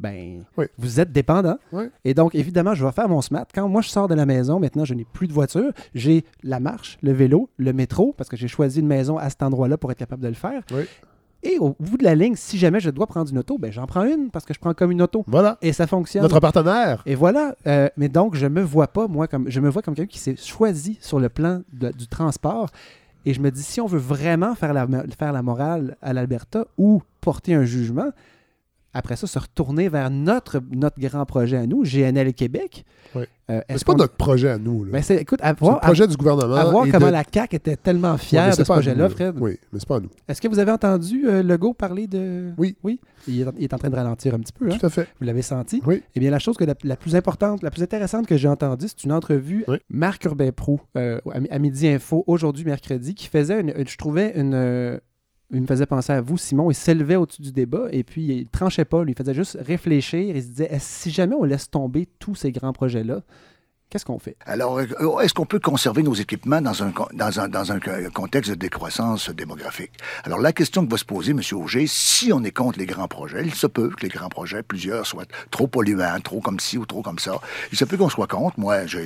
[0.00, 0.44] ben,
[0.78, 1.58] vous êtes dépendant.
[2.04, 3.46] Et donc, évidemment, je vais faire mon smart.
[3.52, 5.72] Quand moi, je sors de la maison, maintenant, je n'ai plus de voiture.
[5.92, 9.42] J'ai la marche, le vélo, le métro, parce que j'ai choisi une maison à cet
[9.42, 10.62] endroit-là pour être capable de le faire.
[11.42, 13.86] Et au bout de la ligne, si jamais je dois prendre une auto, ben j'en
[13.86, 15.24] prends une parce que je prends comme une auto.
[15.28, 15.56] Voilà.
[15.62, 16.22] Et ça fonctionne.
[16.22, 17.02] Notre partenaire.
[17.06, 17.54] Et voilà.
[17.66, 20.18] Euh, mais donc, je me vois pas, moi, comme je me vois comme quelqu'un qui
[20.18, 22.70] s'est choisi sur le plan de- du transport.
[23.24, 24.86] Et je me dis, si on veut vraiment faire la,
[25.18, 28.10] faire la morale à l'Alberta ou porter un jugement,
[28.98, 32.84] après ça, se retourner vers notre, notre grand projet à nous, GNL Québec.
[33.14, 33.24] Oui.
[33.50, 34.84] Euh, c'est pas notre projet à nous.
[34.84, 34.90] là.
[34.92, 36.54] Ben, c'est- écoute, à C'est voir, le projet à- du gouvernement.
[36.56, 39.08] à voir comment de- la CAQ était tellement fière de ce projet-là, là.
[39.08, 39.36] Fred.
[39.40, 40.10] Oui, mais c'est pas à nous.
[40.28, 42.52] Est-ce que vous avez entendu euh, Legault parler de.
[42.58, 42.76] Oui.
[42.82, 43.00] Oui?
[43.26, 44.66] Il est, en- il est en train de ralentir un petit peu.
[44.70, 44.76] hein?
[44.78, 45.08] Tout à fait.
[45.18, 45.80] Vous l'avez senti?
[45.86, 46.02] Oui.
[46.14, 48.86] Eh bien, la chose que la, la plus importante, la plus intéressante que j'ai entendue,
[48.88, 53.60] c'est une entrevue Marc Urbain Pro euh, à, à Midi Info, aujourd'hui, mercredi, qui faisait,
[53.62, 55.00] une, une- je trouvais, une.
[55.50, 56.70] Il me faisait penser à vous, Simon.
[56.70, 59.02] Il s'élevait au-dessus du débat et puis il tranchait pas.
[59.02, 60.36] Lui, il faisait juste réfléchir.
[60.36, 63.22] Il se disait si jamais on laisse tomber tous ces grands projets-là,
[63.90, 64.36] qu'est-ce qu'on fait?
[64.46, 67.90] Alors, euh, est-ce qu'on peut conserver nos équipements dans un, dans un, dans un co-
[68.12, 69.92] contexte de décroissance démographique?
[70.24, 71.40] Alors, la question que va se poser, M.
[71.52, 74.62] Auger, si on est contre les grands projets, il se peut que les grands projets,
[74.62, 77.40] plusieurs, soient trop polluants, trop comme ci ou trop comme ça.
[77.72, 78.58] Il se peut qu'on soit contre.
[78.60, 78.98] Moi, je,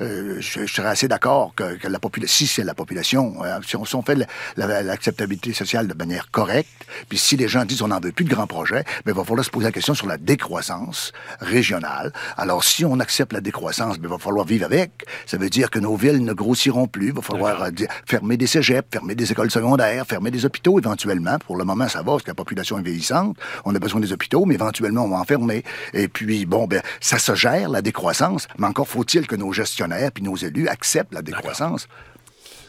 [0.00, 4.14] euh, serais assez d'accord que, la population, si c'est la population, euh, si, on, fait
[4.14, 4.26] la-
[4.56, 6.68] la- l'acceptabilité sociale de manière correcte,
[7.08, 9.24] puis si les gens disent on n'en veut plus de grands projets, ben, il va
[9.24, 12.12] falloir se poser la question sur la décroissance régionale.
[12.36, 15.04] Alors, si on accepte la décroissance, il va falloir vivre avec.
[15.26, 17.08] Ça veut dire que nos villes ne grossiront plus.
[17.08, 17.70] Il va falloir euh,
[18.06, 21.38] fermer des cégeps, fermer des écoles secondaires, fermer des hôpitaux éventuellement.
[21.38, 23.36] Pour le moment, ça va parce que la population est vieillissante.
[23.64, 25.64] On a besoin des hôpitaux, mais éventuellement, on va en fermer.
[25.92, 30.10] Et puis, bon, ben, ça se gère, la décroissance, mais encore faut-il que nos gestionnaires
[30.12, 31.88] puis nos élus acceptent la décroissance.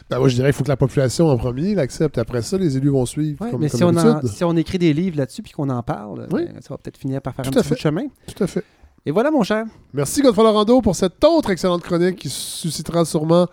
[0.08, 2.16] Ben, moi, je dirais qu'il faut que la population en premier l'accepte.
[2.18, 3.44] Après ça, les élus vont suivre.
[3.44, 4.28] Ouais, comme, mais comme si on, en- d'habitude.
[4.36, 6.44] si on écrit des livres là-dessus puis qu'on en parle, Oui.
[6.46, 7.82] ben, ça va peut-être finir par faire Tout un à petit bout de fait.
[7.82, 8.04] chemin.
[8.32, 8.64] Tout à fait.
[9.08, 9.66] Et voilà, mon cher.
[9.94, 13.46] Merci, Godefroy Lorando, pour cette autre excellente chronique qui suscitera sûrement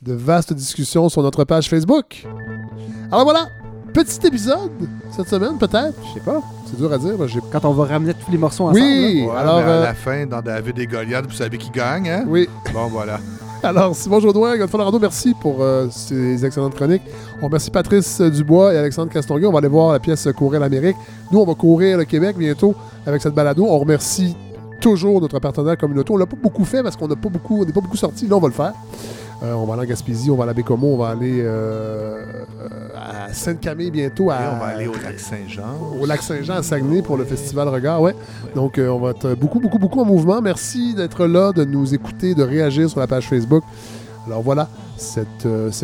[0.00, 2.26] de vastes discussions sur notre page Facebook.
[3.12, 3.48] Alors voilà,
[3.92, 4.70] petit épisode
[5.14, 5.92] cette semaine, peut-être?
[6.08, 6.40] Je sais pas.
[6.64, 7.18] C'est dur à dire.
[7.18, 8.80] moi, Quand on va ramener tous les morceaux ensemble.
[8.80, 9.26] Oui!
[9.28, 12.08] Ouais, alors, mais à euh, la fin, dans David et Goliath, vous savez qui gagne,
[12.08, 12.24] hein?
[12.26, 12.48] Oui.
[12.72, 13.20] Bon, voilà.
[13.62, 17.02] Alors, Simon Jaudoin, Godefroy Larado, merci pour euh, ces excellentes chroniques.
[17.42, 19.46] On remercie Patrice Dubois et Alexandre Castonguay.
[19.46, 20.96] On va aller voir la pièce Courir l'Amérique.
[21.30, 22.74] Nous, on va courir le Québec bientôt
[23.06, 23.66] avec cette balado.
[23.68, 24.34] On remercie
[24.84, 26.14] toujours notre partenaire communautaire.
[26.14, 28.26] On l'a pas beaucoup fait parce qu'on n'a pas beaucoup, on n'est pas beaucoup sorti.
[28.26, 28.74] Là, on va le faire.
[29.42, 32.22] Euh, on va aller en Gaspésie, on va aller à Bécomo, on va aller euh,
[32.60, 34.30] euh, à Sainte-Camille bientôt.
[34.30, 35.98] À, Et on va aller au lac Saint-Jean.
[35.98, 38.14] au lac Saint-Jean à Saguenay pour le festival Regard, ouais.
[38.54, 40.42] Donc, euh, on va être beaucoup, beaucoup, beaucoup en mouvement.
[40.42, 43.64] Merci d'être là, de nous écouter, de réagir sur la page Facebook.
[44.26, 45.26] Alors voilà, c'est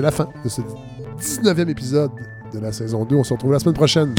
[0.03, 0.61] la fin de ce
[1.21, 2.11] 19e épisode
[2.53, 3.17] de la saison 2.
[3.17, 4.15] On se retrouve la semaine prochaine.